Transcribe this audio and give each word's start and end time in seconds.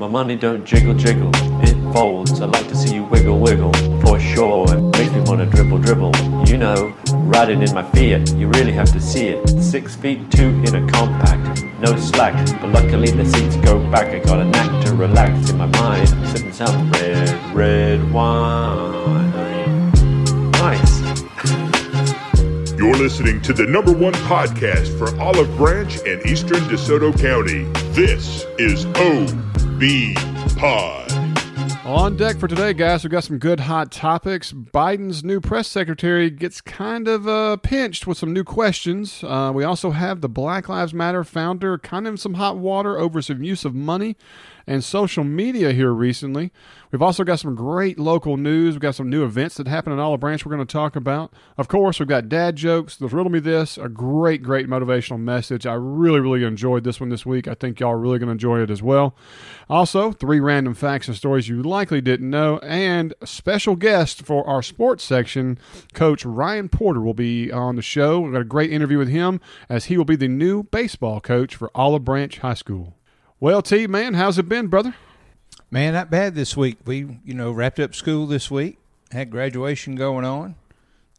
My 0.00 0.08
money 0.08 0.34
don't 0.34 0.64
jiggle 0.64 0.94
jiggle, 0.94 1.30
it 1.62 1.74
folds. 1.92 2.40
I 2.40 2.46
like 2.46 2.66
to 2.68 2.74
see 2.74 2.94
you 2.94 3.04
wiggle 3.04 3.38
wiggle, 3.38 3.70
for 4.00 4.18
sure. 4.18 4.64
It 4.74 4.80
makes 4.96 5.12
me 5.12 5.20
wanna 5.26 5.44
dribble 5.44 5.76
dribble. 5.76 6.12
You 6.46 6.56
know, 6.56 6.96
riding 7.12 7.60
in 7.60 7.74
my 7.74 7.82
Fiat, 7.82 8.32
you 8.32 8.48
really 8.48 8.72
have 8.72 8.90
to 8.92 9.00
see 9.00 9.26
it. 9.26 9.46
Six 9.62 9.94
feet 9.96 10.30
two 10.30 10.48
in 10.64 10.74
a 10.74 10.90
compact, 10.90 11.64
no 11.80 11.94
slack. 11.96 12.32
But 12.62 12.70
luckily 12.70 13.10
the 13.10 13.26
seats 13.26 13.56
go 13.56 13.78
back. 13.90 14.06
I 14.06 14.20
got 14.20 14.40
a 14.40 14.46
knack 14.46 14.86
to 14.86 14.94
relax 14.94 15.50
in 15.50 15.58
my 15.58 15.66
mind. 15.66 16.08
I'm 16.08 16.26
sipping 16.28 16.54
some 16.54 16.90
red, 16.92 17.54
red 17.54 18.10
wine. 18.10 19.90
Nice. 20.52 21.00
You're 22.78 22.96
listening 22.96 23.42
to 23.42 23.52
the 23.52 23.66
number 23.68 23.92
one 23.92 24.14
podcast 24.14 24.96
for 24.96 25.14
Olive 25.20 25.54
Branch 25.58 25.94
and 26.06 26.24
Eastern 26.24 26.60
DeSoto 26.70 27.12
County. 27.20 27.64
This 27.92 28.46
is 28.58 28.86
OB 29.80 30.14
Pod. 30.58 31.10
On 31.86 32.14
deck 32.14 32.36
for 32.36 32.46
today, 32.46 32.74
guys, 32.74 33.02
we've 33.02 33.10
got 33.10 33.24
some 33.24 33.38
good 33.38 33.60
hot 33.60 33.90
topics. 33.90 34.52
Biden's 34.52 35.24
new 35.24 35.40
press 35.40 35.68
secretary 35.68 36.28
gets 36.28 36.60
kind 36.60 37.08
of 37.08 37.26
uh, 37.26 37.56
pinched 37.56 38.06
with 38.06 38.18
some 38.18 38.34
new 38.34 38.44
questions. 38.44 39.24
Uh, 39.24 39.50
we 39.54 39.64
also 39.64 39.92
have 39.92 40.20
the 40.20 40.28
Black 40.28 40.68
Lives 40.68 40.92
Matter 40.92 41.24
founder 41.24 41.78
kind 41.78 42.06
of 42.06 42.12
in 42.12 42.18
some 42.18 42.34
hot 42.34 42.58
water 42.58 42.98
over 42.98 43.22
some 43.22 43.42
use 43.42 43.64
of 43.64 43.74
money 43.74 44.18
and 44.66 44.84
social 44.84 45.24
media 45.24 45.72
here 45.72 45.92
recently. 45.92 46.52
We've 46.90 47.02
also 47.02 47.22
got 47.22 47.38
some 47.38 47.54
great 47.54 48.00
local 48.00 48.36
news. 48.36 48.74
We've 48.74 48.80
got 48.80 48.96
some 48.96 49.08
new 49.08 49.24
events 49.24 49.56
that 49.56 49.68
happen 49.68 49.92
in 49.92 50.00
Olive 50.00 50.18
Branch 50.18 50.44
we're 50.44 50.54
going 50.54 50.66
to 50.66 50.72
talk 50.72 50.96
about. 50.96 51.32
Of 51.56 51.68
course, 51.68 52.00
we've 52.00 52.08
got 52.08 52.28
dad 52.28 52.56
jokes. 52.56 52.96
the 52.96 53.06
Riddle 53.06 53.30
Me 53.30 53.38
This, 53.38 53.78
a 53.78 53.88
great, 53.88 54.42
great 54.42 54.68
motivational 54.68 55.20
message. 55.20 55.66
I 55.66 55.74
really, 55.74 56.18
really 56.18 56.42
enjoyed 56.42 56.82
this 56.82 56.98
one 56.98 57.08
this 57.08 57.24
week. 57.24 57.46
I 57.46 57.54
think 57.54 57.78
y'all 57.78 57.92
are 57.92 57.98
really 57.98 58.18
going 58.18 58.26
to 58.26 58.32
enjoy 58.32 58.60
it 58.60 58.70
as 58.70 58.82
well. 58.82 59.14
Also, 59.68 60.10
three 60.10 60.40
random 60.40 60.74
facts 60.74 61.06
and 61.06 61.16
stories 61.16 61.48
you 61.48 61.62
likely 61.62 62.00
didn't 62.00 62.28
know, 62.28 62.58
and 62.58 63.14
a 63.20 63.26
special 63.26 63.76
guest 63.76 64.22
for 64.26 64.44
our 64.48 64.62
sports 64.62 65.04
section, 65.04 65.58
Coach 65.92 66.24
Ryan 66.24 66.68
Porter 66.68 67.00
will 67.00 67.14
be 67.14 67.52
on 67.52 67.76
the 67.76 67.82
show. 67.82 68.20
We've 68.20 68.32
got 68.32 68.40
a 68.40 68.44
great 68.44 68.72
interview 68.72 68.98
with 68.98 69.08
him 69.08 69.40
as 69.68 69.84
he 69.84 69.96
will 69.96 70.04
be 70.04 70.16
the 70.16 70.28
new 70.28 70.64
baseball 70.64 71.20
coach 71.20 71.54
for 71.54 71.70
Olive 71.72 72.04
Branch 72.04 72.36
High 72.38 72.54
School. 72.54 72.96
Well, 73.38 73.62
T, 73.62 73.86
man, 73.86 74.14
how's 74.14 74.38
it 74.38 74.48
been, 74.48 74.66
brother? 74.66 74.96
Man, 75.70 75.92
not 75.92 76.10
bad 76.10 76.34
this 76.34 76.56
week. 76.56 76.78
We, 76.84 77.20
you 77.24 77.34
know, 77.34 77.52
wrapped 77.52 77.78
up 77.78 77.94
school 77.94 78.26
this 78.26 78.50
week, 78.50 78.78
had 79.12 79.30
graduation 79.30 79.94
going 79.94 80.24
on. 80.24 80.56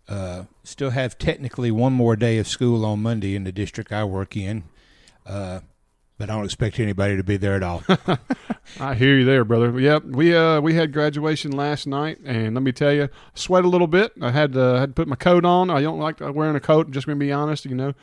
Uh, 0.09 0.43
still 0.63 0.89
have 0.89 1.17
technically 1.17 1.71
one 1.71 1.93
more 1.93 2.17
day 2.17 2.37
of 2.37 2.47
school 2.47 2.83
on 2.85 3.01
Monday 3.01 3.35
in 3.35 3.45
the 3.45 3.51
district 3.51 3.93
I 3.93 4.03
work 4.03 4.35
in. 4.35 4.63
Uh, 5.25 5.61
but 6.21 6.29
I 6.29 6.35
don't 6.35 6.45
expect 6.45 6.79
anybody 6.79 7.17
to 7.17 7.23
be 7.23 7.37
there 7.37 7.55
at 7.55 7.63
all. 7.63 7.83
I 8.79 8.93
hear 8.93 9.17
you 9.17 9.25
there, 9.25 9.43
brother. 9.43 9.77
Yep, 9.79 10.03
we 10.03 10.35
uh 10.35 10.61
we 10.61 10.75
had 10.75 10.93
graduation 10.93 11.51
last 11.51 11.87
night, 11.87 12.19
and 12.23 12.53
let 12.53 12.61
me 12.61 12.71
tell 12.71 12.93
you, 12.93 13.09
sweat 13.33 13.65
a 13.65 13.67
little 13.67 13.87
bit. 13.87 14.13
I 14.21 14.29
had 14.29 14.53
to 14.53 14.59
had 14.79 14.89
to 14.89 14.93
put 14.93 15.07
my 15.07 15.15
coat 15.15 15.45
on. 15.45 15.71
I 15.71 15.81
don't 15.81 15.97
like 15.97 16.19
wearing 16.19 16.55
a 16.55 16.59
coat. 16.59 16.91
Just 16.91 17.07
gonna 17.07 17.15
be 17.15 17.31
honest, 17.31 17.65
you 17.65 17.73
know. 17.73 17.93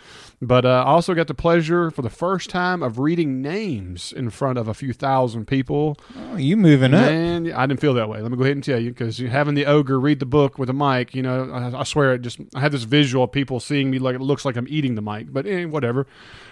But 0.42 0.64
uh, 0.64 0.82
I 0.84 0.88
also 0.88 1.14
got 1.14 1.28
the 1.28 1.34
pleasure 1.34 1.92
for 1.92 2.02
the 2.02 2.10
first 2.10 2.50
time 2.50 2.82
of 2.82 2.98
reading 2.98 3.40
names 3.40 4.12
in 4.12 4.30
front 4.30 4.58
of 4.58 4.66
a 4.66 4.74
few 4.74 4.92
thousand 4.92 5.46
people. 5.46 5.96
oh, 6.16 6.36
you 6.36 6.56
moving 6.56 6.94
up? 6.94 7.02
Man, 7.02 7.52
I 7.52 7.66
didn't 7.66 7.80
feel 7.80 7.94
that 7.94 8.08
way. 8.08 8.20
Let 8.20 8.32
me 8.32 8.36
go 8.36 8.42
ahead 8.42 8.56
and 8.56 8.64
tell 8.64 8.80
you, 8.80 8.90
because 8.90 9.18
having 9.18 9.54
the 9.54 9.66
ogre 9.66 10.00
read 10.00 10.18
the 10.18 10.26
book 10.26 10.58
with 10.58 10.68
a 10.68 10.74
mic, 10.74 11.14
you 11.14 11.22
know, 11.22 11.52
I, 11.52 11.80
I 11.80 11.84
swear 11.84 12.14
it 12.14 12.22
just 12.22 12.40
I 12.56 12.58
had 12.58 12.72
this 12.72 12.82
visual 12.82 13.24
of 13.24 13.32
people 13.32 13.60
seeing 13.60 13.92
me 13.92 14.00
like 14.00 14.16
it 14.16 14.20
looks 14.20 14.44
like 14.44 14.56
I'm 14.56 14.66
eating 14.68 14.96
the 14.96 15.02
mic, 15.02 15.32
but 15.32 15.46
eh, 15.46 15.66
whatever. 15.66 16.08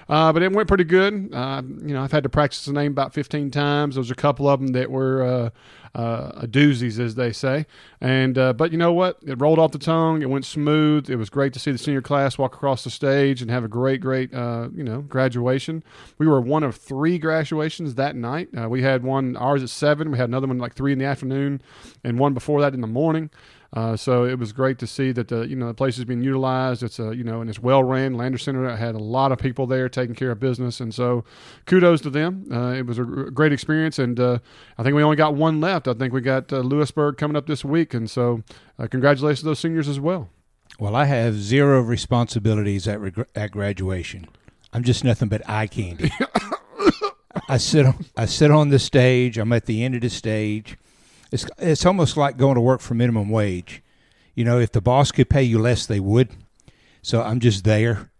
Uh, 0.08 0.32
but 0.32 0.42
it 0.42 0.52
went 0.52 0.68
pretty 0.68 0.84
good. 0.84 1.30
Uh, 1.32 1.62
you 1.64 1.92
know, 1.92 2.02
I've 2.02 2.12
had 2.12 2.22
to 2.22 2.28
practice 2.28 2.64
the 2.64 2.72
name 2.72 2.92
about 2.92 3.12
15 3.12 3.50
times. 3.50 3.96
There 3.96 4.00
was 4.00 4.10
a 4.10 4.14
couple 4.14 4.48
of 4.48 4.60
them 4.60 4.68
that 4.68 4.90
were 4.90 5.52
uh, 5.94 5.98
uh, 5.98 6.42
doozies, 6.46 7.00
as 7.00 7.16
they 7.16 7.32
say. 7.32 7.66
And 8.00 8.38
uh, 8.38 8.52
but 8.52 8.70
you 8.70 8.78
know 8.78 8.92
what? 8.92 9.18
It 9.26 9.40
rolled 9.40 9.58
off 9.58 9.72
the 9.72 9.78
tongue. 9.78 10.22
It 10.22 10.30
went 10.30 10.44
smooth. 10.44 11.10
It 11.10 11.16
was 11.16 11.28
great 11.28 11.52
to 11.54 11.58
see 11.58 11.72
the 11.72 11.78
senior 11.78 12.02
class 12.02 12.38
walk 12.38 12.54
across 12.54 12.84
the 12.84 12.90
stage 12.90 13.42
and 13.42 13.50
have 13.50 13.64
a 13.64 13.68
great, 13.68 14.00
great, 14.00 14.32
uh, 14.32 14.68
you 14.72 14.84
know, 14.84 15.00
graduation. 15.00 15.82
We 16.18 16.26
were 16.26 16.40
one 16.40 16.62
of 16.62 16.76
three 16.76 17.18
graduations 17.18 17.96
that 17.96 18.14
night. 18.14 18.48
We 18.68 18.82
had 18.82 19.02
one 19.02 19.36
ours 19.36 19.62
at 19.62 19.70
seven. 19.70 20.12
We 20.12 20.18
had 20.18 20.28
another 20.28 20.46
one 20.46 20.58
like 20.58 20.74
three 20.74 20.92
in 20.92 20.98
the 20.98 21.04
afternoon, 21.04 21.62
and 22.04 22.18
one 22.18 22.32
before 22.32 22.60
that 22.60 22.74
in 22.74 22.80
the 22.80 22.86
morning. 22.86 23.30
Uh, 23.76 23.94
so 23.94 24.24
it 24.24 24.38
was 24.38 24.52
great 24.54 24.78
to 24.78 24.86
see 24.86 25.12
that 25.12 25.28
the 25.28 25.42
you 25.42 25.54
know 25.54 25.66
the 25.66 25.74
place 25.74 25.96
has 25.96 26.06
been 26.06 26.22
utilized. 26.22 26.82
It's 26.82 26.98
a 26.98 27.14
you 27.14 27.22
know 27.22 27.42
and 27.42 27.50
it's 27.50 27.58
well 27.58 27.84
ran. 27.84 28.14
Lander 28.14 28.38
Center 28.38 28.74
had 28.74 28.94
a 28.94 28.98
lot 28.98 29.32
of 29.32 29.38
people 29.38 29.66
there 29.66 29.86
taking 29.90 30.14
care 30.14 30.30
of 30.30 30.40
business, 30.40 30.80
and 30.80 30.94
so 30.94 31.24
kudos 31.66 32.00
to 32.00 32.10
them. 32.10 32.46
Uh, 32.50 32.72
it 32.72 32.86
was 32.86 32.98
a 32.98 33.04
great 33.04 33.52
experience, 33.52 33.98
and 33.98 34.18
uh, 34.18 34.38
I 34.78 34.82
think 34.82 34.96
we 34.96 35.02
only 35.02 35.16
got 35.16 35.34
one 35.34 35.60
left. 35.60 35.86
I 35.88 35.92
think 35.92 36.14
we 36.14 36.22
got 36.22 36.50
uh, 36.54 36.60
Lewisburg 36.60 37.18
coming 37.18 37.36
up 37.36 37.46
this 37.46 37.66
week, 37.66 37.92
and 37.92 38.10
so 38.10 38.42
uh, 38.78 38.86
congratulations 38.86 39.40
to 39.40 39.44
those 39.46 39.58
seniors 39.58 39.88
as 39.88 40.00
well. 40.00 40.30
Well, 40.78 40.96
I 40.96 41.04
have 41.04 41.34
zero 41.34 41.82
responsibilities 41.82 42.88
at 42.88 42.98
reg- 42.98 43.26
at 43.34 43.50
graduation. 43.50 44.26
I'm 44.72 44.84
just 44.84 45.04
nothing 45.04 45.28
but 45.28 45.46
eye 45.46 45.66
candy. 45.66 46.10
I 47.50 47.58
sit 47.58 47.84
on 47.84 48.06
I 48.16 48.24
sit 48.24 48.50
on 48.50 48.70
the 48.70 48.78
stage. 48.78 49.36
I'm 49.36 49.52
at 49.52 49.66
the 49.66 49.84
end 49.84 49.96
of 49.96 50.00
the 50.00 50.08
stage. 50.08 50.78
It's 51.32 51.46
it's 51.58 51.84
almost 51.86 52.16
like 52.16 52.36
going 52.36 52.54
to 52.54 52.60
work 52.60 52.80
for 52.80 52.94
minimum 52.94 53.28
wage. 53.30 53.82
You 54.34 54.44
know, 54.44 54.58
if 54.58 54.72
the 54.72 54.80
boss 54.80 55.12
could 55.12 55.28
pay 55.30 55.42
you 55.42 55.58
less, 55.58 55.86
they 55.86 56.00
would. 56.00 56.30
So 57.02 57.22
I'm 57.22 57.40
just 57.40 57.64
there, 57.64 58.10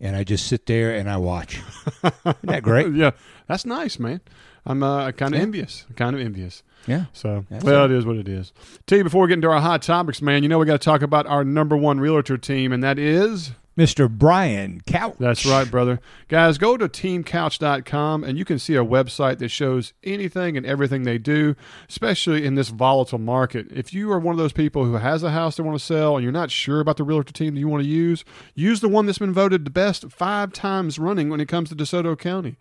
and 0.00 0.14
I 0.16 0.24
just 0.24 0.46
sit 0.46 0.66
there 0.66 0.94
and 0.94 1.08
I 1.08 1.16
watch. 1.16 1.60
Isn't 2.04 2.36
that 2.42 2.62
great? 2.62 2.92
yeah, 2.94 3.12
that's 3.46 3.64
nice, 3.64 3.98
man. 3.98 4.20
I'm 4.66 4.82
uh, 4.82 5.12
kind 5.12 5.34
of 5.34 5.38
Yeah. 5.38 5.44
envious. 5.44 5.86
Kind 5.96 6.14
of 6.14 6.20
envious. 6.22 6.62
Yeah. 6.86 7.06
So, 7.12 7.44
That's 7.50 7.64
well, 7.64 7.84
it. 7.86 7.90
it 7.90 7.96
is 7.98 8.04
what 8.06 8.16
it 8.16 8.28
is. 8.28 8.52
T, 8.86 9.02
before 9.02 9.22
we 9.22 9.28
get 9.28 9.34
into 9.34 9.48
our 9.50 9.60
hot 9.60 9.82
topics, 9.82 10.20
man, 10.22 10.42
you 10.42 10.48
know 10.48 10.58
we 10.58 10.66
got 10.66 10.80
to 10.80 10.84
talk 10.84 11.02
about 11.02 11.26
our 11.26 11.44
number 11.44 11.76
one 11.76 12.00
realtor 12.00 12.36
team, 12.38 12.72
and 12.72 12.82
that 12.84 12.98
is 12.98 13.52
Mr. 13.78 14.10
Brian 14.10 14.80
Couch. 14.86 15.14
That's 15.20 15.46
right, 15.46 15.70
brother. 15.70 16.00
Guys, 16.26 16.58
go 16.58 16.76
to 16.76 16.88
teamcouch.com 16.88 18.24
and 18.24 18.36
you 18.36 18.44
can 18.44 18.58
see 18.58 18.74
a 18.74 18.84
website 18.84 19.38
that 19.38 19.50
shows 19.50 19.92
anything 20.02 20.56
and 20.56 20.66
everything 20.66 21.04
they 21.04 21.16
do, 21.16 21.54
especially 21.88 22.44
in 22.44 22.56
this 22.56 22.70
volatile 22.70 23.20
market. 23.20 23.68
If 23.70 23.94
you 23.94 24.10
are 24.10 24.18
one 24.18 24.32
of 24.32 24.38
those 24.38 24.52
people 24.52 24.84
who 24.84 24.94
has 24.94 25.22
a 25.22 25.30
house 25.30 25.56
they 25.56 25.62
want 25.62 25.78
to 25.78 25.84
sell 25.84 26.16
and 26.16 26.24
you're 26.24 26.32
not 26.32 26.50
sure 26.50 26.80
about 26.80 26.96
the 26.96 27.04
realtor 27.04 27.32
team 27.32 27.54
that 27.54 27.60
you 27.60 27.68
want 27.68 27.84
to 27.84 27.88
use, 27.88 28.24
use 28.56 28.80
the 28.80 28.88
one 28.88 29.06
that's 29.06 29.18
been 29.18 29.32
voted 29.32 29.64
the 29.64 29.70
best 29.70 30.10
five 30.10 30.52
times 30.52 30.98
running 30.98 31.28
when 31.28 31.40
it 31.40 31.46
comes 31.46 31.68
to 31.68 31.76
DeSoto 31.76 32.18
County. 32.18 32.56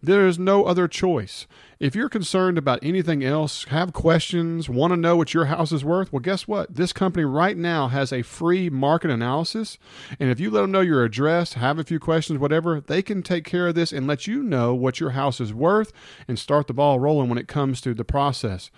There 0.00 0.28
is 0.28 0.38
no 0.38 0.64
other 0.64 0.86
choice. 0.86 1.48
If 1.80 1.96
you're 1.96 2.08
concerned 2.08 2.56
about 2.56 2.78
anything 2.82 3.24
else, 3.24 3.64
have 3.64 3.92
questions, 3.92 4.68
want 4.68 4.92
to 4.92 4.96
know 4.96 5.16
what 5.16 5.34
your 5.34 5.46
house 5.46 5.72
is 5.72 5.84
worth, 5.84 6.12
well, 6.12 6.20
guess 6.20 6.46
what? 6.46 6.72
This 6.72 6.92
company 6.92 7.24
right 7.24 7.56
now 7.56 7.88
has 7.88 8.12
a 8.12 8.22
free 8.22 8.70
market 8.70 9.10
analysis. 9.10 9.76
And 10.20 10.30
if 10.30 10.38
you 10.38 10.50
let 10.50 10.60
them 10.60 10.70
know 10.70 10.80
your 10.82 11.02
address, 11.02 11.54
have 11.54 11.80
a 11.80 11.84
few 11.84 11.98
questions, 11.98 12.38
whatever, 12.38 12.80
they 12.80 13.02
can 13.02 13.24
take 13.24 13.44
care 13.44 13.66
of 13.66 13.74
this 13.74 13.92
and 13.92 14.06
let 14.06 14.28
you 14.28 14.42
know 14.42 14.72
what 14.72 15.00
your 15.00 15.10
house 15.10 15.40
is 15.40 15.52
worth 15.52 15.92
and 16.28 16.38
start 16.38 16.68
the 16.68 16.74
ball 16.74 17.00
rolling 17.00 17.28
when 17.28 17.38
it 17.38 17.48
comes 17.48 17.80
to 17.80 17.92
the 17.92 18.04
process. 18.04 18.70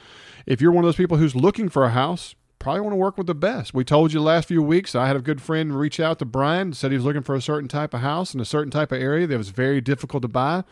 If 0.47 0.63
you're 0.63 0.73
one 0.73 0.85
of 0.85 0.89
those 0.89 0.97
people 0.97 1.19
who's 1.19 1.37
looking 1.37 1.69
for 1.69 1.85
a 1.85 1.91
house, 1.91 2.35
probably 2.61 2.83
want 2.83 2.93
to 2.93 2.99
work 2.99 3.17
with 3.17 3.27
the 3.27 3.35
best. 3.35 3.73
We 3.73 3.85
told 3.85 4.13
you 4.13 4.21
last 4.21 4.47
few 4.47 4.63
weeks. 4.63 4.95
I 4.95 5.07
had 5.07 5.17
a 5.17 5.21
good 5.21 5.41
friend 5.41 5.77
reach 5.77 5.99
out 5.99 6.19
to 6.19 6.27
Brian, 6.27 6.75
said 6.75 6.91
he 6.91 6.97
was 6.99 7.07
looking 7.07 7.23
for 7.23 7.35
a 7.35 7.41
certain 7.41 7.69
type 7.69 7.95
of 7.95 8.01
house 8.01 8.35
in 8.35 8.41
a 8.41 8.45
certain 8.45 8.71
type 8.71 8.93
of 8.93 9.01
area 9.01 9.27
that 9.27 9.39
was 9.39 9.49
very 9.49 9.81
difficult 9.81 10.21
to 10.23 10.29
buy. 10.29 10.63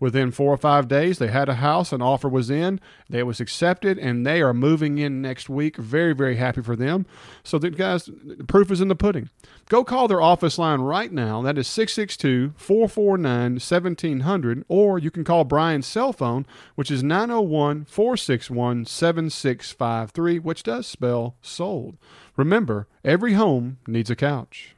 Within 0.00 0.30
four 0.30 0.52
or 0.52 0.56
five 0.56 0.86
days, 0.86 1.18
they 1.18 1.26
had 1.26 1.48
a 1.48 1.54
house, 1.54 1.90
an 1.90 2.00
offer 2.00 2.28
was 2.28 2.50
in, 2.50 2.80
it 3.10 3.24
was 3.24 3.40
accepted, 3.40 3.98
and 3.98 4.24
they 4.24 4.40
are 4.40 4.54
moving 4.54 4.98
in 4.98 5.20
next 5.20 5.48
week. 5.48 5.76
Very, 5.76 6.12
very 6.12 6.36
happy 6.36 6.62
for 6.62 6.76
them. 6.76 7.04
So, 7.42 7.58
the 7.58 7.70
guys, 7.70 8.04
the 8.04 8.44
proof 8.44 8.70
is 8.70 8.80
in 8.80 8.86
the 8.86 8.94
pudding. 8.94 9.28
Go 9.68 9.82
call 9.82 10.06
their 10.06 10.22
office 10.22 10.56
line 10.56 10.82
right 10.82 11.12
now. 11.12 11.42
That 11.42 11.58
is 11.58 11.66
662 11.66 12.54
449 12.56 13.54
1700, 13.54 14.64
or 14.68 15.00
you 15.00 15.10
can 15.10 15.24
call 15.24 15.42
Brian's 15.42 15.86
cell 15.86 16.12
phone, 16.12 16.46
which 16.76 16.92
is 16.92 17.02
901 17.02 17.84
461 17.86 18.84
7653, 18.84 20.38
which 20.38 20.62
does 20.62 20.86
spell 20.86 21.34
sold. 21.42 21.96
Remember, 22.36 22.86
every 23.04 23.34
home 23.34 23.78
needs 23.86 24.10
a 24.10 24.16
couch. 24.16 24.74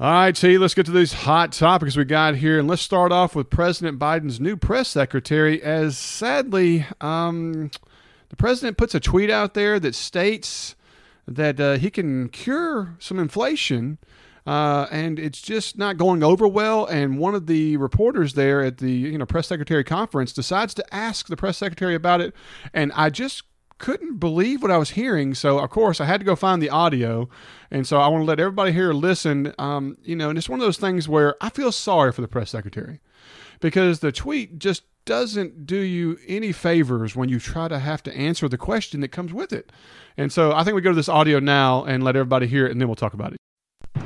All 0.00 0.12
right, 0.12 0.36
T, 0.36 0.58
let's 0.58 0.74
get 0.74 0.86
to 0.86 0.92
these 0.92 1.12
hot 1.12 1.50
topics 1.52 1.96
we 1.96 2.04
got 2.04 2.36
here. 2.36 2.60
And 2.60 2.68
let's 2.68 2.82
start 2.82 3.10
off 3.10 3.34
with 3.34 3.50
President 3.50 3.98
Biden's 3.98 4.38
new 4.38 4.56
press 4.56 4.88
secretary, 4.88 5.60
as 5.60 5.98
sadly, 5.98 6.86
um, 7.00 7.72
the 8.28 8.36
president 8.36 8.76
puts 8.76 8.94
a 8.94 9.00
tweet 9.00 9.30
out 9.30 9.54
there 9.54 9.80
that 9.80 9.94
states 9.94 10.76
that 11.26 11.58
uh, 11.58 11.78
he 11.78 11.90
can 11.90 12.28
cure 12.28 12.94
some 12.98 13.18
inflation. 13.18 13.98
Uh, 14.46 14.86
and 14.90 15.18
it's 15.18 15.42
just 15.42 15.76
not 15.76 15.98
going 15.98 16.22
over 16.22 16.48
well. 16.48 16.86
And 16.86 17.18
one 17.18 17.34
of 17.34 17.46
the 17.46 17.76
reporters 17.76 18.32
there 18.34 18.62
at 18.62 18.78
the 18.78 18.90
you 18.90 19.18
know 19.18 19.26
press 19.26 19.48
secretary 19.48 19.84
conference 19.84 20.32
decides 20.32 20.72
to 20.74 20.94
ask 20.94 21.26
the 21.26 21.36
press 21.36 21.58
secretary 21.58 21.94
about 21.94 22.22
it, 22.22 22.34
and 22.72 22.90
I 22.92 23.10
just 23.10 23.42
couldn't 23.78 24.18
believe 24.18 24.62
what 24.62 24.70
I 24.70 24.78
was 24.78 24.90
hearing. 24.90 25.34
So 25.34 25.58
of 25.58 25.70
course 25.70 26.00
I 26.00 26.04
had 26.04 26.20
to 26.20 26.26
go 26.26 26.36
find 26.36 26.60
the 26.60 26.70
audio, 26.70 27.28
and 27.70 27.86
so 27.86 27.98
I 28.00 28.08
want 28.08 28.22
to 28.22 28.26
let 28.26 28.40
everybody 28.40 28.72
here 28.72 28.92
listen. 28.92 29.54
Um, 29.58 29.96
you 30.02 30.16
know, 30.16 30.28
and 30.28 30.38
it's 30.38 30.48
one 30.48 30.60
of 30.60 30.66
those 30.66 30.78
things 30.78 31.08
where 31.08 31.36
I 31.40 31.50
feel 31.50 31.72
sorry 31.72 32.12
for 32.12 32.20
the 32.20 32.28
press 32.28 32.50
secretary 32.50 33.00
because 33.60 34.00
the 34.00 34.12
tweet 34.12 34.58
just 34.58 34.82
doesn't 35.04 35.64
do 35.64 35.78
you 35.78 36.18
any 36.26 36.52
favors 36.52 37.16
when 37.16 37.30
you 37.30 37.40
try 37.40 37.66
to 37.66 37.78
have 37.78 38.02
to 38.02 38.14
answer 38.14 38.46
the 38.46 38.58
question 38.58 39.00
that 39.00 39.08
comes 39.08 39.32
with 39.32 39.52
it. 39.52 39.72
And 40.18 40.30
so 40.30 40.52
I 40.52 40.64
think 40.64 40.74
we 40.74 40.82
go 40.82 40.90
to 40.90 40.96
this 40.96 41.08
audio 41.08 41.40
now 41.40 41.84
and 41.84 42.02
let 42.04 42.14
everybody 42.14 42.46
hear 42.46 42.66
it, 42.66 42.72
and 42.72 42.80
then 42.80 42.88
we'll 42.88 42.94
talk 42.94 43.14
about 43.14 43.32
it. 43.32 43.38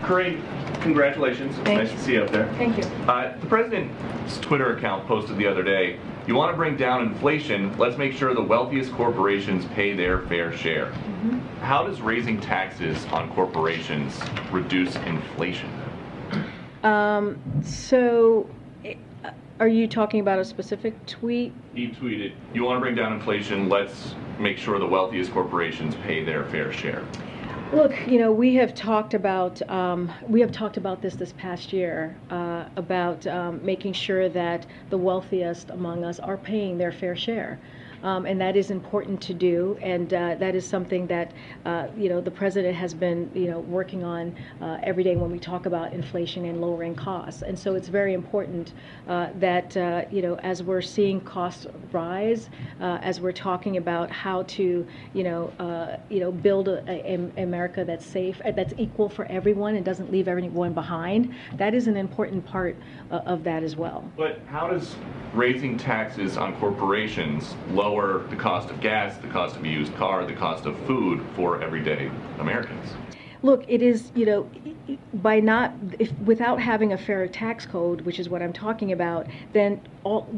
Karine, 0.02 0.40
congratulations. 0.82 1.55
Thank 1.56 1.79
nice 1.79 1.90
you. 1.90 1.96
to 1.96 2.02
see 2.02 2.12
you 2.14 2.23
up 2.23 2.31
there. 2.31 2.52
Thank 2.55 2.76
you. 2.76 2.84
Uh, 3.08 3.37
the 3.38 3.46
president's 3.46 4.38
Twitter 4.40 4.76
account 4.76 5.06
posted 5.06 5.37
the 5.37 5.46
other 5.46 5.62
day, 5.62 5.99
you 6.26 6.34
want 6.34 6.52
to 6.52 6.56
bring 6.56 6.76
down 6.76 7.02
inflation, 7.02 7.76
let's 7.79 7.96
make 7.96 8.12
sure 8.12 8.34
the 8.34 8.43
wealthiest 8.43 8.93
corporations 8.93 9.64
pay 9.75 9.94
their 9.94 10.20
fair 10.23 10.56
share. 10.56 10.87
Mm-hmm. 10.87 11.38
How 11.61 11.84
does 11.87 12.00
raising 12.00 12.40
taxes 12.40 13.05
on 13.06 13.31
corporations 13.32 14.20
reduce 14.50 14.94
inflation? 14.96 15.69
Um, 16.84 17.40
so, 17.64 18.49
eh, 18.84 18.94
are 19.58 19.69
you 19.69 19.87
talking 19.87 20.20
about 20.20 20.38
a 20.38 20.44
specific 20.44 21.06
tweet? 21.06 21.52
He 21.75 21.88
tweeted, 21.88 22.34
you 22.55 22.64
want 22.64 22.76
to 22.76 22.81
bring 22.81 22.94
down 22.94 23.12
inflation, 23.12 23.69
let's 23.69 24.14
make 24.38 24.58
sure 24.58 24.79
the 24.79 24.87
wealthiest 24.87 25.32
corporations 25.32 25.94
pay 25.96 26.25
their 26.25 26.44
fair 26.46 26.73
share. 26.73 27.05
Look, 27.72 27.94
you 28.06 28.19
know, 28.19 28.30
we 28.30 28.56
have 28.56 28.74
talked 28.74 29.14
about 29.14 29.66
um, 29.70 30.12
we 30.28 30.42
have 30.42 30.52
talked 30.52 30.76
about 30.76 31.00
this 31.00 31.14
this 31.14 31.32
past 31.32 31.72
year 31.72 32.14
uh, 32.28 32.66
about 32.76 33.26
um, 33.26 33.64
making 33.64 33.94
sure 33.94 34.28
that 34.28 34.66
the 34.90 34.98
wealthiest 34.98 35.70
among 35.70 36.04
us 36.04 36.20
are 36.20 36.36
paying 36.36 36.76
their 36.76 36.92
fair 36.92 37.16
share. 37.16 37.58
Um, 38.02 38.26
and 38.26 38.40
that 38.40 38.56
is 38.56 38.70
important 38.70 39.20
to 39.22 39.34
do, 39.34 39.78
and 39.81 40.12
uh, 40.12 40.34
that 40.37 40.54
is 40.54 40.69
something 40.69 41.06
that 41.06 41.32
uh, 41.64 41.87
you 41.96 42.08
know 42.08 42.20
the 42.20 42.31
president 42.31 42.75
has 42.75 42.94
been 42.94 43.31
you 43.34 43.49
know 43.49 43.60
working 43.60 44.02
on 44.02 44.34
uh, 44.60 44.78
every 44.82 45.04
day 45.04 45.16
when 45.16 45.31
we 45.31 45.38
talk 45.38 45.66
about 45.66 45.93
inflation 45.93 46.44
and 46.46 46.60
lowering 46.60 46.94
costs. 46.94 47.43
And 47.43 47.56
so 47.58 47.75
it's 47.75 47.88
very 47.88 48.14
important 48.14 48.72
uh, 49.08 49.28
that 49.37 49.76
uh, 49.76 50.02
you 50.10 50.22
know 50.22 50.34
as 50.37 50.62
we're 50.62 50.82
seeing 50.82 51.20
costs 51.20 51.66
rise, 51.93 52.50
uh, 52.81 52.99
as 53.02 53.20
we're 53.20 53.32
talking 53.32 53.76
about 53.76 54.10
how 54.10 54.43
to 54.43 54.87
you 55.14 55.22
know 55.22 55.52
you 56.08 56.20
know 56.20 56.32
build 56.32 56.69
a, 56.69 56.82
a, 56.90 57.14
a 57.37 57.43
America 57.43 57.84
that's 57.84 58.06
safe, 58.06 58.40
that's 58.56 58.75
equal 58.78 59.08
for 59.08 59.26
everyone, 59.26 59.76
and 59.76 59.84
doesn't 59.84 60.10
leave 60.10 60.26
everyone 60.26 60.72
behind. 60.72 61.32
That 61.55 61.75
is 61.75 61.87
an 61.87 61.96
important 61.96 62.44
part 62.44 62.76
of 63.10 63.44
that 63.44 63.62
as 63.62 63.76
well. 63.76 64.10
But 64.16 64.40
how 64.46 64.69
does 64.69 64.96
raising 65.34 65.78
taxes 65.78 66.37
on 66.37 66.55
corporations 66.56 67.55
lower 67.70 67.91
the 68.32 68.36
cost 68.36 68.70
of 68.70 68.80
gas, 68.80 69.16
the 69.18 69.28
cost 69.28 69.56
of 69.56 69.64
a 69.64 69.68
used 69.68 69.94
car, 69.96 70.24
the 70.24 70.32
cost 70.32 70.64
of 70.64 70.78
food 70.86 71.20
for 71.36 71.62
everyday 71.62 72.10
Americans? 72.38 72.94
Look, 73.42 73.64
it 73.66 73.82
is, 73.82 74.12
you 74.14 74.24
know, 74.24 74.50
by 75.14 75.40
not, 75.40 75.74
if, 75.98 76.12
without 76.20 76.60
having 76.60 76.92
a 76.92 76.98
fair 76.98 77.26
tax 77.26 77.66
code, 77.66 78.02
which 78.02 78.20
is 78.20 78.28
what 78.28 78.40
I'm 78.40 78.52
talking 78.52 78.92
about, 78.92 79.26
then 79.52 79.80
all, 80.04 80.28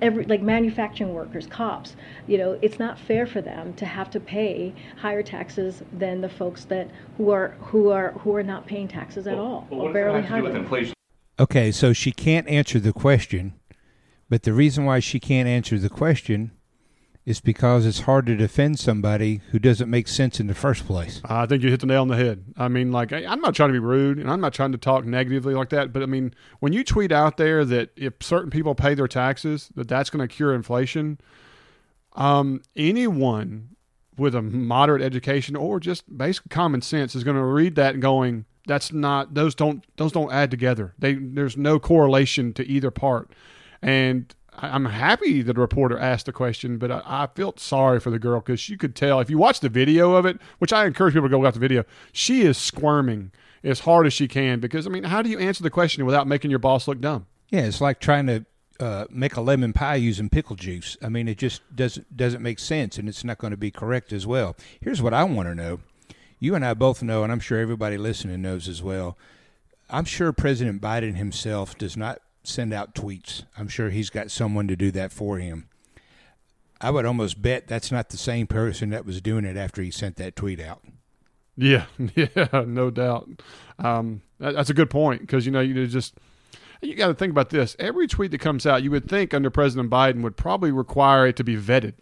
every, 0.00 0.24
like 0.24 0.40
manufacturing 0.40 1.12
workers, 1.14 1.46
cops, 1.46 1.94
you 2.26 2.38
know, 2.38 2.58
it's 2.62 2.78
not 2.78 2.98
fair 2.98 3.26
for 3.26 3.42
them 3.42 3.74
to 3.74 3.84
have 3.84 4.10
to 4.10 4.20
pay 4.20 4.74
higher 4.96 5.22
taxes 5.22 5.82
than 5.92 6.22
the 6.22 6.28
folks 6.28 6.64
that, 6.64 6.88
who 7.18 7.30
are, 7.30 7.50
who 7.60 7.90
are, 7.90 8.12
who 8.12 8.34
are 8.34 8.42
not 8.42 8.66
paying 8.66 8.88
taxes 8.88 9.26
at 9.26 9.38
all, 9.38 9.66
But 9.68 9.76
or 9.76 9.88
does 9.88 9.92
barely 9.92 10.22
that 10.22 10.28
have 10.28 10.38
to 10.38 10.42
do 10.42 10.52
with 10.52 10.56
inflation? 10.56 10.94
Okay, 11.38 11.70
so 11.70 11.92
she 11.92 12.12
can't 12.12 12.48
answer 12.48 12.80
the 12.80 12.92
question, 12.92 13.52
but 14.30 14.44
the 14.44 14.54
reason 14.54 14.86
why 14.86 15.00
she 15.00 15.20
can't 15.20 15.48
answer 15.48 15.78
the 15.78 15.90
question 15.90 16.50
is 17.24 17.40
because 17.40 17.86
it's 17.86 18.00
hard 18.00 18.26
to 18.26 18.36
defend 18.36 18.78
somebody 18.78 19.40
who 19.50 19.58
doesn't 19.58 19.88
make 19.88 20.08
sense 20.08 20.40
in 20.40 20.48
the 20.48 20.54
first 20.54 20.84
place. 20.86 21.20
I 21.24 21.46
think 21.46 21.62
you 21.62 21.70
hit 21.70 21.80
the 21.80 21.86
nail 21.86 22.02
on 22.02 22.08
the 22.08 22.16
head. 22.16 22.44
I 22.56 22.66
mean, 22.66 22.90
like, 22.90 23.12
I'm 23.12 23.40
not 23.40 23.54
trying 23.54 23.68
to 23.68 23.74
be 23.74 23.78
rude 23.78 24.18
and 24.18 24.28
I'm 24.28 24.40
not 24.40 24.52
trying 24.52 24.72
to 24.72 24.78
talk 24.78 25.04
negatively 25.04 25.54
like 25.54 25.68
that, 25.68 25.92
but 25.92 26.02
I 26.02 26.06
mean, 26.06 26.34
when 26.58 26.72
you 26.72 26.82
tweet 26.82 27.12
out 27.12 27.36
there 27.36 27.64
that 27.64 27.90
if 27.96 28.14
certain 28.20 28.50
people 28.50 28.74
pay 28.74 28.94
their 28.94 29.06
taxes, 29.06 29.70
that 29.76 29.86
that's 29.86 30.10
going 30.10 30.26
to 30.26 30.34
cure 30.34 30.52
inflation, 30.52 31.18
um, 32.14 32.60
anyone 32.74 33.76
with 34.18 34.34
a 34.34 34.42
moderate 34.42 35.02
education 35.02 35.56
or 35.56 35.80
just 35.80 36.16
basic 36.16 36.48
common 36.50 36.82
sense 36.82 37.14
is 37.14 37.24
going 37.24 37.36
to 37.36 37.44
read 37.44 37.76
that 37.76 38.00
going, 38.00 38.44
that's 38.66 38.92
not 38.92 39.34
those 39.34 39.54
don't 39.54 39.84
those 39.96 40.12
don't 40.12 40.32
add 40.32 40.50
together. 40.50 40.94
They 40.98 41.14
there's 41.14 41.56
no 41.56 41.78
correlation 41.78 42.52
to 42.54 42.66
either 42.66 42.90
part, 42.90 43.32
and 43.80 44.32
I'm 44.54 44.84
happy 44.84 45.42
that 45.42 45.54
the 45.54 45.60
reporter 45.60 45.98
asked 45.98 46.26
the 46.26 46.32
question, 46.32 46.78
but 46.78 46.90
I, 46.90 47.02
I 47.04 47.26
felt 47.34 47.58
sorry 47.58 48.00
for 48.00 48.10
the 48.10 48.18
girl 48.18 48.40
because 48.40 48.68
you 48.68 48.76
could 48.76 48.94
tell 48.94 49.18
if 49.20 49.30
you 49.30 49.38
watch 49.38 49.60
the 49.60 49.68
video 49.68 50.14
of 50.14 50.26
it, 50.26 50.38
which 50.58 50.72
I 50.72 50.86
encourage 50.86 51.14
people 51.14 51.28
to 51.28 51.32
go 51.32 51.38
watch 51.38 51.54
the 51.54 51.60
video. 51.60 51.84
She 52.12 52.42
is 52.42 52.58
squirming 52.58 53.32
as 53.64 53.80
hard 53.80 54.06
as 54.06 54.12
she 54.12 54.28
can 54.28 54.60
because 54.60 54.86
I 54.86 54.90
mean, 54.90 55.04
how 55.04 55.22
do 55.22 55.30
you 55.30 55.38
answer 55.38 55.62
the 55.62 55.70
question 55.70 56.04
without 56.04 56.26
making 56.26 56.50
your 56.50 56.58
boss 56.58 56.86
look 56.86 57.00
dumb? 57.00 57.26
Yeah, 57.48 57.62
it's 57.62 57.80
like 57.80 58.00
trying 58.00 58.26
to 58.26 58.44
uh, 58.80 59.06
make 59.10 59.36
a 59.36 59.40
lemon 59.40 59.72
pie 59.72 59.96
using 59.96 60.28
pickle 60.28 60.56
juice. 60.56 60.96
I 61.02 61.08
mean, 61.08 61.28
it 61.28 61.38
just 61.38 61.62
doesn't 61.74 62.16
doesn't 62.16 62.42
make 62.42 62.58
sense, 62.58 62.98
and 62.98 63.08
it's 63.08 63.24
not 63.24 63.38
going 63.38 63.52
to 63.52 63.56
be 63.56 63.70
correct 63.70 64.12
as 64.12 64.26
well. 64.26 64.56
Here's 64.80 65.02
what 65.02 65.14
I 65.14 65.24
want 65.24 65.48
to 65.48 65.54
know: 65.54 65.80
you 66.38 66.54
and 66.54 66.64
I 66.64 66.74
both 66.74 67.02
know, 67.02 67.22
and 67.22 67.32
I'm 67.32 67.40
sure 67.40 67.58
everybody 67.58 67.96
listening 67.96 68.42
knows 68.42 68.68
as 68.68 68.82
well. 68.82 69.16
I'm 69.90 70.06
sure 70.06 70.32
President 70.32 70.80
Biden 70.80 71.16
himself 71.16 71.76
does 71.76 71.96
not 71.98 72.21
send 72.42 72.72
out 72.72 72.94
tweets. 72.94 73.44
I'm 73.56 73.68
sure 73.68 73.90
he's 73.90 74.10
got 74.10 74.30
someone 74.30 74.68
to 74.68 74.76
do 74.76 74.90
that 74.92 75.12
for 75.12 75.38
him. 75.38 75.68
I 76.80 76.90
would 76.90 77.06
almost 77.06 77.40
bet 77.40 77.68
that's 77.68 77.92
not 77.92 78.08
the 78.08 78.16
same 78.16 78.46
person 78.46 78.90
that 78.90 79.06
was 79.06 79.20
doing 79.20 79.44
it 79.44 79.56
after 79.56 79.82
he 79.82 79.90
sent 79.90 80.16
that 80.16 80.34
tweet 80.34 80.60
out. 80.60 80.82
Yeah, 81.56 81.86
yeah, 82.14 82.64
no 82.66 82.90
doubt. 82.90 83.28
Um, 83.78 84.22
that, 84.40 84.54
that's 84.54 84.70
a 84.70 84.74
good 84.74 84.90
point 84.90 85.20
because 85.20 85.46
you 85.46 85.52
know 85.52 85.60
you 85.60 85.86
just 85.86 86.14
you 86.80 86.94
got 86.96 87.08
to 87.08 87.14
think 87.14 87.30
about 87.30 87.50
this. 87.50 87.76
Every 87.78 88.08
tweet 88.08 88.32
that 88.32 88.40
comes 88.40 88.66
out, 88.66 88.82
you 88.82 88.90
would 88.90 89.08
think 89.08 89.32
under 89.32 89.50
President 89.50 89.90
Biden 89.90 90.22
would 90.22 90.36
probably 90.36 90.72
require 90.72 91.26
it 91.26 91.36
to 91.36 91.44
be 91.44 91.56
vetted. 91.56 91.94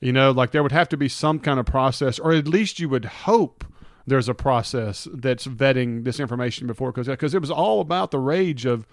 You 0.00 0.12
know, 0.12 0.30
like 0.30 0.50
there 0.50 0.62
would 0.62 0.72
have 0.72 0.88
to 0.90 0.96
be 0.96 1.08
some 1.08 1.38
kind 1.38 1.58
of 1.58 1.66
process, 1.66 2.18
or 2.18 2.32
at 2.32 2.48
least 2.48 2.80
you 2.80 2.88
would 2.88 3.04
hope 3.04 3.64
there's 4.06 4.28
a 4.28 4.34
process 4.34 5.06
that's 5.14 5.46
vetting 5.46 6.04
this 6.04 6.18
information 6.20 6.66
before, 6.66 6.92
because 6.92 7.06
because 7.06 7.34
it 7.34 7.40
was 7.40 7.50
all 7.50 7.80
about 7.80 8.10
the 8.10 8.18
rage 8.18 8.66
of, 8.66 8.86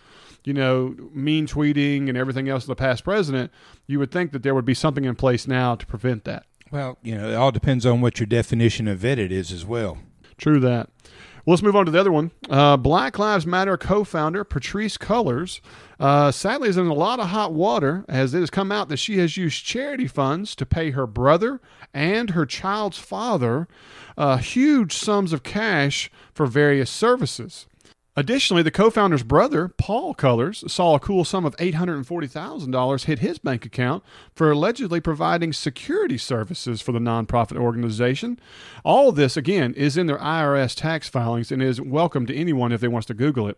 you 0.43 0.53
know, 0.53 0.95
mean 1.13 1.47
tweeting 1.47 2.09
and 2.09 2.17
everything 2.17 2.49
else 2.49 2.63
of 2.63 2.67
the 2.67 2.75
past 2.75 3.03
president. 3.03 3.51
You 3.87 3.99
would 3.99 4.11
think 4.11 4.31
that 4.31 4.43
there 4.43 4.55
would 4.55 4.65
be 4.65 4.73
something 4.73 5.05
in 5.05 5.15
place 5.15 5.47
now 5.47 5.75
to 5.75 5.85
prevent 5.85 6.23
that. 6.25 6.45
Well, 6.71 6.97
you 7.01 7.15
know, 7.15 7.29
it 7.29 7.35
all 7.35 7.51
depends 7.51 7.85
on 7.85 8.01
what 8.01 8.19
your 8.19 8.27
definition 8.27 8.87
of 8.87 8.99
vetted 8.99 9.31
is 9.31 9.51
as 9.51 9.65
well. 9.65 9.97
True 10.37 10.59
that. 10.59 10.89
Well, 11.45 11.53
let's 11.53 11.63
move 11.63 11.75
on 11.75 11.85
to 11.85 11.91
the 11.91 11.99
other 11.99 12.11
one. 12.11 12.31
Uh, 12.49 12.77
Black 12.77 13.17
Lives 13.17 13.45
Matter 13.47 13.77
co 13.77 14.03
founder 14.03 14.43
Patrisse 14.43 14.97
Cullors 14.97 15.61
uh, 15.99 16.31
sadly 16.31 16.69
is 16.69 16.77
in 16.77 16.87
a 16.87 16.93
lot 16.93 17.19
of 17.19 17.29
hot 17.29 17.53
water 17.53 18.05
as 18.07 18.33
it 18.33 18.41
has 18.41 18.49
come 18.49 18.71
out 18.71 18.89
that 18.89 18.97
she 18.97 19.17
has 19.17 19.35
used 19.35 19.65
charity 19.65 20.05
funds 20.05 20.53
to 20.55 20.65
pay 20.65 20.91
her 20.91 21.07
brother 21.07 21.59
and 21.93 22.31
her 22.31 22.45
child's 22.45 22.99
father 22.99 23.67
uh, 24.17 24.37
huge 24.37 24.93
sums 24.93 25.33
of 25.33 25.41
cash 25.43 26.11
for 26.33 26.45
various 26.45 26.89
services. 26.89 27.65
Additionally, 28.19 28.61
the 28.61 28.69
co 28.69 28.89
founder's 28.89 29.23
brother, 29.23 29.69
Paul 29.69 30.13
Cullors, 30.13 30.69
saw 30.69 30.93
a 30.93 30.99
cool 30.99 31.23
sum 31.23 31.45
of 31.45 31.55
$840,000 31.55 33.03
hit 33.05 33.19
his 33.19 33.39
bank 33.39 33.65
account 33.65 34.03
for 34.35 34.51
allegedly 34.51 34.99
providing 34.99 35.53
security 35.53 36.17
services 36.17 36.81
for 36.81 36.91
the 36.91 36.99
nonprofit 36.99 37.55
organization. 37.55 38.37
All 38.83 39.13
this, 39.13 39.37
again, 39.37 39.73
is 39.73 39.95
in 39.95 40.07
their 40.07 40.17
IRS 40.17 40.75
tax 40.75 41.07
filings 41.07 41.49
and 41.49 41.63
is 41.63 41.79
welcome 41.79 42.25
to 42.25 42.35
anyone 42.35 42.73
if 42.73 42.81
they 42.81 42.89
wants 42.89 43.07
to 43.07 43.13
Google 43.13 43.47
it. 43.47 43.57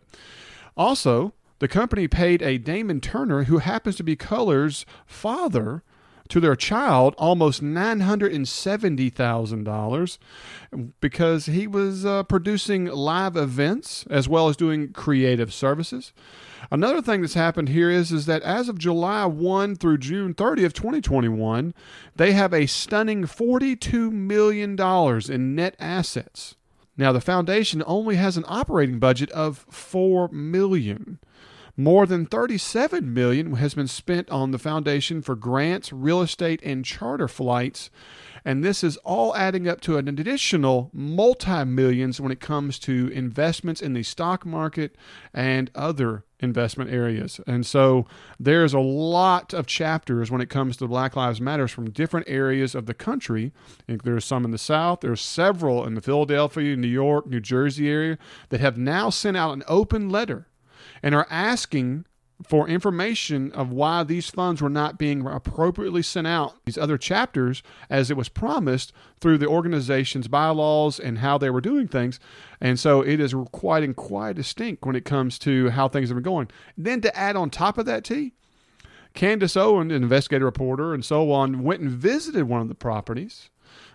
Also, 0.76 1.34
the 1.58 1.66
company 1.66 2.06
paid 2.06 2.40
a 2.40 2.56
Damon 2.56 3.00
Turner, 3.00 3.44
who 3.44 3.58
happens 3.58 3.96
to 3.96 4.04
be 4.04 4.14
Cullors' 4.14 4.84
father, 5.04 5.82
to 6.32 6.40
their 6.40 6.56
child 6.56 7.14
almost 7.18 7.62
$970,000 7.62 10.18
because 10.98 11.44
he 11.44 11.66
was 11.66 12.06
uh, 12.06 12.22
producing 12.22 12.86
live 12.86 13.36
events 13.36 14.06
as 14.08 14.30
well 14.30 14.48
as 14.48 14.56
doing 14.56 14.94
creative 14.94 15.52
services. 15.52 16.14
Another 16.70 17.02
thing 17.02 17.20
that's 17.20 17.34
happened 17.34 17.68
here 17.68 17.90
is, 17.90 18.12
is 18.12 18.24
that 18.24 18.40
as 18.44 18.70
of 18.70 18.78
July 18.78 19.26
1 19.26 19.76
through 19.76 19.98
June 19.98 20.32
30th, 20.32 20.72
2021, 20.72 21.74
they 22.16 22.32
have 22.32 22.54
a 22.54 22.64
stunning 22.64 23.24
$42 23.24 24.10
million 24.10 24.80
in 25.30 25.54
net 25.54 25.76
assets. 25.78 26.54
Now, 26.96 27.12
the 27.12 27.20
foundation 27.20 27.82
only 27.86 28.16
has 28.16 28.38
an 28.38 28.46
operating 28.48 28.98
budget 28.98 29.30
of 29.32 29.66
$4 29.70 30.32
million. 30.32 31.18
More 31.76 32.04
than 32.04 32.26
37 32.26 33.14
million 33.14 33.54
has 33.54 33.72
been 33.74 33.88
spent 33.88 34.28
on 34.30 34.50
the 34.50 34.58
foundation 34.58 35.22
for 35.22 35.34
grants, 35.34 35.92
real 35.92 36.20
estate, 36.20 36.60
and 36.62 36.84
charter 36.84 37.28
flights, 37.28 37.88
and 38.44 38.64
this 38.64 38.82
is 38.82 38.96
all 38.98 39.34
adding 39.36 39.68
up 39.68 39.80
to 39.82 39.96
an 39.96 40.08
additional 40.08 40.90
multi-millions 40.92 42.20
when 42.20 42.32
it 42.32 42.40
comes 42.40 42.78
to 42.80 43.08
investments 43.08 43.80
in 43.80 43.92
the 43.92 44.02
stock 44.02 44.44
market 44.44 44.96
and 45.32 45.70
other 45.74 46.24
investment 46.40 46.90
areas. 46.90 47.40
And 47.46 47.64
so 47.64 48.06
there's 48.40 48.74
a 48.74 48.80
lot 48.80 49.54
of 49.54 49.66
chapters 49.66 50.30
when 50.30 50.40
it 50.40 50.50
comes 50.50 50.76
to 50.78 50.88
Black 50.88 51.14
Lives 51.14 51.40
Matters 51.40 51.70
from 51.70 51.90
different 51.90 52.28
areas 52.28 52.74
of 52.74 52.86
the 52.86 52.94
country. 52.94 53.52
I 53.68 53.82
think 53.86 54.02
there's 54.02 54.24
some 54.24 54.44
in 54.44 54.50
the 54.50 54.58
South, 54.58 55.00
there's 55.00 55.20
several 55.20 55.86
in 55.86 55.94
the 55.94 56.00
Philadelphia, 56.00 56.76
New 56.76 56.88
York, 56.88 57.26
New 57.28 57.40
Jersey 57.40 57.88
area 57.88 58.18
that 58.48 58.60
have 58.60 58.76
now 58.76 59.08
sent 59.08 59.36
out 59.36 59.52
an 59.52 59.62
open 59.68 60.10
letter 60.10 60.48
and 61.02 61.14
are 61.14 61.26
asking 61.30 62.04
for 62.46 62.68
information 62.68 63.52
of 63.52 63.70
why 63.70 64.02
these 64.02 64.30
funds 64.30 64.60
were 64.60 64.68
not 64.68 64.98
being 64.98 65.26
appropriately 65.26 66.02
sent 66.02 66.26
out, 66.26 66.54
these 66.64 66.78
other 66.78 66.98
chapters, 66.98 67.62
as 67.88 68.10
it 68.10 68.16
was 68.16 68.28
promised 68.28 68.92
through 69.20 69.38
the 69.38 69.46
organization's 69.46 70.28
bylaws 70.28 70.98
and 70.98 71.18
how 71.18 71.38
they 71.38 71.50
were 71.50 71.60
doing 71.60 71.86
things. 71.86 72.18
And 72.60 72.78
so 72.78 73.00
it 73.00 73.20
is 73.20 73.34
quite 73.52 73.84
and 73.84 73.94
quite 73.94 74.36
distinct 74.36 74.84
when 74.84 74.96
it 74.96 75.04
comes 75.04 75.38
to 75.40 75.70
how 75.70 75.88
things 75.88 76.08
have 76.08 76.16
been 76.16 76.24
going. 76.24 76.50
Then 76.76 77.00
to 77.02 77.16
add 77.16 77.36
on 77.36 77.50
top 77.50 77.78
of 77.78 77.86
that, 77.86 78.04
T, 78.04 78.32
Candace 79.14 79.56
Owen, 79.56 79.90
an 79.90 80.02
investigative 80.02 80.46
reporter 80.46 80.94
and 80.94 81.04
so 81.04 81.30
on, 81.30 81.62
went 81.62 81.80
and 81.80 81.90
visited 81.90 82.44
one 82.44 82.60
of 82.60 82.68
the 82.68 82.74
properties. 82.74 83.50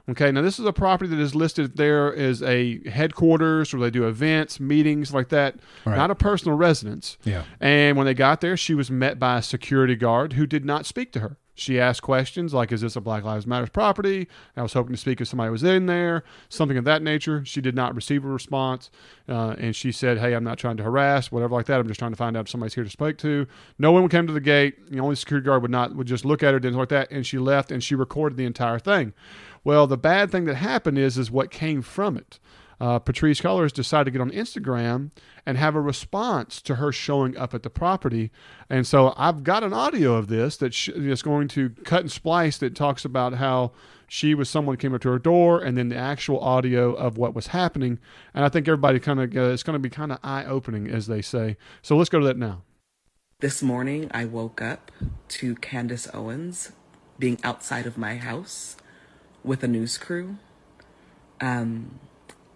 Okay, 0.10 0.32
now 0.32 0.42
this 0.42 0.58
is 0.58 0.66
a 0.66 0.72
property 0.72 1.10
that 1.10 1.20
is 1.20 1.36
listed 1.36 1.76
there 1.76 2.16
as 2.16 2.42
a 2.42 2.80
headquarters 2.90 3.74
where 3.74 3.82
they 3.82 3.90
do 3.90 4.08
events, 4.08 4.58
meetings 4.60 5.14
like 5.14 5.28
that, 5.30 5.56
Right. 5.86 5.98
not 5.98 6.10
a 6.12 6.16
personal 6.16 6.58
residence. 6.58 7.18
Yeah. 7.26 7.44
And 7.60 7.98
when 7.98 8.06
they 8.06 8.14
got 8.14 8.40
there, 8.40 8.56
she 8.56 8.74
was 8.74 8.90
met 8.90 9.20
by 9.20 9.40
a 9.40 9.42
security 9.42 9.96
guard 9.96 10.34
who 10.34 10.46
did 10.48 10.64
not 10.64 10.86
speak 10.86 11.12
to 11.14 11.20
her. 11.20 11.38
She 11.60 11.80
asked 11.80 12.04
questions 12.04 12.54
like, 12.54 12.72
Is 12.72 12.82
this 12.82 12.96
a 12.96 13.02
Black 13.02 13.24
Lives 13.24 13.48
Matter 13.48 13.66
property? 13.66 14.28
I 14.56 14.62
was 14.62 14.74
hoping 14.74 14.94
to 14.94 14.98
speak 15.02 15.20
if 15.22 15.28
somebody 15.28 15.50
was 15.50 15.64
in 15.64 15.88
there, 15.88 16.24
something 16.50 16.78
of 16.78 16.84
that 16.86 17.02
nature. 17.02 17.44
She 17.46 17.62
did 17.62 17.74
not 17.74 17.96
receive 17.96 18.24
a 18.24 18.28
response. 18.28 18.92
Uh, 19.28 19.56
and 19.58 19.76
she 19.76 19.92
said, 19.92 20.20
Hey, 20.20 20.36
I'm 20.36 20.44
not 20.44 20.60
trying 20.60 20.78
to 20.78 20.84
harass, 20.84 21.32
whatever 21.32 21.56
like 21.56 21.66
that. 21.66 21.80
I'm 21.80 21.88
just 21.88 21.98
trying 21.98 22.12
to 22.12 22.16
find 22.16 22.38
out 22.38 22.42
if 22.42 22.50
somebody's 22.50 22.76
here 22.76 22.84
to 22.84 22.90
speak 22.92 23.18
to. 23.18 23.48
No 23.80 23.92
one 23.92 24.04
would 24.04 24.12
come 24.12 24.28
to 24.28 24.34
the 24.34 24.40
gate. 24.40 24.92
The 24.92 25.00
only 25.00 25.16
security 25.16 25.46
guard 25.48 25.64
would 25.64 25.72
not, 25.72 25.96
would 25.96 26.06
just 26.06 26.26
look 26.26 26.44
at 26.44 26.54
her, 26.54 26.60
didn't 26.60 26.78
like 26.78 26.90
that. 26.90 27.10
And 27.10 27.26
she 27.26 27.40
left 27.40 27.72
and 27.72 27.84
she 27.84 27.96
recorded 27.96 28.38
the 28.38 28.46
entire 28.46 28.78
thing. 28.78 29.14
Well, 29.64 29.88
the 29.88 29.98
bad 29.98 30.32
thing 30.32 30.46
that 30.46 30.56
happened 30.56 30.98
is, 30.98 31.18
is 31.18 31.30
what 31.30 31.52
came 31.52 31.82
from 31.82 32.18
it 32.18 32.40
uh, 32.80 33.00
Patrisse 33.00 33.42
Cullors 33.42 33.74
decided 33.74 34.06
to 34.06 34.12
get 34.12 34.22
on 34.22 34.32
Instagram 34.32 35.12
and 35.46 35.58
have 35.58 35.76
a 35.76 35.82
response 35.82 36.62
to 36.62 36.76
her 36.76 36.92
showing 36.92 37.36
up 37.38 37.54
at 37.54 37.64
the 37.64 37.70
property. 37.70 38.32
And 38.70 38.86
so 38.86 39.14
I've 39.18 39.44
got 39.44 39.64
an 39.64 39.74
audio 39.74 40.16
of 40.16 40.28
this 40.28 40.58
that 40.58 40.76
that's 40.96 41.22
going 41.22 41.48
to 41.50 41.70
cut 41.84 42.02
and 42.02 42.12
splice 42.12 42.58
that 42.60 42.76
talks 42.76 43.04
about 43.04 43.36
how 43.36 43.72
she 44.08 44.36
was 44.36 44.50
someone 44.50 44.78
came 44.78 44.94
up 44.94 45.02
to 45.02 45.10
her 45.10 45.20
door 45.20 45.60
and 45.60 45.78
then 45.78 45.90
the 45.90 45.98
actual 45.98 46.40
audio 46.40 46.94
of 46.94 47.18
what 47.18 47.34
was 47.34 47.48
happening. 47.48 48.00
And 48.34 48.46
I 48.46 48.50
think 48.50 48.68
everybody 48.68 49.00
kind 49.00 49.20
of, 49.20 49.36
uh, 49.36 49.50
it's 49.50 49.64
going 49.64 49.74
to 49.74 49.80
be 49.80 49.90
kind 49.90 50.12
of 50.12 50.20
eye 50.24 50.46
opening, 50.46 50.88
as 50.88 51.08
they 51.08 51.22
say. 51.22 51.58
So 51.82 51.98
let's 51.98 52.10
go 52.10 52.20
to 52.20 52.26
that 52.28 52.38
now. 52.38 52.64
This 53.40 53.62
morning, 53.62 54.10
I 54.14 54.26
woke 54.26 54.62
up 54.62 54.92
to 55.30 55.56
Candace 55.56 56.08
Owens 56.14 56.72
being 57.20 57.40
outside 57.44 57.86
of 57.86 57.98
my 57.98 58.16
house 58.16 58.78
with 59.48 59.64
a 59.64 59.68
news 59.68 59.98
crew. 59.98 60.38
Um, 61.40 62.00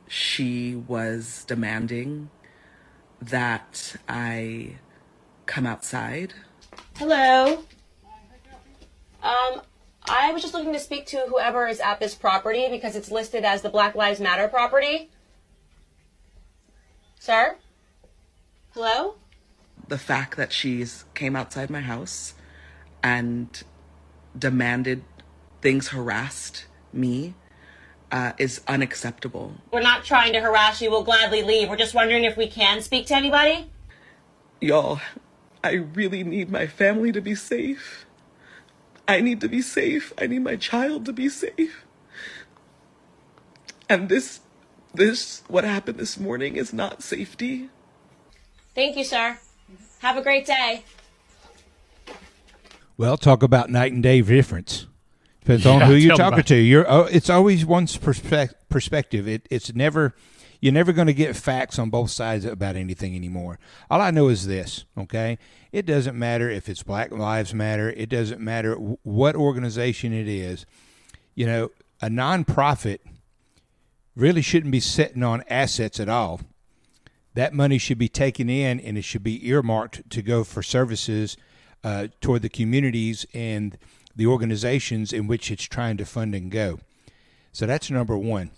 she 0.07 0.75
was 0.75 1.45
demanding 1.47 2.29
that 3.21 3.95
I 4.09 4.75
come 5.45 5.65
outside. 5.65 6.33
Hello. 6.97 7.63
Um, 9.23 9.61
I 10.09 10.31
was 10.33 10.41
just 10.41 10.53
looking 10.53 10.73
to 10.73 10.79
speak 10.79 11.05
to 11.07 11.25
whoever 11.29 11.67
is 11.67 11.79
at 11.79 11.99
this 11.99 12.15
property 12.15 12.67
because 12.69 12.95
it's 12.95 13.11
listed 13.11 13.45
as 13.45 13.61
the 13.61 13.69
Black 13.69 13.95
Lives 13.95 14.19
Matter 14.19 14.47
property. 14.47 15.09
Sir? 17.19 17.57
Hello? 18.73 19.15
The 19.87 19.97
fact 19.97 20.37
that 20.37 20.51
she's 20.51 21.05
came 21.13 21.35
outside 21.35 21.69
my 21.69 21.81
house 21.81 22.33
and 23.03 23.63
demanded 24.37 25.03
things, 25.61 25.89
harassed 25.89 26.65
me, 26.93 27.33
uh, 28.11 28.33
is 28.37 28.61
unacceptable. 28.67 29.53
We're 29.71 29.81
not 29.81 30.03
trying 30.03 30.33
to 30.33 30.41
harass 30.41 30.81
you. 30.81 30.91
We'll 30.91 31.03
gladly 31.03 31.43
leave. 31.43 31.69
We're 31.69 31.77
just 31.77 31.93
wondering 31.93 32.23
if 32.23 32.35
we 32.35 32.47
can 32.47 32.81
speak 32.81 33.07
to 33.07 33.15
anybody. 33.15 33.69
Y'all, 34.59 34.99
I 35.63 35.73
really 35.73 36.23
need 36.23 36.49
my 36.49 36.67
family 36.67 37.11
to 37.11 37.21
be 37.21 37.35
safe. 37.35 38.05
I 39.07 39.21
need 39.21 39.41
to 39.41 39.49
be 39.49 39.61
safe. 39.61 40.13
I 40.17 40.27
need 40.27 40.39
my 40.39 40.55
child 40.55 41.05
to 41.05 41.13
be 41.13 41.29
safe. 41.29 41.85
And 43.89 44.07
this, 44.07 44.41
this, 44.93 45.43
what 45.47 45.63
happened 45.63 45.97
this 45.97 46.19
morning 46.19 46.55
is 46.55 46.71
not 46.71 47.03
safety. 47.03 47.69
Thank 48.73 48.95
you, 48.95 49.03
sir. 49.03 49.37
Have 49.99 50.17
a 50.17 50.21
great 50.21 50.45
day. 50.45 50.83
Well, 52.97 53.17
talk 53.17 53.43
about 53.43 53.69
night 53.69 53.91
and 53.91 54.03
day 54.03 54.21
difference. 54.21 54.87
Depends 55.41 55.65
on 55.65 55.81
who 55.81 55.93
you're 55.93 56.15
talking 56.15 56.43
to. 56.43 56.55
You're 56.55 56.89
oh, 56.89 57.03
it's 57.03 57.29
always 57.29 57.65
one's 57.65 57.97
perspec- 57.97 58.53
perspective. 58.69 59.27
It, 59.27 59.47
it's 59.49 59.73
never 59.73 60.15
you're 60.61 60.71
never 60.71 60.93
going 60.93 61.07
to 61.07 61.13
get 61.13 61.35
facts 61.35 61.79
on 61.79 61.89
both 61.89 62.11
sides 62.11 62.45
about 62.45 62.75
anything 62.75 63.15
anymore. 63.15 63.57
All 63.89 63.99
I 63.99 64.11
know 64.11 64.27
is 64.27 64.45
this, 64.45 64.85
okay? 64.95 65.39
It 65.71 65.87
doesn't 65.87 66.17
matter 66.17 66.49
if 66.49 66.69
it's 66.69 66.83
Black 66.83 67.11
Lives 67.11 67.53
Matter. 67.53 67.89
It 67.89 68.09
doesn't 68.09 68.39
matter 68.39 68.75
w- 68.75 68.97
what 69.01 69.35
organization 69.35 70.13
it 70.13 70.27
is. 70.27 70.67
You 71.33 71.47
know, 71.47 71.71
a 71.99 72.09
nonprofit 72.09 72.99
really 74.15 74.43
shouldn't 74.43 74.71
be 74.71 74.79
sitting 74.79 75.23
on 75.23 75.43
assets 75.49 75.99
at 75.99 76.09
all. 76.09 76.41
That 77.33 77.53
money 77.53 77.79
should 77.79 77.97
be 77.97 78.09
taken 78.09 78.47
in 78.47 78.79
and 78.79 78.99
it 78.99 79.03
should 79.03 79.23
be 79.23 79.47
earmarked 79.47 80.07
to 80.11 80.21
go 80.21 80.43
for 80.43 80.61
services 80.61 81.37
uh, 81.83 82.09
toward 82.19 82.43
the 82.43 82.49
communities 82.49 83.25
and 83.33 83.79
the 84.15 84.27
organizations 84.27 85.13
in 85.13 85.27
which 85.27 85.51
it's 85.51 85.63
trying 85.63 85.97
to 85.97 86.05
fund 86.05 86.35
and 86.35 86.51
go. 86.51 86.79
So 87.51 87.65
that's 87.65 87.89
number 87.89 88.17
one. 88.17 88.51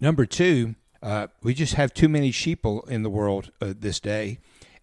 Number 0.00 0.26
two, 0.26 0.74
uh, 1.02 1.28
we 1.42 1.54
just 1.54 1.74
have 1.74 1.94
too 1.94 2.08
many 2.08 2.30
sheeple 2.30 2.88
in 2.88 3.02
the 3.02 3.10
world 3.10 3.50
uh, 3.60 3.74
this 3.78 4.00
day, 4.00 4.38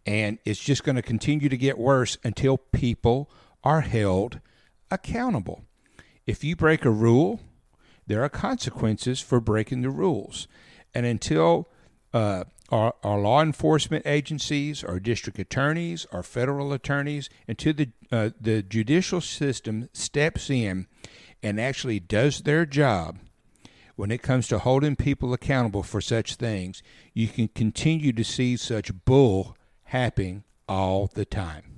and 0.06 0.40
it's 0.46 0.60
just 0.60 0.84
going 0.84 0.96
to 0.96 1.02
continue 1.02 1.50
to 1.50 1.58
get 1.58 1.78
worse 1.78 2.18
until 2.24 2.58
people 2.58 3.30
are 3.64 3.82
held 3.82 4.40
accountable. 4.90 5.64
If 6.26 6.44
you 6.44 6.56
break 6.56 6.86
a 6.86 6.92
rule, 6.92 7.40
there 8.08 8.24
are 8.24 8.30
consequences 8.30 9.20
for 9.22 9.40
breaking 9.40 9.82
the 9.82 9.90
rules. 9.90 10.48
And 10.94 11.06
until 11.06 11.68
uh, 12.14 12.46
our, 12.72 12.94
our 13.04 13.20
law 13.20 13.42
enforcement 13.42 14.06
agencies, 14.06 14.84
our 14.84 15.00
district 15.00 15.40
attorneys, 15.40 16.06
our 16.12 16.24
federal 16.24 16.74
attorneys, 16.74 17.30
until 17.48 17.74
the, 17.74 17.90
uh, 18.12 18.30
the 18.40 18.62
judicial 18.62 19.22
system 19.22 19.90
steps 19.94 20.50
in 20.50 20.88
and 21.42 21.60
actually 21.60 22.00
does 22.00 22.42
their 22.42 22.66
job, 22.66 23.20
when 23.96 24.12
it 24.12 24.22
comes 24.22 24.48
to 24.48 24.60
holding 24.60 24.96
people 24.96 25.34
accountable 25.34 25.84
for 25.84 26.00
such 26.00 26.36
things, 26.36 26.82
you 27.14 27.28
can 27.28 27.48
continue 27.50 28.14
to 28.14 28.24
see 28.24 28.56
such 28.56 28.94
bull 29.06 29.58
happening 29.86 30.44
all 30.68 31.10
the 31.14 31.26
time. 31.26 31.69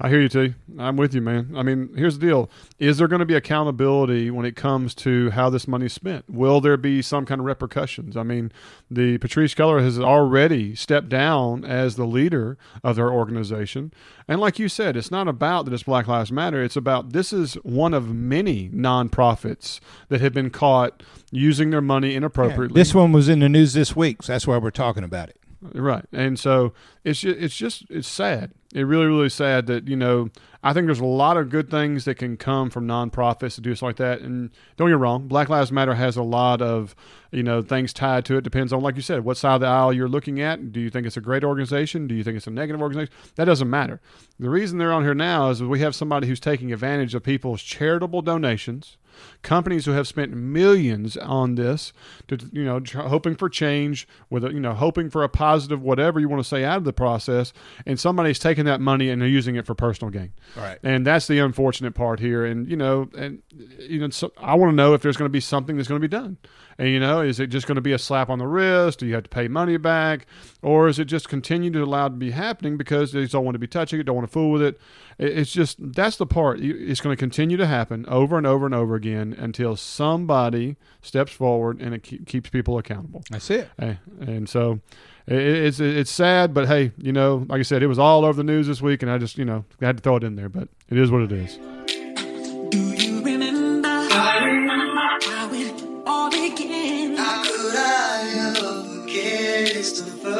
I 0.00 0.08
hear 0.08 0.20
you, 0.20 0.28
T. 0.28 0.54
I'm 0.76 0.96
with 0.96 1.14
you, 1.14 1.20
man. 1.20 1.52
I 1.56 1.62
mean, 1.62 1.90
here's 1.96 2.18
the 2.18 2.26
deal: 2.26 2.50
Is 2.80 2.98
there 2.98 3.06
going 3.06 3.20
to 3.20 3.26
be 3.26 3.36
accountability 3.36 4.28
when 4.28 4.44
it 4.44 4.56
comes 4.56 4.92
to 4.96 5.30
how 5.30 5.50
this 5.50 5.68
money's 5.68 5.92
spent? 5.92 6.28
Will 6.28 6.60
there 6.60 6.76
be 6.76 7.00
some 7.00 7.24
kind 7.24 7.40
of 7.40 7.44
repercussions? 7.44 8.16
I 8.16 8.24
mean, 8.24 8.50
the 8.90 9.18
Patrisse 9.18 9.54
Keller 9.54 9.80
has 9.80 10.00
already 10.00 10.74
stepped 10.74 11.08
down 11.08 11.64
as 11.64 11.94
the 11.94 12.06
leader 12.06 12.58
of 12.82 12.96
their 12.96 13.10
organization, 13.10 13.92
and 14.26 14.40
like 14.40 14.58
you 14.58 14.68
said, 14.68 14.96
it's 14.96 15.12
not 15.12 15.28
about 15.28 15.64
that 15.66 15.74
it's 15.74 15.84
Black 15.84 16.08
Lives 16.08 16.32
Matter. 16.32 16.64
It's 16.64 16.76
about 16.76 17.12
this 17.12 17.32
is 17.32 17.54
one 17.62 17.94
of 17.94 18.12
many 18.12 18.68
nonprofits 18.70 19.78
that 20.08 20.20
have 20.20 20.34
been 20.34 20.50
caught 20.50 21.04
using 21.30 21.70
their 21.70 21.80
money 21.80 22.16
inappropriately. 22.16 22.74
This 22.80 22.94
one 22.96 23.12
was 23.12 23.28
in 23.28 23.38
the 23.38 23.48
news 23.48 23.74
this 23.74 23.94
week, 23.94 24.24
so 24.24 24.32
that's 24.32 24.46
why 24.46 24.58
we're 24.58 24.72
talking 24.72 25.04
about 25.04 25.28
it. 25.28 25.38
Right, 25.72 26.04
and 26.12 26.38
so 26.38 26.74
it's 27.04 27.20
just, 27.20 27.38
it's 27.38 27.56
just 27.56 27.84
it's 27.88 28.08
sad. 28.08 28.52
It 28.74 28.82
really 28.82 29.06
really 29.06 29.28
sad 29.28 29.66
that 29.66 29.88
you 29.88 29.96
know 29.96 30.28
I 30.62 30.72
think 30.72 30.86
there's 30.86 31.00
a 31.00 31.04
lot 31.04 31.36
of 31.36 31.50
good 31.50 31.70
things 31.70 32.06
that 32.06 32.16
can 32.16 32.36
come 32.36 32.70
from 32.70 32.86
nonprofits 32.86 33.54
to 33.56 33.60
do 33.60 33.74
stuff 33.74 33.86
like 33.86 33.96
that. 33.96 34.20
And 34.22 34.50
don't 34.76 34.88
get 34.88 34.98
wrong, 34.98 35.28
Black 35.28 35.48
Lives 35.48 35.70
Matter 35.70 35.94
has 35.94 36.16
a 36.16 36.22
lot 36.22 36.60
of 36.60 36.96
you 37.30 37.42
know 37.42 37.62
things 37.62 37.92
tied 37.92 38.24
to 38.26 38.36
it. 38.36 38.42
Depends 38.42 38.72
on 38.72 38.80
like 38.80 38.96
you 38.96 39.02
said, 39.02 39.24
what 39.24 39.36
side 39.36 39.54
of 39.54 39.60
the 39.60 39.66
aisle 39.68 39.92
you're 39.92 40.08
looking 40.08 40.40
at. 40.40 40.72
Do 40.72 40.80
you 40.80 40.90
think 40.90 41.06
it's 41.06 41.16
a 41.16 41.22
great 41.22 41.44
organization? 41.44 42.06
Do 42.06 42.14
you 42.14 42.24
think 42.24 42.36
it's 42.36 42.46
a 42.46 42.50
negative 42.50 42.82
organization? 42.82 43.14
That 43.36 43.44
doesn't 43.44 43.70
matter. 43.70 44.00
The 44.40 44.50
reason 44.50 44.78
they're 44.78 44.92
on 44.92 45.04
here 45.04 45.14
now 45.14 45.50
is 45.50 45.62
we 45.62 45.80
have 45.80 45.94
somebody 45.94 46.26
who's 46.26 46.40
taking 46.40 46.72
advantage 46.72 47.14
of 47.14 47.22
people's 47.22 47.62
charitable 47.62 48.22
donations 48.22 48.96
companies 49.42 49.84
who 49.84 49.92
have 49.92 50.06
spent 50.08 50.32
millions 50.32 51.16
on 51.16 51.54
this 51.54 51.92
to 52.28 52.38
you 52.52 52.64
know 52.64 52.80
hoping 52.94 53.34
for 53.34 53.48
change 53.48 54.06
with 54.30 54.44
a, 54.44 54.52
you 54.52 54.60
know 54.60 54.74
hoping 54.74 55.10
for 55.10 55.22
a 55.22 55.28
positive 55.28 55.82
whatever 55.82 56.20
you 56.20 56.28
want 56.28 56.42
to 56.42 56.48
say 56.48 56.64
out 56.64 56.78
of 56.78 56.84
the 56.84 56.92
process 56.92 57.52
and 57.86 57.98
somebody's 57.98 58.38
taking 58.38 58.64
that 58.64 58.80
money 58.80 59.10
and 59.10 59.20
they're 59.20 59.28
using 59.28 59.56
it 59.56 59.66
for 59.66 59.74
personal 59.74 60.10
gain. 60.10 60.32
Right. 60.56 60.78
and 60.82 61.06
that's 61.06 61.26
the 61.26 61.38
unfortunate 61.38 61.94
part 61.94 62.20
here. 62.20 62.44
And 62.44 62.68
you 62.68 62.76
know 62.76 63.08
and 63.16 63.42
you 63.78 64.00
know 64.00 64.10
so 64.10 64.32
i 64.38 64.54
want 64.54 64.70
to 64.70 64.76
know 64.76 64.94
if 64.94 65.02
there's 65.02 65.16
going 65.16 65.28
to 65.28 65.32
be 65.32 65.40
something 65.40 65.76
that's 65.76 65.88
going 65.88 66.00
to 66.00 66.08
be 66.08 66.10
done 66.10 66.36
and 66.78 66.88
you 66.88 66.98
know 67.00 67.20
is 67.20 67.38
it 67.40 67.48
just 67.48 67.66
going 67.66 67.76
to 67.76 67.80
be 67.82 67.92
a 67.92 67.98
slap 67.98 68.28
on 68.30 68.38
the 68.38 68.46
wrist 68.46 68.98
do 69.00 69.06
you 69.06 69.14
have 69.14 69.22
to 69.24 69.28
pay 69.30 69.48
money 69.48 69.76
back 69.76 70.26
or 70.62 70.88
is 70.88 70.98
it 70.98 71.04
just 71.06 71.28
continue 71.28 71.70
to 71.70 71.82
allow 71.82 72.06
it 72.06 72.10
to 72.10 72.16
be 72.16 72.30
happening 72.32 72.76
because 72.76 73.12
they 73.12 73.20
just 73.22 73.32
don't 73.32 73.44
want 73.44 73.54
to 73.54 73.58
be 73.58 73.66
touching 73.66 73.98
it 74.00 74.04
don't 74.04 74.16
want 74.16 74.26
to 74.26 74.32
fool 74.32 74.50
with 74.50 74.62
it 74.62 74.80
it- 75.18 75.38
it's 75.38 75.52
just 75.52 75.76
that's 75.94 76.16
the 76.16 76.26
part. 76.26 76.58
It's 76.60 77.00
going 77.00 77.14
to 77.14 77.18
continue 77.20 77.56
to 77.56 77.66
happen 77.68 78.04
over 78.08 78.36
and 78.36 78.44
over 78.46 78.66
and 78.66 78.74
over 78.74 78.96
again 78.96 79.32
until 79.38 79.76
somebody 79.76 80.74
steps 81.02 81.30
forward 81.32 81.80
and 81.80 81.94
it 81.94 82.02
keep, 82.02 82.26
keeps 82.26 82.50
people 82.50 82.78
accountable. 82.78 83.22
That's 83.30 83.48
it. 83.50 83.68
Eh, 83.78 83.94
and 84.20 84.48
so 84.48 84.80
it's 85.28 85.78
it's 85.78 86.10
sad, 86.10 86.52
but 86.52 86.66
hey, 86.66 86.90
you 86.98 87.12
know, 87.12 87.46
like 87.48 87.60
I 87.60 87.62
said, 87.62 87.82
it 87.84 87.86
was 87.86 87.98
all 88.00 88.24
over 88.24 88.36
the 88.36 88.42
news 88.44 88.66
this 88.66 88.82
week, 88.82 89.02
and 89.02 89.10
I 89.10 89.18
just 89.18 89.38
you 89.38 89.44
know 89.44 89.64
I 89.80 89.86
had 89.86 89.98
to 89.98 90.02
throw 90.02 90.16
it 90.16 90.24
in 90.24 90.34
there. 90.34 90.48
But 90.48 90.68
it 90.90 90.98
is 90.98 91.12
what 91.12 91.22
it 91.22 91.30
is. 91.32 91.58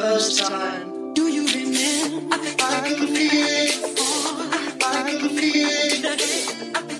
First 0.04 0.44
time. 0.46 1.14
Do 1.14 1.28
you 1.28 1.46
remember? 1.46 2.36
I 2.36 2.80
can 2.84 3.06
feel 3.06 3.30
it. 3.32 3.72
I 4.84 5.10
can 5.10 5.28
feel 5.30 5.68
it. 6.04 6.20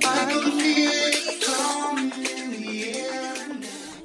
I 0.04 0.24
can 0.30 0.58
feel 0.58 0.90
it 0.90 1.44
coming 1.44 2.12
in 2.14 2.50
the 2.52 2.94
air. 2.96 3.34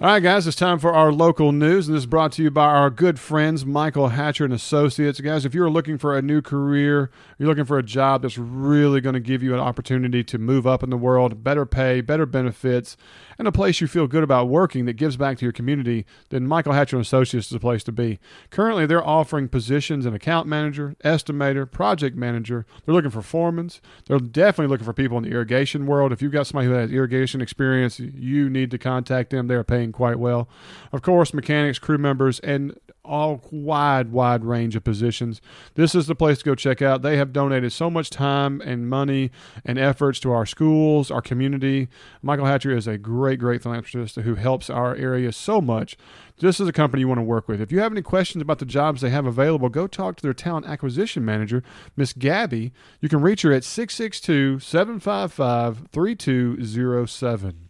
All 0.02 0.08
right, 0.08 0.20
guys, 0.20 0.48
it's 0.48 0.58
time 0.58 0.80
for 0.80 0.94
our 0.94 1.14
local 1.14 1.54
news, 1.54 1.88
and 1.88 1.96
this 1.96 2.02
is 2.02 2.08
brought 2.08 2.34
to 2.34 2.44
you 2.44 2.52
by 2.52 2.66
our 2.66 2.90
good 2.90 3.22
friends 3.22 3.66
Michael 3.66 4.10
Hatcher 4.10 4.44
and 4.44 4.54
Associates. 4.54 5.22
Guys, 5.22 5.46
if 5.46 5.54
you're 5.54 5.70
looking 5.70 5.98
for 5.98 6.18
a 6.18 6.22
new 6.22 6.42
career, 6.42 7.10
you're 7.38 7.48
looking 7.48 7.64
for 7.64 7.78
a 7.78 7.84
job 7.84 8.24
that's 8.24 8.38
really 8.38 9.00
going 9.00 9.14
to 9.14 9.22
give 9.22 9.42
you 9.42 9.54
an 9.54 9.62
opportunity 9.62 10.26
to 10.26 10.38
move 10.38 10.68
up 10.68 10.84
in 10.84 10.90
the 10.90 10.98
world, 10.98 11.42
better 11.42 11.66
pay, 11.66 12.02
better 12.02 12.26
benefits, 12.26 12.98
and 13.40 13.48
a 13.48 13.52
place 13.54 13.80
you 13.80 13.88
feel 13.88 14.06
good 14.06 14.22
about 14.22 14.50
working 14.50 14.86
that 14.86 14.94
gives 14.94 15.16
back 15.16 15.38
to 15.38 15.46
your 15.46 15.54
community, 15.54 16.06
then 16.28 16.46
Michael 16.46 16.74
Hatcher 16.74 16.98
and 16.98 17.06
Associates 17.06 17.48
is 17.48 17.54
the 17.54 17.60
place 17.60 17.84
to 17.86 17.92
be. 17.94 18.20
Currently, 18.50 18.86
they're 18.86 19.06
offering 19.06 19.48
positions 19.48 20.06
in 20.06 20.14
account 20.14 20.46
manager, 20.46 20.96
estimator, 21.06 21.70
project 21.70 22.18
manager. 22.18 22.66
They're 22.86 22.94
looking 22.94 23.12
for 23.12 23.22
foremans. 23.22 23.80
They're 24.08 24.20
definitely 24.20 24.70
looking 24.70 24.86
for 24.86 24.94
people 24.94 25.18
in 25.18 25.24
the 25.24 25.32
irrigation 25.32 25.86
world. 25.86 26.12
If 26.12 26.22
you've 26.22 26.34
got 26.34 26.48
somebody 26.48 26.68
who 26.68 26.74
has 26.74 26.92
irrigation 26.92 27.40
experience, 27.40 27.98
you 28.00 28.50
need 28.50 28.72
to 28.72 28.78
contact 28.78 29.30
them. 29.30 29.48
They're 29.48 29.64
paying 29.64 29.94
quite 29.94 30.20
well. 30.20 30.50
Of 30.92 31.02
course, 31.02 31.34
mechanics, 31.34 31.80
crew 31.80 31.98
members, 31.98 32.40
and 32.42 32.78
all 33.10 33.42
wide, 33.52 34.12
wide 34.12 34.46
range 34.46 34.76
of 34.76 34.84
positions. 34.84 35.42
This 35.74 35.96
is 35.96 36.08
the 36.08 36.16
place 36.16 36.38
to 36.40 36.46
go 36.46 36.56
check 36.56 36.82
out. 36.82 37.02
They 37.02 37.18
have 37.18 37.34
donated 37.34 37.72
so 37.74 37.90
much 37.90 38.10
time 38.10 38.62
and 38.62 38.90
money 38.90 39.32
and 39.66 39.80
efforts 39.80 40.20
to 40.22 40.32
our 40.32 40.46
schools, 40.46 41.10
our 41.10 41.22
community. 41.22 41.90
Michael 42.22 42.46
Hatcher 42.46 42.76
is 42.76 42.88
a 42.88 42.98
great, 42.98 43.40
great 43.40 43.64
philanthropist 43.64 44.16
who 44.16 44.36
helps 44.36 44.70
our 44.70 44.96
area 44.96 45.32
so 45.32 45.60
much. 45.60 45.98
This 46.38 46.60
is 46.60 46.68
a 46.68 46.74
company 46.74 47.02
you 47.02 47.08
want 47.08 47.18
to 47.18 47.24
work 47.24 47.48
with. 47.48 47.60
If 47.60 47.72
you 47.72 47.80
have 47.80 47.92
any 47.92 48.02
questions 48.02 48.42
about 48.42 48.60
the 48.60 48.66
jobs 48.66 49.02
they 49.02 49.10
have 49.10 49.26
available, 49.26 49.70
go 49.70 49.88
talk 49.88 50.16
to 50.18 50.24
their 50.24 50.34
talent 50.34 50.68
acquisition 50.68 51.26
manager, 51.26 51.64
Miss 51.98 52.14
Gabby. 52.14 52.72
You 53.02 53.10
can 53.10 53.22
reach 53.22 53.42
her 53.42 53.52
at 53.52 53.64
662 53.64 54.60
755 54.60 55.88
3207. 55.92 57.69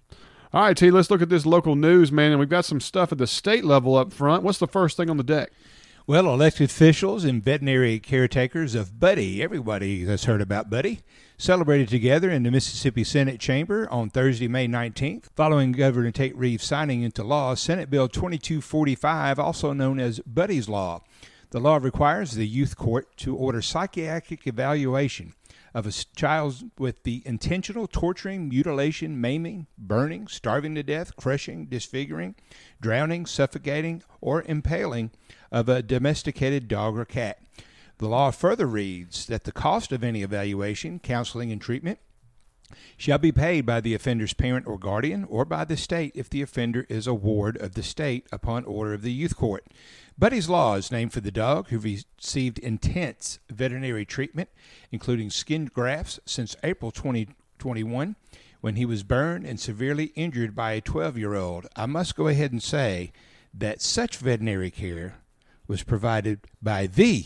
All 0.52 0.64
right, 0.64 0.76
T, 0.76 0.90
let's 0.90 1.12
look 1.12 1.22
at 1.22 1.30
this 1.30 1.46
local 1.46 1.76
news, 1.76 2.12
man. 2.12 2.32
And 2.32 2.40
we've 2.40 2.50
got 2.50 2.66
some 2.66 2.80
stuff 2.80 3.12
at 3.12 3.20
the 3.20 3.28
state 3.28 3.64
level 3.64 3.96
up 3.96 4.12
front. 4.12 4.42
What's 4.42 4.58
the 4.58 4.66
first 4.66 4.98
thing 4.98 5.08
on 5.08 5.18
the 5.18 5.24
deck? 5.24 5.52
Well, 6.08 6.26
elected 6.26 6.72
officials 6.72 7.24
and 7.24 7.44
veterinary 7.44 8.00
caretakers 8.00 8.74
of 8.74 9.00
Buddy, 9.00 9.44
everybody 9.44 10.06
has 10.06 10.24
heard 10.24 10.42
about 10.42 10.68
Buddy, 10.68 11.02
celebrated 11.38 11.88
together 11.88 12.32
in 12.32 12.42
the 12.42 12.50
Mississippi 12.50 13.04
Senate 13.04 13.40
chamber 13.40 13.88
on 13.92 14.10
Thursday, 14.10 14.48
May 14.48 14.68
19th, 14.68 15.26
following 15.36 15.72
Governor 15.72 16.10
Tate 16.10 16.36
Reeves 16.36 16.64
signing 16.64 17.04
into 17.04 17.24
law 17.24 17.54
Senate 17.54 17.92
Bill 17.92 18.08
2245, 18.08 19.38
also 19.38 19.72
known 19.72 20.00
as 20.00 20.20
Buddy's 20.22 20.68
Law. 20.68 21.04
The 21.52 21.60
law 21.60 21.78
requires 21.78 22.32
the 22.32 22.48
youth 22.48 22.76
court 22.76 23.16
to 23.18 23.36
order 23.36 23.62
psychiatric 23.62 24.48
evaluation 24.48 25.36
of 25.80 25.88
a 25.88 26.06
child 26.16 26.70
with 26.78 27.04
the 27.04 27.24
intentional 27.26 27.88
torturing, 27.88 28.50
mutilation, 28.50 29.20
maiming, 29.20 29.66
burning, 29.78 30.28
starving 30.28 30.76
to 30.76 30.84
death, 30.84 31.16
crushing, 31.16 31.66
disfiguring, 31.68 32.36
drowning, 32.82 33.26
suffocating, 33.26 34.04
or 34.20 34.44
impaling 34.44 35.10
of 35.52 35.70
a 35.70 35.82
domesticated 35.82 36.68
dog 36.68 36.98
or 36.98 37.06
cat. 37.06 37.42
The 37.98 38.10
law 38.10 38.32
further 38.32 38.68
reads 38.68 39.26
that 39.28 39.46
the 39.46 39.52
cost 39.54 39.92
of 39.94 40.04
any 40.04 40.22
evaluation, 40.22 41.00
counseling, 41.00 41.52
and 41.52 41.62
treatment 41.62 42.00
shall 42.98 43.18
be 43.18 43.32
paid 43.32 43.66
by 43.66 43.82
the 43.82 43.94
offender's 43.94 44.34
parent 44.34 44.68
or 44.68 44.78
guardian 44.78 45.24
or 45.26 45.46
by 45.46 45.64
the 45.64 45.78
state 45.78 46.12
if 46.14 46.30
the 46.30 46.42
offender 46.42 46.86
is 46.90 47.08
a 47.08 47.14
ward 47.14 47.58
of 47.58 47.74
the 47.74 47.84
state 47.84 48.28
upon 48.32 48.66
order 48.66 48.94
of 48.94 49.02
the 49.02 49.12
youth 49.12 49.36
court. 49.36 49.66
Buddy's 50.20 50.50
Law 50.50 50.76
is 50.76 50.92
named 50.92 51.14
for 51.14 51.22
the 51.22 51.32
dog 51.32 51.70
who 51.70 51.80
received 51.80 52.60
intense 52.60 53.40
veterinary 53.50 54.04
treatment, 54.04 54.50
including 54.92 55.30
skin 55.30 55.72
grafts, 55.74 56.20
since 56.26 56.58
April 56.62 56.92
2021 56.92 58.18
when 58.60 58.76
he 58.76 58.86
was 58.86 59.04
burned 59.04 59.46
and 59.46 59.62
severely 59.62 60.08
injured 60.18 60.54
by 60.54 60.74
a 60.74 60.82
12 60.82 61.18
year 61.18 61.36
old. 61.36 61.68
I 61.78 61.86
must 61.86 62.18
go 62.18 62.28
ahead 62.28 62.52
and 62.52 62.62
say 62.62 63.14
that 63.54 63.82
such 63.82 64.18
veterinary 64.18 64.72
care 64.72 65.20
was 65.70 65.84
provided 65.84 66.42
by 66.62 66.86
the 66.86 67.24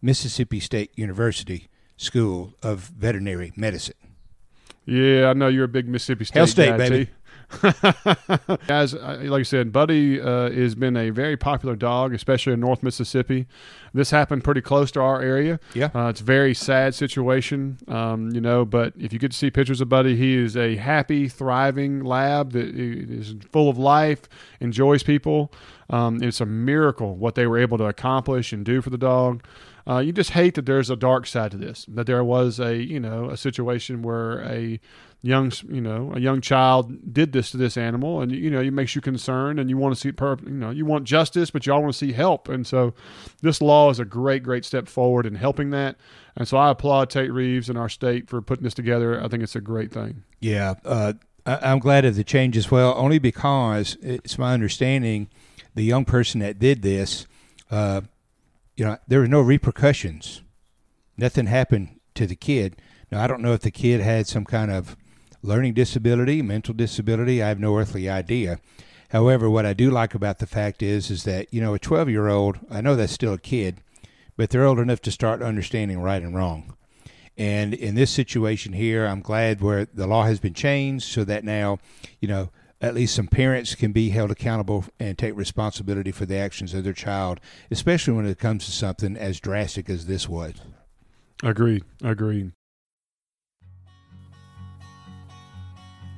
Mississippi 0.00 0.60
State 0.60 0.92
University 0.94 1.66
School 1.96 2.54
of 2.62 2.92
Veterinary 2.96 3.52
Medicine. 3.56 3.96
Yeah, 4.84 5.30
I 5.30 5.32
know 5.32 5.48
you're 5.48 5.64
a 5.64 5.68
big 5.68 5.88
Mississippi 5.88 6.26
State 6.26 6.38
Hail 6.38 6.46
State, 6.46 6.68
guy, 6.68 6.76
baby. 6.76 7.06
T. 7.06 7.10
Guys, 8.66 8.94
like 8.94 9.40
I 9.40 9.42
said, 9.42 9.72
Buddy 9.72 10.20
uh, 10.20 10.50
has 10.50 10.74
been 10.74 10.96
a 10.96 11.10
very 11.10 11.36
popular 11.36 11.76
dog, 11.76 12.14
especially 12.14 12.52
in 12.52 12.60
North 12.60 12.82
Mississippi. 12.82 13.46
This 13.92 14.10
happened 14.10 14.44
pretty 14.44 14.60
close 14.60 14.90
to 14.92 15.00
our 15.00 15.22
area. 15.22 15.60
Yeah. 15.74 15.90
Uh, 15.94 16.08
it's 16.08 16.20
a 16.20 16.24
very 16.24 16.54
sad 16.54 16.94
situation, 16.94 17.78
um, 17.88 18.30
you 18.30 18.40
know, 18.40 18.64
but 18.64 18.92
if 18.98 19.12
you 19.12 19.18
get 19.18 19.30
to 19.30 19.36
see 19.36 19.50
pictures 19.50 19.80
of 19.80 19.88
Buddy, 19.88 20.16
he 20.16 20.36
is 20.36 20.56
a 20.56 20.76
happy, 20.76 21.28
thriving 21.28 22.02
lab 22.04 22.52
that 22.52 22.66
is 22.74 23.34
full 23.52 23.68
of 23.68 23.78
life, 23.78 24.22
enjoys 24.60 25.02
people. 25.02 25.52
Um, 25.90 26.22
it's 26.22 26.40
a 26.40 26.46
miracle 26.46 27.16
what 27.16 27.34
they 27.34 27.46
were 27.46 27.58
able 27.58 27.78
to 27.78 27.84
accomplish 27.84 28.52
and 28.52 28.64
do 28.64 28.80
for 28.80 28.90
the 28.90 28.98
dog. 28.98 29.44
Uh, 29.86 29.98
you 29.98 30.12
just 30.12 30.30
hate 30.30 30.54
that 30.54 30.66
there's 30.66 30.90
a 30.90 30.96
dark 30.96 31.26
side 31.26 31.50
to 31.50 31.56
this. 31.56 31.84
That 31.88 32.06
there 32.06 32.24
was 32.24 32.58
a 32.58 32.76
you 32.76 33.00
know 33.00 33.30
a 33.30 33.36
situation 33.36 34.02
where 34.02 34.40
a 34.42 34.80
young 35.22 35.52
you 35.68 35.80
know 35.80 36.12
a 36.14 36.20
young 36.20 36.40
child 36.40 37.12
did 37.12 37.32
this 37.32 37.50
to 37.50 37.56
this 37.56 37.76
animal, 37.76 38.20
and 38.20 38.32
you 38.32 38.50
know 38.50 38.60
it 38.60 38.70
makes 38.70 38.94
you 38.94 39.00
concerned, 39.00 39.58
and 39.58 39.68
you 39.68 39.76
want 39.76 39.94
to 39.94 40.00
see 40.00 40.12
per 40.12 40.36
you 40.44 40.52
know 40.52 40.70
you 40.70 40.86
want 40.86 41.04
justice, 41.04 41.50
but 41.50 41.66
you 41.66 41.72
all 41.72 41.82
want 41.82 41.92
to 41.92 41.98
see 41.98 42.12
help, 42.12 42.48
and 42.48 42.66
so 42.66 42.94
this 43.42 43.60
law 43.60 43.90
is 43.90 43.98
a 43.98 44.04
great 44.04 44.42
great 44.42 44.64
step 44.64 44.88
forward 44.88 45.26
in 45.26 45.34
helping 45.34 45.70
that. 45.70 45.96
And 46.36 46.48
so 46.48 46.56
I 46.56 46.70
applaud 46.70 47.10
Tate 47.10 47.32
Reeves 47.32 47.68
and 47.68 47.78
our 47.78 47.88
state 47.88 48.28
for 48.28 48.42
putting 48.42 48.64
this 48.64 48.74
together. 48.74 49.22
I 49.22 49.28
think 49.28 49.42
it's 49.42 49.56
a 49.56 49.60
great 49.60 49.92
thing. 49.92 50.24
Yeah, 50.40 50.74
uh, 50.84 51.14
I, 51.46 51.58
I'm 51.70 51.78
glad 51.78 52.04
of 52.04 52.16
the 52.16 52.24
change 52.24 52.56
as 52.56 52.70
well, 52.70 52.94
only 52.96 53.18
because 53.18 53.96
it's 54.02 54.38
my 54.38 54.52
understanding 54.54 55.28
the 55.74 55.82
young 55.82 56.04
person 56.04 56.40
that 56.40 56.58
did 56.58 56.82
this, 56.82 57.26
uh, 57.70 58.02
you 58.76 58.84
know, 58.84 58.98
there 59.06 59.20
were 59.20 59.28
no 59.28 59.40
repercussions. 59.40 60.42
Nothing 61.16 61.46
happened 61.46 62.00
to 62.14 62.26
the 62.26 62.36
kid. 62.36 62.80
Now, 63.10 63.22
I 63.22 63.26
don't 63.26 63.42
know 63.42 63.52
if 63.52 63.60
the 63.60 63.70
kid 63.70 64.00
had 64.00 64.26
some 64.26 64.44
kind 64.44 64.70
of 64.70 64.96
learning 65.42 65.74
disability, 65.74 66.42
mental 66.42 66.74
disability. 66.74 67.42
I 67.42 67.48
have 67.48 67.60
no 67.60 67.76
earthly 67.78 68.08
idea. 68.08 68.58
However, 69.10 69.48
what 69.48 69.66
I 69.66 69.74
do 69.74 69.90
like 69.90 70.14
about 70.14 70.38
the 70.38 70.46
fact 70.46 70.82
is, 70.82 71.10
is 71.10 71.24
that 71.24 71.52
you 71.52 71.60
know, 71.60 71.74
a 71.74 71.78
12 71.78 72.08
year 72.08 72.28
old, 72.28 72.58
I 72.70 72.80
know 72.80 72.96
that's 72.96 73.12
still 73.12 73.34
a 73.34 73.38
kid, 73.38 73.80
but 74.36 74.50
they're 74.50 74.64
old 74.64 74.80
enough 74.80 75.00
to 75.02 75.12
start 75.12 75.42
understanding 75.42 76.00
right 76.00 76.22
and 76.22 76.34
wrong. 76.34 76.76
And 77.36 77.74
in 77.74 77.94
this 77.94 78.10
situation 78.10 78.72
here, 78.72 79.06
I'm 79.06 79.20
glad 79.20 79.60
where 79.60 79.84
the 79.84 80.06
law 80.06 80.24
has 80.24 80.40
been 80.40 80.54
changed 80.54 81.04
so 81.04 81.24
that 81.24 81.44
now, 81.44 81.78
you 82.20 82.28
know, 82.28 82.50
at 82.84 82.94
least 82.94 83.14
some 83.14 83.26
parents 83.26 83.74
can 83.74 83.92
be 83.92 84.10
held 84.10 84.30
accountable 84.30 84.84
and 85.00 85.16
take 85.16 85.34
responsibility 85.34 86.12
for 86.12 86.26
the 86.26 86.36
actions 86.36 86.74
of 86.74 86.84
their 86.84 86.92
child, 86.92 87.40
especially 87.70 88.12
when 88.12 88.26
it 88.26 88.38
comes 88.38 88.66
to 88.66 88.72
something 88.72 89.16
as 89.16 89.40
drastic 89.40 89.88
as 89.88 90.04
this 90.04 90.28
was. 90.28 90.52
Agreed. 91.42 91.82
Agreed. 92.02 92.52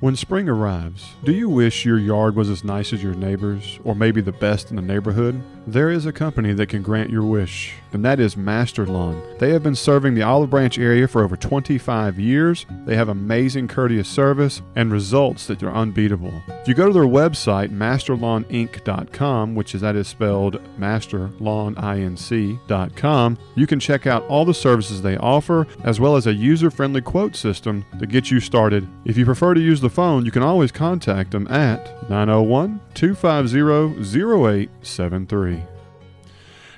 When 0.00 0.16
spring 0.16 0.48
arrives, 0.48 1.14
do 1.22 1.32
you 1.32 1.48
wish 1.48 1.84
your 1.84 2.00
yard 2.00 2.34
was 2.34 2.50
as 2.50 2.64
nice 2.64 2.92
as 2.92 3.00
your 3.00 3.14
neighbor's, 3.14 3.78
or 3.84 3.94
maybe 3.94 4.20
the 4.20 4.32
best 4.32 4.70
in 4.70 4.76
the 4.76 4.82
neighborhood? 4.82 5.40
There 5.68 5.90
is 5.90 6.06
a 6.06 6.12
company 6.12 6.52
that 6.52 6.68
can 6.68 6.82
grant 6.82 7.10
your 7.10 7.24
wish, 7.24 7.74
and 7.92 8.04
that 8.04 8.20
is 8.20 8.36
Master 8.36 8.86
Lawn. 8.86 9.20
They 9.40 9.50
have 9.50 9.64
been 9.64 9.74
serving 9.74 10.14
the 10.14 10.22
Olive 10.22 10.48
Branch 10.48 10.78
area 10.78 11.08
for 11.08 11.24
over 11.24 11.36
25 11.36 12.20
years. 12.20 12.64
They 12.84 12.94
have 12.94 13.08
amazing 13.08 13.66
courteous 13.66 14.08
service 14.08 14.62
and 14.76 14.92
results 14.92 15.48
that 15.48 15.64
are 15.64 15.74
unbeatable. 15.74 16.32
If 16.46 16.68
you 16.68 16.74
go 16.74 16.86
to 16.86 16.92
their 16.92 17.02
website, 17.02 17.76
masterlawninc.com, 17.76 19.56
which 19.56 19.74
is 19.74 19.80
that 19.80 19.96
is 19.96 20.06
spelled 20.06 20.62
masterlawninc.com, 20.78 23.38
you 23.56 23.66
can 23.66 23.80
check 23.80 24.06
out 24.06 24.24
all 24.28 24.44
the 24.44 24.54
services 24.54 25.02
they 25.02 25.16
offer, 25.16 25.66
as 25.82 25.98
well 25.98 26.14
as 26.14 26.28
a 26.28 26.32
user-friendly 26.32 27.00
quote 27.00 27.34
system 27.34 27.84
to 27.98 28.06
get 28.06 28.30
you 28.30 28.38
started. 28.38 28.86
If 29.04 29.16
you 29.16 29.24
prefer 29.24 29.54
to 29.54 29.60
use 29.60 29.80
the 29.80 29.90
phone, 29.90 30.24
you 30.24 30.30
can 30.30 30.44
always 30.44 30.70
contact 30.70 31.32
them 31.32 31.48
at 31.48 32.08
901 32.08 32.80
250 32.94 34.06
0873. 34.06 35.55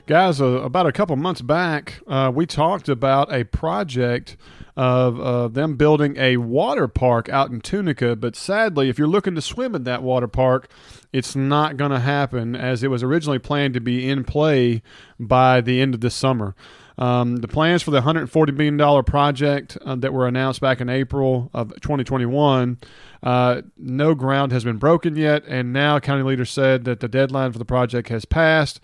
Guys, 0.08 0.40
uh, 0.40 0.62
about 0.62 0.86
a 0.86 0.92
couple 0.92 1.14
months 1.16 1.42
back, 1.42 2.00
uh, 2.06 2.32
we 2.34 2.46
talked 2.46 2.88
about 2.88 3.30
a 3.30 3.44
project 3.44 4.38
of 4.74 5.20
uh, 5.20 5.48
them 5.48 5.76
building 5.76 6.16
a 6.16 6.38
water 6.38 6.88
park 6.88 7.28
out 7.28 7.50
in 7.50 7.60
Tunica. 7.60 8.16
But 8.16 8.34
sadly, 8.34 8.88
if 8.88 8.98
you're 8.98 9.06
looking 9.06 9.34
to 9.34 9.42
swim 9.42 9.74
in 9.74 9.84
that 9.84 10.02
water 10.02 10.26
park, 10.26 10.70
it's 11.12 11.36
not 11.36 11.76
going 11.76 11.90
to 11.90 11.98
happen 11.98 12.56
as 12.56 12.82
it 12.82 12.88
was 12.88 13.02
originally 13.02 13.38
planned 13.38 13.74
to 13.74 13.80
be 13.80 14.08
in 14.08 14.24
play 14.24 14.80
by 15.20 15.60
the 15.60 15.78
end 15.78 15.92
of 15.92 16.00
this 16.00 16.14
summer. 16.14 16.56
Um, 16.96 17.36
the 17.36 17.48
plans 17.48 17.82
for 17.82 17.90
the 17.90 18.00
$140 18.00 18.56
million 18.56 19.04
project 19.04 19.76
uh, 19.84 19.94
that 19.96 20.14
were 20.14 20.26
announced 20.26 20.62
back 20.62 20.80
in 20.80 20.88
April 20.88 21.50
of 21.52 21.74
2021, 21.82 22.78
uh, 23.22 23.60
no 23.76 24.14
ground 24.14 24.52
has 24.52 24.64
been 24.64 24.78
broken 24.78 25.16
yet, 25.16 25.44
and 25.46 25.70
now 25.70 26.00
county 26.00 26.22
leaders 26.22 26.50
said 26.50 26.84
that 26.84 27.00
the 27.00 27.08
deadline 27.08 27.52
for 27.52 27.58
the 27.58 27.66
project 27.66 28.08
has 28.08 28.24
passed, 28.24 28.80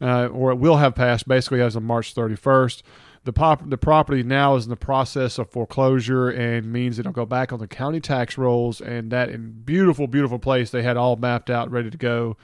uh, 0.00 0.26
or 0.28 0.50
it 0.50 0.56
will 0.56 0.76
have 0.76 0.94
passed 0.94 1.26
basically 1.28 1.60
as 1.60 1.76
of 1.76 1.82
March 1.82 2.14
31st. 2.14 2.82
The, 3.24 3.32
pop, 3.32 3.68
the 3.68 3.76
property 3.76 4.22
now 4.22 4.54
is 4.54 4.64
in 4.64 4.70
the 4.70 4.76
process 4.76 5.38
of 5.38 5.50
foreclosure 5.50 6.30
and 6.30 6.72
means 6.72 6.98
it'll 6.98 7.12
go 7.12 7.26
back 7.26 7.52
on 7.52 7.58
the 7.58 7.66
county 7.66 8.00
tax 8.00 8.38
rolls, 8.38 8.80
and 8.80 9.10
that 9.10 9.28
in 9.28 9.62
beautiful, 9.64 10.06
beautiful 10.06 10.38
place 10.38 10.70
they 10.70 10.82
had 10.82 10.96
all 10.96 11.16
mapped 11.16 11.50
out, 11.50 11.70
ready 11.70 11.90
to 11.90 11.98
go 11.98 12.36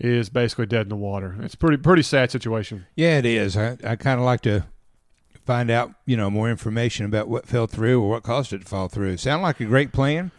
is 0.00 0.30
basically 0.30 0.66
dead 0.66 0.82
in 0.82 0.88
the 0.88 0.96
water. 0.96 1.36
It's 1.40 1.54
pretty 1.54 1.76
pretty 1.76 2.02
sad 2.02 2.30
situation. 2.30 2.86
Yeah, 2.96 3.18
it 3.18 3.26
is. 3.26 3.56
I, 3.56 3.76
I 3.84 3.94
kind 3.94 4.18
of 4.18 4.26
like 4.26 4.40
to 4.40 4.64
find 5.44 5.70
out, 5.70 5.92
you 6.06 6.16
know, 6.16 6.30
more 6.30 6.50
information 6.50 7.06
about 7.06 7.28
what 7.28 7.46
fell 7.46 7.66
through 7.66 8.02
or 8.02 8.08
what 8.10 8.22
caused 8.22 8.52
it 8.52 8.62
to 8.62 8.64
fall 8.64 8.88
through. 8.88 9.16
Sound 9.16 9.42
like 9.42 9.60
a 9.60 9.64
great 9.64 9.92
plan. 9.92 10.32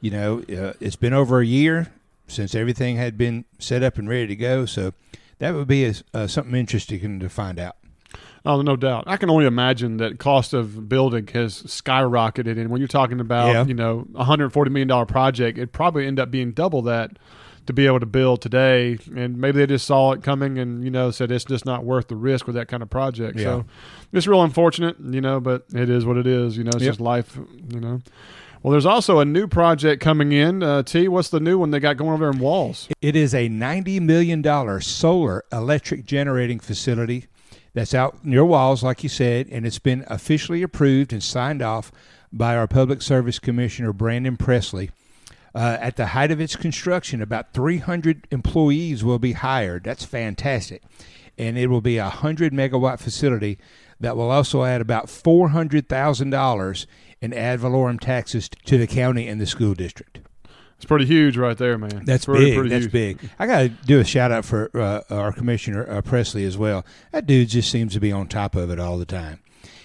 You 0.00 0.10
know, 0.12 0.38
uh, 0.40 0.74
it's 0.80 0.96
been 0.96 1.12
over 1.12 1.40
a 1.40 1.46
year 1.46 1.92
since 2.28 2.54
everything 2.54 2.96
had 2.96 3.18
been 3.18 3.44
set 3.58 3.82
up 3.82 3.98
and 3.98 4.08
ready 4.08 4.28
to 4.28 4.36
go, 4.36 4.66
so 4.66 4.92
that 5.38 5.54
would 5.54 5.68
be 5.68 5.84
a, 5.84 5.94
uh, 6.14 6.26
something 6.26 6.54
interesting 6.54 7.20
to 7.20 7.28
find 7.28 7.58
out. 7.58 7.76
Oh, 8.46 8.62
no 8.62 8.76
doubt. 8.76 9.04
I 9.06 9.16
can 9.16 9.28
only 9.30 9.44
imagine 9.46 9.98
that 9.98 10.18
cost 10.18 10.54
of 10.54 10.88
building 10.88 11.26
has 11.34 11.62
skyrocketed, 11.64 12.58
and 12.58 12.70
when 12.70 12.80
you're 12.80 12.88
talking 12.88 13.20
about 13.20 13.48
Yeah. 13.52 13.64
you 13.66 13.74
know 13.74 14.06
a 14.14 14.24
hundred 14.24 14.52
forty 14.52 14.70
million 14.70 14.88
dollar 14.88 15.06
project, 15.06 15.58
it 15.58 15.72
probably 15.72 16.06
end 16.06 16.18
up 16.20 16.30
being 16.30 16.52
double 16.52 16.82
that 16.82 17.18
to 17.66 17.72
be 17.74 17.84
able 17.84 18.00
to 18.00 18.06
build 18.06 18.40
today. 18.40 18.96
And 19.14 19.36
maybe 19.36 19.58
they 19.58 19.66
just 19.66 19.86
saw 19.86 20.12
it 20.12 20.22
coming, 20.22 20.58
and 20.58 20.82
you 20.82 20.90
know 20.90 21.10
said 21.10 21.30
it's 21.30 21.44
just 21.44 21.66
not 21.66 21.84
worth 21.84 22.08
the 22.08 22.16
risk 22.16 22.46
with 22.46 22.54
that 22.56 22.68
kind 22.68 22.82
of 22.82 22.88
project. 22.88 23.38
So 23.40 23.66
it's 24.12 24.26
real 24.26 24.42
unfortunate, 24.42 24.96
you 25.00 25.20
know, 25.20 25.40
but 25.40 25.64
it 25.74 25.90
is 25.90 26.06
what 26.06 26.16
it 26.16 26.26
is. 26.26 26.56
You 26.56 26.64
know, 26.64 26.70
it's 26.72 26.82
Yep. 26.82 26.90
just 26.92 27.00
life. 27.00 27.38
You 27.68 27.80
know. 27.80 28.00
Well, 28.62 28.72
there's 28.72 28.86
also 28.86 29.20
a 29.20 29.24
new 29.24 29.46
project 29.46 30.02
coming 30.02 30.32
in. 30.32 30.62
Uh, 30.62 30.82
T, 30.82 31.06
what's 31.06 31.30
the 31.30 31.38
new 31.38 31.58
one 31.58 31.70
they 31.70 31.78
got 31.78 31.96
going 31.96 32.12
over 32.12 32.24
there 32.24 32.32
in 32.32 32.38
Walls? 32.40 32.88
It 33.00 33.14
is 33.14 33.32
a 33.34 33.48
$90 33.48 34.00
million 34.00 34.80
solar 34.80 35.44
electric 35.52 36.04
generating 36.04 36.58
facility 36.58 37.26
that's 37.74 37.94
out 37.94 38.24
near 38.24 38.44
walls, 38.44 38.82
like 38.82 39.04
you 39.04 39.08
said, 39.08 39.46
and 39.50 39.64
it's 39.64 39.78
been 39.78 40.04
officially 40.08 40.62
approved 40.62 41.12
and 41.12 41.22
signed 41.22 41.62
off 41.62 41.92
by 42.32 42.56
our 42.56 42.66
Public 42.66 43.00
Service 43.00 43.38
Commissioner, 43.38 43.92
Brandon 43.92 44.36
Presley. 44.36 44.90
Uh, 45.54 45.78
at 45.80 45.96
the 45.96 46.06
height 46.06 46.30
of 46.30 46.40
its 46.40 46.56
construction, 46.56 47.22
about 47.22 47.52
300 47.52 48.26
employees 48.30 49.04
will 49.04 49.18
be 49.18 49.32
hired. 49.32 49.84
That's 49.84 50.04
fantastic. 50.04 50.82
And 51.38 51.56
it 51.56 51.68
will 51.68 51.80
be 51.80 51.98
a 51.98 52.04
100 52.04 52.52
megawatt 52.52 52.98
facility 52.98 53.58
that 54.00 54.16
will 54.16 54.30
also 54.30 54.64
add 54.64 54.80
about 54.80 55.06
$400,000 55.06 56.86
in 57.20 57.32
ad 57.32 57.60
valorem 57.60 57.98
taxes 57.98 58.48
to 58.66 58.78
the 58.78 58.86
county 58.86 59.26
and 59.26 59.40
the 59.40 59.46
school 59.46 59.74
district. 59.74 60.20
It's 60.76 60.84
pretty 60.84 61.06
huge 61.06 61.36
right 61.36 61.58
there, 61.58 61.76
man. 61.76 62.04
That's 62.04 62.26
pretty, 62.26 62.46
big. 62.46 62.54
pretty 62.54 62.68
That's 62.70 62.84
huge. 62.84 62.92
big. 62.92 63.30
I 63.38 63.46
got 63.48 63.58
to 63.62 63.68
do 63.68 63.98
a 63.98 64.04
shout 64.04 64.30
out 64.30 64.44
for 64.44 64.70
uh, 64.74 65.02
our 65.10 65.32
commissioner 65.32 65.90
uh, 65.90 66.02
Presley 66.02 66.44
as 66.44 66.56
well. 66.56 66.86
That 67.10 67.26
dude 67.26 67.48
just 67.48 67.68
seems 67.70 67.94
to 67.94 68.00
be 68.00 68.12
on 68.12 68.28
top 68.28 68.54
of 68.54 68.70
it 68.70 68.78
all 68.78 68.96
the 68.96 69.04
time. 69.04 69.40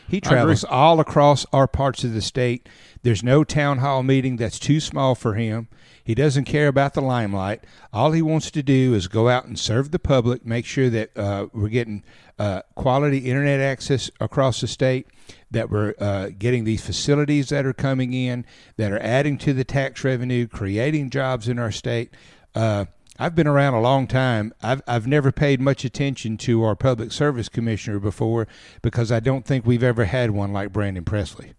He 0.08 0.22
travels 0.22 0.63
all 0.63 1.00
across 1.00 1.48
our 1.52 1.67
parts 1.67 2.04
of 2.04 2.13
the 2.13 2.22
state. 2.22 2.69
There's 3.02 3.24
no 3.24 3.43
town 3.43 3.80
hall 3.80 4.04
meeting 4.04 4.36
that's 4.36 4.60
too 4.60 4.80
small 4.80 5.15
for 5.15 5.34
him. 5.34 5.67
He 6.04 6.13
doesn't 6.13 6.46
care 6.46 6.67
about 6.67 6.93
the 6.93 7.02
limelight. 7.02 7.63
All 7.91 8.12
he 8.12 8.22
wants 8.22 8.52
to 8.52 8.62
do 8.62 8.93
is 8.93 9.08
go 9.08 9.30
out 9.30 9.46
and 9.46 9.58
serve 9.58 9.91
the 9.91 10.00
public, 10.00 10.46
make 10.46 10.65
sure 10.65 10.89
that 10.89 11.17
uh, 11.17 11.48
we're 11.54 11.69
getting 11.69 12.04
uh, 12.38 12.62
quality 12.76 13.19
internet 13.19 13.60
access 13.62 14.12
across 14.19 14.62
the 14.62 14.67
state, 14.67 15.08
that 15.54 15.72
we're 15.72 15.94
uh, 16.00 16.30
getting 16.38 16.66
these 16.66 16.86
facilities 16.86 17.50
that 17.50 17.66
are 17.66 17.74
coming 17.74 18.13
in, 18.13 18.46
that 18.78 18.92
are 18.92 19.02
adding 19.02 19.38
to 19.39 19.54
the 19.54 19.63
tax 19.63 20.04
revenue, 20.04 20.48
creating 20.48 21.10
jobs 21.10 21.48
in 21.48 21.58
our 21.58 21.72
state. 21.72 22.13
Uh, 22.54 22.86
I've 23.18 23.36
been 23.36 23.48
around 23.48 23.76
a 23.76 23.82
long 23.82 24.08
time. 24.08 24.54
I've 24.62 24.82
I've 24.88 25.08
never 25.08 25.32
paid 25.32 25.62
much 25.62 25.86
attention 25.86 26.38
to 26.39 26.63
our 26.63 26.76
public 26.76 27.12
service 27.12 27.48
commissioner 27.48 28.00
before 28.00 28.48
because 28.82 29.12
I 29.12 29.20
don't 29.20 29.46
think 29.46 29.66
we've 29.66 29.84
ever 29.84 30.06
had 30.06 30.32
one 30.32 30.52
like 30.52 30.74
Brandon 30.74 31.06
Presley. 31.06 31.54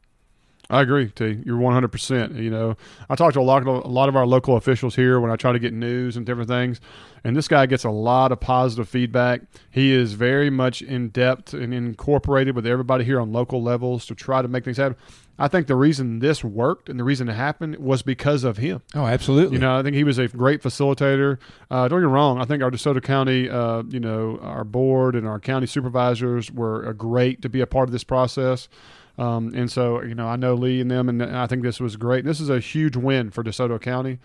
I 0.71 0.81
agree, 0.81 1.11
T. 1.11 1.41
You're 1.45 1.59
100. 1.59 1.89
percent 1.89 2.35
You 2.37 2.51
know, 2.51 2.77
I 3.11 3.15
talk 3.15 3.35
to 3.35 3.41
a 3.41 3.43
lot, 3.43 3.63
of, 3.63 3.69
a 3.69 3.89
lot 3.89 4.09
of 4.09 4.17
our 4.17 4.27
local 4.27 4.57
officials 4.57 4.97
here 4.97 5.21
when 5.21 5.31
I 5.31 5.37
try 5.37 5.53
to 5.53 5.59
get 5.59 5.73
news 5.75 6.17
and 6.17 6.25
different 6.25 6.49
things, 6.49 6.81
and 7.23 7.37
this 7.37 7.49
guy 7.49 7.67
gets 7.67 7.85
a 7.85 7.91
lot 7.91 8.33
of 8.33 8.41
positive 8.41 8.89
feedback. 8.89 9.43
He 9.71 9.93
is 9.93 10.15
very 10.15 10.51
much 10.51 10.81
in 10.83 11.11
depth 11.11 11.53
and 11.53 11.75
incorporated 11.75 12.57
with 12.57 12.67
everybody 12.67 13.05
here 13.05 13.21
on 13.21 13.33
local 13.33 13.63
levels 13.63 14.07
to 14.07 14.15
try 14.15 14.43
to 14.43 14.49
make 14.49 14.65
things 14.65 14.79
happen. 14.79 14.97
I 15.39 15.49
think 15.49 15.67
the 15.67 15.75
reason 15.75 16.21
this 16.21 16.45
worked 16.45 16.89
and 16.89 16.99
the 16.99 17.05
reason 17.05 17.29
it 17.29 17.35
happened 17.35 17.77
was 17.77 18.03
because 18.03 18.45
of 18.45 18.59
him. 18.59 18.83
Oh, 18.95 19.05
absolutely. 19.05 19.57
You 19.57 19.61
know, 19.61 19.77
I 19.77 19.83
think 19.83 19.97
he 19.97 20.05
was 20.05 20.19
a 20.19 20.29
great 20.29 20.63
facilitator. 20.63 21.39
Uh, 21.71 21.89
don't 21.89 22.01
get 22.01 22.07
me 22.07 22.13
wrong. 22.13 22.41
I 22.41 22.45
think 22.45 22.63
our 22.63 22.71
DeSoto 22.71 23.03
County, 23.03 23.51
uh, 23.51 23.83
you 23.89 23.99
know, 23.99 24.39
our 24.43 24.63
board 24.63 25.17
and 25.17 25.27
our 25.27 25.41
county 25.41 25.67
supervisors 25.67 26.53
were 26.53 26.87
uh, 26.87 26.93
great 26.93 27.43
to 27.43 27.49
be 27.49 27.61
a 27.61 27.67
part 27.67 27.89
of 27.89 27.93
this 27.93 28.05
process. 28.05 28.69
Um, 29.17 29.55
and 29.55 29.71
so, 29.71 30.03
you 30.03 30.15
know, 30.15 30.27
I 30.27 30.37
know 30.37 30.55
Lee 30.55 30.81
and 30.81 30.91
them, 30.91 31.09
and 31.09 31.23
I 31.23 31.47
think 31.47 31.63
this 31.63 31.81
was 31.81 31.97
great. 31.97 32.25
This 32.25 32.41
is 32.41 32.51
a 32.51 32.59
huge 32.59 32.97
win 32.97 33.31
for 33.31 33.45
DeSoto 33.45 33.81
County. 33.81 34.19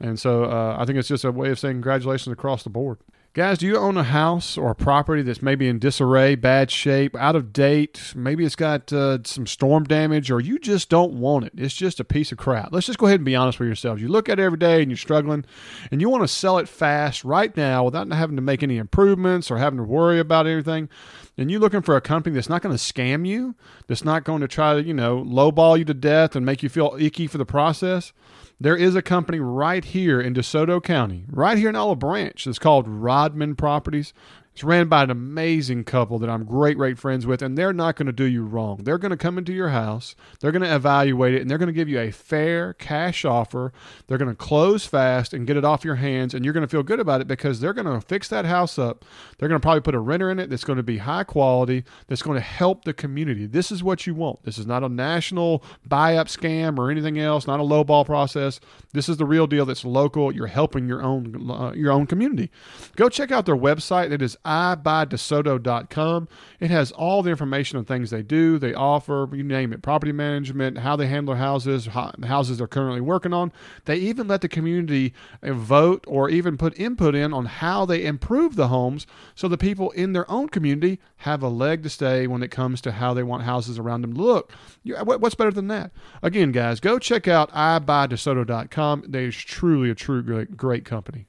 And 0.00 0.18
so 0.18 0.44
uh, 0.44 0.76
I 0.78 0.84
think 0.84 0.98
it's 0.98 1.08
just 1.08 1.24
a 1.24 1.32
way 1.32 1.50
of 1.50 1.58
saying 1.58 1.76
congratulations 1.76 2.32
across 2.32 2.62
the 2.62 2.70
board. 2.70 2.98
Guys, 3.34 3.58
do 3.58 3.66
you 3.66 3.76
own 3.76 3.96
a 3.96 4.04
house 4.04 4.56
or 4.56 4.70
a 4.70 4.74
property 4.76 5.20
that's 5.20 5.42
maybe 5.42 5.66
in 5.66 5.80
disarray, 5.80 6.36
bad 6.36 6.70
shape, 6.70 7.16
out 7.16 7.34
of 7.34 7.52
date? 7.52 8.12
Maybe 8.14 8.44
it's 8.44 8.54
got 8.54 8.92
uh, 8.92 9.24
some 9.24 9.48
storm 9.48 9.82
damage, 9.82 10.30
or 10.30 10.40
you 10.40 10.56
just 10.56 10.88
don't 10.88 11.14
want 11.14 11.46
it. 11.46 11.52
It's 11.56 11.74
just 11.74 11.98
a 11.98 12.04
piece 12.04 12.30
of 12.30 12.38
crap. 12.38 12.68
Let's 12.70 12.86
just 12.86 13.00
go 13.00 13.06
ahead 13.06 13.18
and 13.18 13.24
be 13.24 13.34
honest 13.34 13.58
with 13.58 13.66
yourselves. 13.66 14.00
You 14.00 14.06
look 14.06 14.28
at 14.28 14.38
it 14.38 14.42
every 14.44 14.58
day 14.58 14.82
and 14.82 14.88
you're 14.88 14.96
struggling, 14.96 15.44
and 15.90 16.00
you 16.00 16.08
want 16.08 16.22
to 16.22 16.28
sell 16.28 16.58
it 16.58 16.68
fast 16.68 17.24
right 17.24 17.56
now 17.56 17.82
without 17.82 18.08
having 18.12 18.36
to 18.36 18.42
make 18.42 18.62
any 18.62 18.76
improvements 18.76 19.50
or 19.50 19.58
having 19.58 19.78
to 19.78 19.82
worry 19.82 20.20
about 20.20 20.46
anything. 20.46 20.88
And 21.36 21.50
you're 21.50 21.58
looking 21.58 21.82
for 21.82 21.96
a 21.96 22.00
company 22.00 22.34
that's 22.34 22.48
not 22.48 22.62
going 22.62 22.76
to 22.76 22.80
scam 22.80 23.26
you, 23.26 23.56
that's 23.88 24.04
not 24.04 24.22
going 24.22 24.42
to 24.42 24.48
try 24.48 24.74
to, 24.74 24.82
you 24.84 24.94
know, 24.94 25.24
lowball 25.24 25.76
you 25.76 25.84
to 25.86 25.94
death 25.94 26.36
and 26.36 26.46
make 26.46 26.62
you 26.62 26.68
feel 26.68 26.96
icky 27.00 27.26
for 27.26 27.38
the 27.38 27.44
process. 27.44 28.12
There 28.60 28.76
is 28.76 28.94
a 28.94 29.02
company 29.02 29.40
right 29.40 29.84
here 29.84 30.20
in 30.20 30.34
DeSoto 30.34 30.82
County, 30.82 31.24
right 31.28 31.58
here 31.58 31.68
in 31.68 31.76
Olive 31.76 31.98
Branch, 31.98 32.42
that's 32.44 32.58
called 32.58 32.88
Rodman 32.88 33.56
Properties. 33.56 34.14
It's 34.54 34.62
ran 34.62 34.86
by 34.86 35.02
an 35.02 35.10
amazing 35.10 35.82
couple 35.82 36.20
that 36.20 36.30
I'm 36.30 36.44
great, 36.44 36.76
great 36.76 36.96
friends 36.96 37.26
with, 37.26 37.42
and 37.42 37.58
they're 37.58 37.72
not 37.72 37.96
going 37.96 38.06
to 38.06 38.12
do 38.12 38.22
you 38.22 38.44
wrong. 38.44 38.84
They're 38.84 38.98
going 38.98 39.10
to 39.10 39.16
come 39.16 39.36
into 39.36 39.52
your 39.52 39.70
house, 39.70 40.14
they're 40.38 40.52
going 40.52 40.62
to 40.62 40.72
evaluate 40.72 41.34
it, 41.34 41.40
and 41.40 41.50
they're 41.50 41.58
going 41.58 41.66
to 41.66 41.72
give 41.72 41.88
you 41.88 41.98
a 41.98 42.12
fair 42.12 42.72
cash 42.74 43.24
offer. 43.24 43.72
They're 44.06 44.16
going 44.16 44.30
to 44.30 44.36
close 44.36 44.86
fast 44.86 45.34
and 45.34 45.44
get 45.44 45.56
it 45.56 45.64
off 45.64 45.84
your 45.84 45.96
hands, 45.96 46.34
and 46.34 46.44
you're 46.44 46.54
going 46.54 46.62
to 46.64 46.70
feel 46.70 46.84
good 46.84 47.00
about 47.00 47.20
it 47.20 47.26
because 47.26 47.58
they're 47.58 47.72
going 47.72 47.92
to 47.92 48.00
fix 48.06 48.28
that 48.28 48.44
house 48.44 48.78
up. 48.78 49.04
They're 49.38 49.48
going 49.48 49.60
to 49.60 49.64
probably 49.64 49.80
put 49.80 49.96
a 49.96 49.98
renter 49.98 50.30
in 50.30 50.38
it 50.38 50.50
that's 50.50 50.62
going 50.62 50.76
to 50.76 50.84
be 50.84 50.98
high 50.98 51.24
quality, 51.24 51.82
that's 52.06 52.22
going 52.22 52.36
to 52.36 52.40
help 52.40 52.84
the 52.84 52.94
community. 52.94 53.46
This 53.46 53.72
is 53.72 53.82
what 53.82 54.06
you 54.06 54.14
want. 54.14 54.44
This 54.44 54.58
is 54.58 54.66
not 54.66 54.84
a 54.84 54.88
national 54.88 55.64
buy 55.84 56.16
up 56.16 56.28
scam 56.28 56.78
or 56.78 56.92
anything 56.92 57.18
else, 57.18 57.48
not 57.48 57.58
a 57.58 57.64
lowball 57.64 58.06
process. 58.06 58.60
This 58.92 59.08
is 59.08 59.16
the 59.16 59.26
real 59.26 59.48
deal 59.48 59.66
that's 59.66 59.84
local. 59.84 60.32
You're 60.32 60.46
helping 60.46 60.86
your 60.86 61.02
own 61.02 61.50
uh, 61.50 61.72
your 61.72 61.90
own 61.90 62.06
community. 62.06 62.52
Go 62.94 63.08
check 63.08 63.32
out 63.32 63.46
their 63.46 63.56
website. 63.56 64.12
It 64.12 64.22
is 64.22 64.36
iBuyDeSoto.com. 64.44 66.28
It 66.60 66.70
has 66.70 66.92
all 66.92 67.22
the 67.22 67.30
information 67.30 67.78
on 67.78 67.84
things 67.84 68.10
they 68.10 68.22
do, 68.22 68.58
they 68.58 68.74
offer, 68.74 69.28
you 69.32 69.42
name 69.42 69.72
it, 69.72 69.82
property 69.82 70.12
management, 70.12 70.78
how 70.78 70.96
they 70.96 71.06
handle 71.06 71.34
houses, 71.34 71.86
houses 71.86 72.58
they're 72.58 72.66
currently 72.66 73.00
working 73.00 73.32
on. 73.32 73.52
They 73.84 73.96
even 73.96 74.28
let 74.28 74.40
the 74.40 74.48
community 74.48 75.14
uh, 75.42 75.52
vote 75.52 76.04
or 76.06 76.28
even 76.28 76.56
put 76.56 76.78
input 76.78 77.14
in 77.14 77.32
on 77.32 77.46
how 77.46 77.84
they 77.84 78.04
improve 78.04 78.56
the 78.56 78.68
homes 78.68 79.06
so 79.34 79.48
the 79.48 79.58
people 79.58 79.90
in 79.92 80.12
their 80.12 80.30
own 80.30 80.48
community 80.48 81.00
have 81.18 81.42
a 81.42 81.48
leg 81.48 81.82
to 81.82 81.90
stay 81.90 82.26
when 82.26 82.42
it 82.42 82.50
comes 82.50 82.80
to 82.82 82.92
how 82.92 83.14
they 83.14 83.22
want 83.22 83.42
houses 83.42 83.78
around 83.78 84.02
them 84.02 84.14
to 84.14 84.20
look. 84.20 84.52
What's 84.84 85.34
better 85.34 85.50
than 85.50 85.68
that? 85.68 85.92
Again, 86.22 86.52
guys, 86.52 86.80
go 86.80 86.98
check 86.98 87.26
out 87.28 87.50
iBuyDeSoto.com. 87.52 89.04
They 89.08 89.24
is 89.24 89.36
truly 89.36 89.90
a 89.90 89.94
true 89.94 90.22
great, 90.22 90.56
great 90.56 90.84
company. 90.84 91.26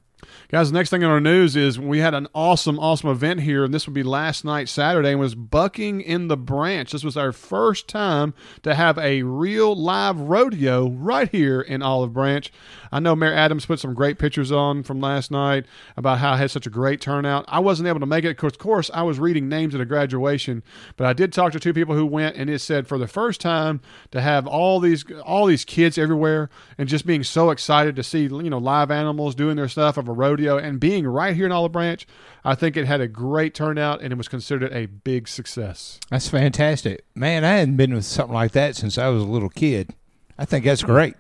Guys, 0.50 0.72
the 0.72 0.78
next 0.78 0.90
thing 0.90 1.04
on 1.04 1.12
our 1.12 1.20
news 1.20 1.56
is 1.56 1.80
we 1.80 2.00
had 2.00 2.14
an 2.14 2.28
awesome, 2.34 2.80
awesome 2.80 3.10
event 3.10 3.42
here, 3.42 3.64
and 3.64 3.74
this 3.74 3.88
would 3.88 3.94
be 3.94 4.04
last 4.04 4.46
night, 4.46 4.70
Saturday, 4.70 5.12
and 5.12 5.20
was 5.20 5.36
Bucking 5.36 6.02
in 6.02 6.28
the 6.28 6.38
Branch. 6.38 6.92
This 6.92 7.04
was 7.04 7.18
our 7.18 7.32
first 7.32 7.88
time 7.88 8.34
to 8.64 8.76
have 8.76 8.98
a 8.98 9.24
real 9.24 9.76
live 9.76 10.20
rodeo 10.20 10.90
right 10.90 11.30
here 11.30 11.62
in 11.62 11.82
Olive 11.82 12.14
Branch. 12.14 12.52
I 12.92 13.00
know 13.00 13.16
Mayor 13.16 13.34
Adams 13.34 13.66
put 13.66 13.80
some 13.80 13.94
great 13.94 14.18
pictures 14.18 14.52
on 14.52 14.84
from 14.84 15.02
last 15.02 15.32
night 15.32 15.66
about 15.98 16.20
how 16.20 16.34
it 16.34 16.38
had 16.38 16.52
such 16.52 16.66
a 16.66 16.70
great 16.70 17.02
turnout. 17.02 17.46
I 17.48 17.60
wasn't 17.60 17.90
able 17.90 18.00
to 18.00 18.06
make 18.06 18.24
it. 18.24 18.42
Of 18.42 18.58
course, 18.58 18.90
I 18.94 19.04
was 19.04 19.20
reading 19.20 19.50
names 19.50 19.76
at 19.76 19.82
a 19.82 19.86
graduation, 19.86 20.64
but 20.96 21.08
I 21.08 21.14
did 21.14 21.34
talk 21.34 21.52
to 21.54 21.60
two 21.60 21.74
people 21.74 21.96
who 21.96 22.06
went, 22.06 22.36
and 22.36 22.50
it 22.50 22.60
said 22.60 22.88
for 22.88 22.98
the 22.98 23.08
first 23.08 23.42
time 23.42 23.82
to 24.12 24.22
have 24.22 24.48
all 24.48 24.80
these 24.80 25.04
all 25.24 25.46
these 25.46 25.66
kids 25.66 25.98
everywhere 25.98 26.50
and 26.78 26.88
just 26.88 27.06
being 27.06 27.24
so 27.24 27.50
excited 27.50 27.96
to 27.96 28.04
see 28.04 28.24
you 28.24 28.50
know 28.50 28.58
live 28.58 28.92
animals 28.92 29.36
doing 29.36 29.56
their 29.56 29.68
stuff 29.68 29.98
of 29.98 30.08
a 30.08 30.14
rodeo 30.16 30.58
and 30.58 30.80
being 30.80 31.06
right 31.08 31.36
here 31.36 31.46
in 31.46 31.52
Olive 31.52 31.72
Branch, 31.72 32.06
I 32.44 32.56
think 32.56 32.78
it 32.78 32.86
had 32.86 33.02
a 33.02 33.08
great 33.08 33.54
turnout 33.54 34.02
and 34.02 34.12
it 34.12 34.18
was 34.18 34.28
considered 34.28 34.72
a 34.74 34.86
big 34.86 35.28
success. 35.28 36.00
That's 36.10 36.28
fantastic. 36.28 37.06
Man, 37.16 37.44
I 37.44 37.58
hadn't 37.58 37.78
been 37.78 37.94
with 37.94 38.06
something 38.06 38.34
like 38.34 38.52
that 38.54 38.76
since 38.76 38.98
I 38.98 39.10
was 39.10 39.24
a 39.24 39.28
little 39.28 39.50
kid. 39.50 39.94
I 40.38 40.46
think 40.46 40.66
that's 40.66 40.84
great. 40.84 41.16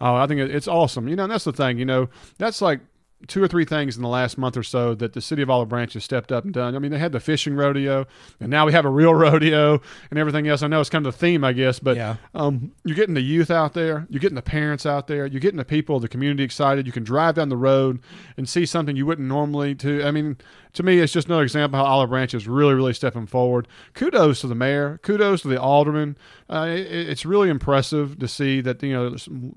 Oh, 0.00 0.16
I 0.16 0.26
think 0.26 0.40
it's 0.40 0.68
awesome. 0.68 1.08
You 1.08 1.16
know, 1.16 1.24
and 1.24 1.32
that's 1.32 1.44
the 1.44 1.52
thing. 1.52 1.78
You 1.78 1.84
know, 1.84 2.08
that's 2.38 2.60
like 2.60 2.80
two 3.28 3.42
or 3.42 3.48
three 3.48 3.64
things 3.64 3.96
in 3.96 4.02
the 4.02 4.08
last 4.08 4.36
month 4.36 4.56
or 4.56 4.62
so 4.62 4.94
that 4.96 5.12
the 5.12 5.20
city 5.20 5.42
of 5.42 5.48
Olive 5.50 5.68
Branch 5.68 5.92
has 5.94 6.02
stepped 6.04 6.32
up 6.32 6.44
and 6.44 6.52
done. 6.52 6.74
I 6.74 6.78
mean, 6.78 6.90
they 6.90 6.98
had 6.98 7.12
the 7.12 7.20
fishing 7.20 7.54
rodeo, 7.54 8.06
and 8.40 8.50
now 8.50 8.66
we 8.66 8.72
have 8.72 8.84
a 8.84 8.90
real 8.90 9.14
rodeo 9.26 9.80
and 10.10 10.18
everything 10.18 10.48
else. 10.48 10.62
I 10.62 10.66
know 10.66 10.80
it's 10.80 10.90
kind 10.90 11.06
of 11.06 11.12
the 11.14 11.18
theme, 11.18 11.44
I 11.44 11.52
guess, 11.52 11.78
but 11.78 11.96
Yeah. 11.96 12.16
um, 12.34 12.72
you're 12.84 12.96
getting 12.96 13.14
the 13.14 13.20
youth 13.20 13.50
out 13.50 13.74
there, 13.74 14.06
you're 14.10 14.20
getting 14.20 14.34
the 14.36 14.42
parents 14.42 14.84
out 14.86 15.06
there, 15.06 15.26
you're 15.26 15.40
getting 15.40 15.58
the 15.58 15.64
people, 15.64 16.00
the 16.00 16.08
community 16.08 16.42
excited. 16.42 16.86
You 16.86 16.92
can 16.92 17.04
drive 17.04 17.36
down 17.36 17.48
the 17.48 17.56
road 17.56 18.00
and 18.36 18.48
see 18.48 18.66
something 18.66 18.96
you 18.96 19.06
wouldn't 19.06 19.28
normally. 19.28 19.74
To 19.76 20.02
I 20.04 20.10
mean, 20.10 20.36
to 20.74 20.82
me, 20.82 21.00
it's 21.00 21.12
just 21.12 21.28
another 21.28 21.42
example 21.42 21.78
how 21.78 21.84
Olive 21.84 22.08
Branch 22.08 22.32
is 22.32 22.48
really, 22.48 22.74
really 22.74 22.94
stepping 22.94 23.26
forward. 23.26 23.68
Kudos 23.94 24.40
to 24.40 24.46
the 24.46 24.54
mayor. 24.54 24.98
Kudos 25.02 25.42
to 25.42 25.48
the 25.48 25.60
alderman. 25.60 26.16
Uh, 26.48 26.66
it, 26.70 26.86
it's 26.90 27.26
really 27.26 27.50
impressive 27.50 28.18
to 28.18 28.26
see 28.26 28.60
that 28.62 28.82
you 28.82 28.92
know, 28.92 29.14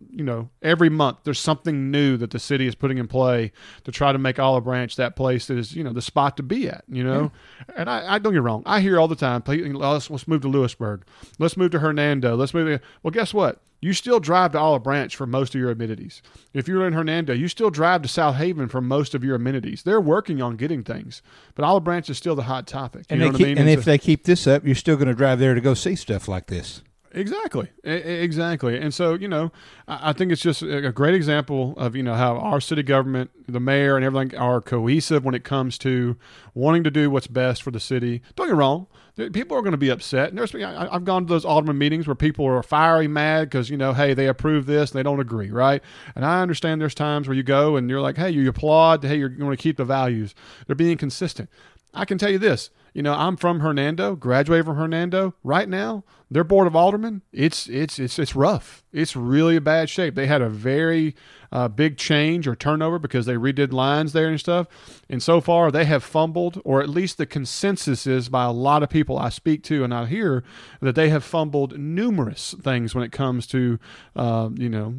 you 0.10 0.23
know, 0.23 0.49
every 0.62 0.89
month 0.89 1.19
there's 1.23 1.39
something 1.39 1.89
new 1.89 2.17
that 2.17 2.32
the 2.32 2.39
city 2.39 2.67
is 2.67 2.75
putting 2.75 2.97
in 2.97 3.08
play 3.08 3.51
to 3.86 3.91
try 3.91 4.12
to 4.12 4.17
make 4.17 4.39
Olive 4.39 4.65
Branch 4.65 4.93
that 4.97 5.15
place 5.15 5.47
that 5.47 5.58
is 5.58 5.73
you 5.73 5.84
know 5.84 5.93
the 5.93 6.01
spot 6.01 6.36
to 6.38 6.43
be 6.43 6.67
at. 6.67 6.84
You 6.89 7.04
know, 7.04 7.32
and 7.78 7.89
I, 7.89 8.15
I 8.15 8.19
don't 8.19 8.34
get 8.34 8.43
wrong. 8.43 8.63
I 8.65 8.82
hear 8.82 8.99
all 8.99 9.08
the 9.08 9.15
time, 9.15 9.43
let's, 9.47 10.10
let's 10.10 10.28
move 10.28 10.41
to 10.41 10.49
Lewisburg. 10.49 11.06
Let's 11.39 11.56
move 11.56 11.71
to 11.71 11.80
Hernando. 11.80 12.36
Let's 12.36 12.54
move. 12.54 12.67
To, 12.67 12.86
well, 13.04 13.12
guess 13.12 13.34
what? 13.34 13.62
You 13.86 13.93
still 13.93 14.19
drive 14.19 14.54
to 14.54 14.58
Olive 14.58 14.82
Branch 14.82 15.15
for 15.15 15.28
most 15.28 15.54
of 15.54 15.62
your 15.62 15.69
amenities. 15.69 16.24
If 16.56 16.67
you're 16.67 16.88
in 16.88 16.93
Hernando, 16.93 17.34
you 17.34 17.48
still 17.48 17.69
drive 17.69 18.02
to 18.02 18.08
Southaven 18.08 18.67
for 18.67 18.82
most 18.82 19.13
of 19.13 19.24
your 19.24 19.36
amenities. 19.36 19.84
They're 19.84 20.02
working 20.02 20.41
on 20.41 20.56
getting 20.56 20.82
things, 20.84 21.21
but 21.54 21.63
Olive 21.63 21.84
Branch 21.84 22.10
is 22.10 22.17
still 22.17 22.36
the 22.36 22.41
hot 22.41 22.65
topic. 22.65 23.02
You 23.02 23.13
And, 23.13 23.19
know 23.19 23.28
what 23.28 23.36
keep, 23.36 23.45
I 23.45 23.50
mean? 23.50 23.58
and 23.60 23.69
if 23.69 23.86
they 23.86 24.00
keep 24.00 24.24
this 24.24 24.48
up, 24.48 24.65
you're 24.65 24.74
still 24.74 24.95
going 24.95 25.10
to 25.10 25.13
drive 25.13 25.38
there 25.38 25.54
to 25.54 25.62
go 25.62 25.76
see 25.76 25.95
stuff 25.95 26.28
like 26.28 26.48
this. 26.48 26.82
Exactly, 27.12 27.69
exactly, 27.84 28.78
and 28.78 28.93
so 28.93 29.13
you 29.13 29.28
know, 29.30 29.50
I 29.88 30.12
think 30.12 30.34
it's 30.34 30.41
just 30.41 30.62
a 30.63 30.91
great 30.91 31.13
example 31.13 31.74
of 31.78 31.95
you 31.95 32.04
know 32.04 32.15
how 32.15 32.36
our 32.38 32.60
city 32.60 32.84
government, 32.84 33.30
the 33.48 33.62
mayor, 33.62 33.95
and 33.95 34.04
everything 34.04 34.36
are 34.38 34.60
cohesive 34.60 35.24
when 35.24 35.34
it 35.34 35.45
comes 35.45 35.78
to 35.78 36.17
wanting 36.54 36.84
to 36.84 36.91
do 36.91 37.10
what's 37.10 37.28
best 37.28 37.63
for 37.63 37.71
the 37.71 37.80
city. 37.80 38.21
Don't 38.36 38.48
get 38.48 38.54
me 38.54 38.60
wrong, 38.60 38.88
people 39.15 39.58
are 39.58 39.62
going 39.62 39.71
to 39.71 39.78
be 39.78 39.89
upset, 39.89 40.30
and 40.30 40.38
there's 40.38 40.54
I've 40.54 41.06
gone 41.06 41.25
to 41.25 41.30
those 41.30 41.45
alderman 41.45 41.78
meetings 41.78 42.08
where 42.08 42.15
people 42.15 42.45
are 42.45 42.62
fiery 42.63 43.08
mad 43.08 43.49
because 43.49 43.69
you 43.69 43.78
know, 43.78 43.93
hey, 43.93 44.13
they 44.13 44.28
approve 44.28 44.65
this, 44.65 44.91
and 44.91 44.99
they 44.99 45.04
don't 45.04 45.19
agree, 45.19 45.51
right? 45.51 45.82
And 46.15 46.25
I 46.25 46.41
understand 46.41 46.82
there's 46.82 46.95
times 46.95 47.28
where 47.28 47.36
you 47.36 47.43
go 47.43 47.75
and 47.78 47.89
you're 47.89 48.01
like, 48.01 48.17
hey, 48.17 48.30
you 48.30 48.47
applaud, 48.49 49.04
hey, 49.04 49.17
you're 49.17 49.30
going 49.30 49.56
to 49.56 49.62
keep 49.62 49.78
the 49.78 49.86
values. 49.86 50.36
They're 50.67 50.75
being 50.75 50.97
consistent. 50.97 51.49
I 51.93 52.06
can 52.06 52.17
tell 52.17 52.32
you 52.32 52.39
this. 52.39 52.69
You 52.95 53.01
know, 53.01 53.13
I'm 53.13 53.36
from 53.36 53.60
Hernando, 53.60 54.15
graduated 54.15 54.67
from 54.67 54.77
Hernando. 54.77 55.34
Right 55.43 55.67
now, 55.67 56.05
their 56.31 56.45
board 56.45 56.65
of 56.65 56.77
aldermen, 56.77 57.23
it's 57.34 57.67
it's 57.67 57.99
it's 57.99 58.17
it's 58.17 58.38
rough. 58.38 58.86
It's 58.93 59.17
really 59.17 59.58
a 59.58 59.62
bad 59.62 59.89
shape. 59.89 60.15
They 60.15 60.27
had 60.27 60.41
a 60.41 60.47
very 60.47 61.13
uh, 61.51 61.67
big 61.67 61.97
change 61.97 62.47
or 62.47 62.55
turnover 62.55 62.97
because 62.97 63.25
they 63.25 63.34
redid 63.34 63.73
lines 63.73 64.13
there 64.13 64.29
and 64.29 64.39
stuff. 64.39 64.67
And 65.10 65.21
so 65.21 65.41
far, 65.41 65.71
they 65.71 65.84
have 65.84 66.05
fumbled, 66.05 66.62
or 66.63 66.81
at 66.81 66.88
least 66.88 67.17
the 67.17 67.25
consensus 67.25 68.08
is 68.08 68.29
by 68.29 68.45
a 68.45 68.53
lot 68.53 68.81
of 68.81 68.89
people 68.89 69.19
I 69.19 69.27
speak 69.27 69.62
to 69.63 69.84
and 69.84 69.93
I 69.93 70.05
hear 70.05 70.45
that 70.79 70.95
they 70.95 71.10
have 71.10 71.25
fumbled 71.25 71.77
numerous 71.77 72.55
things 72.62 72.95
when 72.95 73.03
it 73.03 73.12
comes 73.12 73.45
to, 73.47 73.77
uh, 74.15 74.51
you 74.55 74.69
know, 74.69 74.95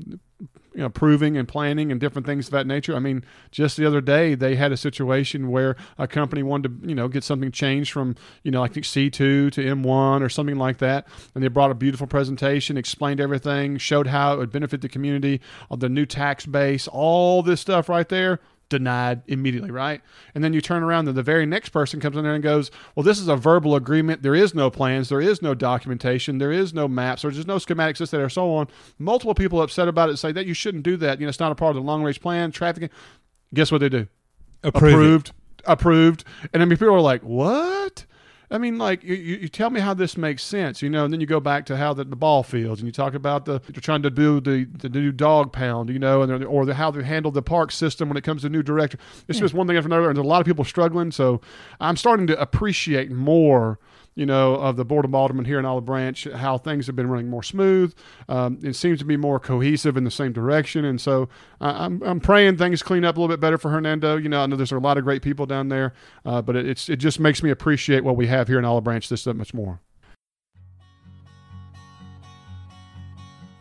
you 0.77 0.83
know, 0.83 0.87
approving 0.87 1.39
and 1.39 1.49
planning 1.49 1.91
and 1.91 1.99
different 1.99 2.27
things 2.27 2.49
of 2.49 2.53
that 2.53 2.67
nature. 2.67 2.95
I 2.95 2.99
mean, 2.99 3.25
just 3.51 3.79
the 3.79 3.87
other 3.87 4.03
day 4.03 4.35
they 4.35 4.57
had 4.57 4.73
a 4.73 4.77
situation 4.77 5.49
where 5.49 5.75
a 5.97 6.07
company 6.07 6.43
wanted 6.43 6.83
to, 6.83 6.89
you 6.89 6.95
know, 6.95 7.09
get 7.09 7.25
something 7.25 7.51
changed 7.51 7.91
from, 7.93 8.15
you 8.43 8.51
know, 8.51 8.63
I 8.63 8.69
think 8.69 8.85
C2 8.85 9.11
to 9.11 9.51
M1 9.51 10.21
or 10.21 10.29
something 10.29 10.57
like 10.57 10.77
that, 10.79 11.09
and 11.35 11.43
they 11.43 11.49
brought 11.49 11.71
a 11.71 11.75
beautiful 11.75 12.07
presentation, 12.07 12.77
explained 12.77 13.21
everything, 13.21 13.79
showed 13.79 14.09
how 14.09 14.35
it 14.35 14.37
would 14.37 14.53
benefit 14.53 14.83
the 14.83 14.89
community, 14.91 15.41
uh, 15.71 15.77
the 15.77 15.89
new 15.89 16.05
tax 16.05 16.45
base, 16.45 16.87
all 16.89 17.43
this 17.43 17.63
stuff 17.63 17.89
right 17.89 18.11
there. 18.11 18.39
Denied 18.69 19.23
immediately, 19.29 19.71
right? 19.71 20.01
And 20.35 20.43
then 20.43 20.53
you 20.53 20.61
turn 20.61 20.83
around, 20.83 21.07
and 21.07 21.17
the 21.17 21.23
very 21.23 21.47
next 21.47 21.69
person 21.69 22.01
comes 22.01 22.17
in 22.17 22.25
there 22.25 22.35
and 22.35 22.43
goes, 22.43 22.73
Well, 22.95 23.05
this 23.05 23.21
is 23.21 23.29
a 23.29 23.37
verbal 23.37 23.77
agreement. 23.77 24.23
There 24.23 24.35
is 24.35 24.55
no 24.55 24.71
plans. 24.71 25.09
There 25.09 25.21
is 25.21 25.41
no 25.41 25.55
documentation. 25.55 26.39
There 26.39 26.51
is 26.51 26.75
no 26.75 26.89
maps. 26.89 27.23
There's 27.23 27.37
just 27.37 27.47
no 27.47 27.59
schematics, 27.59 27.99
this, 27.99 28.11
that, 28.11 28.21
or 28.21 28.29
so 28.29 28.53
on. 28.55 28.67
Multiple 28.99 29.35
people 29.35 29.63
upset 29.63 29.87
about 29.87 30.11
it 30.11 30.17
say 30.17 30.33
that 30.33 30.47
you 30.47 30.55
shouldn't 30.55 30.83
do 30.83 30.97
that. 30.97 31.21
You 31.21 31.27
know, 31.27 31.29
it's 31.29 31.39
not 31.39 31.53
a 31.53 31.55
part 31.55 31.71
of 31.71 31.77
the 31.77 31.87
long 31.87 32.03
range 32.03 32.21
plan, 32.21 32.51
traffic. 32.51 32.91
Guess 33.55 33.71
what 33.71 33.79
they 33.81 33.89
do? 33.89 34.09
Approve 34.65 34.91
it. 34.91 34.95
approved, 34.95 35.33
approved. 35.65 36.25
And 36.53 36.61
I 36.61 36.67
mean, 36.67 36.77
people 36.77 36.93
are 36.93 37.01
like, 37.01 37.23
"What?" 37.23 38.05
I 38.51 38.59
mean, 38.59 38.79
like 38.79 39.03
you, 39.03 39.15
you 39.15 39.37
you 39.37 39.49
tell 39.49 39.71
me 39.71 39.81
how 39.81 39.95
this 39.95 40.17
makes 40.17 40.43
sense, 40.43 40.81
you 40.83 40.89
know, 40.89 41.05
and 41.05 41.13
then 41.13 41.21
you 41.21 41.27
go 41.27 41.41
back 41.41 41.67
to 41.67 41.77
how 41.77 41.93
the, 41.93 42.05
the 42.05 42.17
ball 42.17 42.43
fields, 42.43 42.81
and 42.81 42.87
you 42.87 42.93
talk 42.93 43.15
about 43.15 43.45
the 43.45 43.61
they're 43.69 43.81
trying 43.81 44.03
to 44.03 44.11
do 44.11 44.41
the 44.41 44.65
the 44.65 44.89
new 44.89 45.11
dog 45.11 45.53
pound, 45.53 45.91
you 45.91 45.99
know, 45.99 46.23
and 46.23 46.45
or 46.45 46.65
the, 46.65 46.75
how 46.75 46.91
they 46.91 47.03
handle 47.03 47.31
the 47.33 47.43
park 47.43 47.73
system 47.73 48.09
when 48.09 48.17
it 48.17 48.23
comes 48.23 48.43
to 48.43 48.49
new 48.49 48.63
director. 48.63 48.99
It's 49.29 49.39
hmm. 49.39 49.45
just 49.45 49.55
one 49.55 49.67
thing 49.67 49.77
after 49.77 49.89
another, 49.89 50.09
and 50.09 50.17
there's 50.17 50.25
a 50.25 50.29
lot 50.29 50.41
of 50.41 50.47
people 50.47 50.65
struggling. 50.65 51.11
So 51.11 51.41
I'm 51.81 51.97
starting 51.97 52.27
to 52.29 52.41
appreciate 52.41 53.11
more 53.11 53.79
you 54.17 54.27
know, 54.27 54.55
of 54.55 54.77
the 54.77 54.85
Board 54.85 55.05
of 55.05 55.15
Aldermen 55.15 55.45
here 55.45 55.59
in 55.59 55.65
Olive 55.65 55.85
Branch, 55.85 56.27
how 56.35 56.59
things 56.59 56.87
have 56.87 56.97
been 56.97 57.09
running 57.09 57.29
more 57.29 57.43
smooth. 57.43 57.95
Um, 58.29 58.59
it 58.63 58.75
seems 58.75 58.99
to 59.01 59.05
be 59.05 59.17
more 59.17 59.39
cohesive 59.39 59.97
in 59.97 60.05
the 60.05 60.11
same 60.11 60.33
direction. 60.33 60.85
And 60.87 61.01
so 61.01 61.29
I'm, 61.61 62.03
I'm 62.03 62.19
praying 62.19 62.57
things 62.57 62.83
clean 62.83 63.05
up 63.05 63.17
a 63.17 63.21
little 63.21 63.33
bit 63.33 63.41
better 63.41 63.59
for 63.59 63.71
Hernando. 63.71 64.17
You 64.17 64.31
know, 64.31 64.43
I 64.43 64.47
know 64.47 64.57
there's 64.57 64.73
a 64.73 64.79
lot 64.79 64.97
of 64.97 65.05
great 65.05 65.23
people 65.23 65.45
down 65.45 65.69
there, 65.69 65.93
uh, 66.25 66.41
but 66.41 66.57
it, 66.57 66.67
it's, 66.67 66.89
it 66.89 66.97
just 66.97 67.21
makes 67.21 67.43
me 67.43 67.51
appreciate 67.51 68.05
what 68.05 68.17
we 68.17 68.27
have 68.27 68.49
here 68.49 68.59
in 68.59 68.65
Olive 68.65 68.85
Branch 68.85 69.07
this 69.07 69.27
much 69.27 69.53
more. 69.53 69.81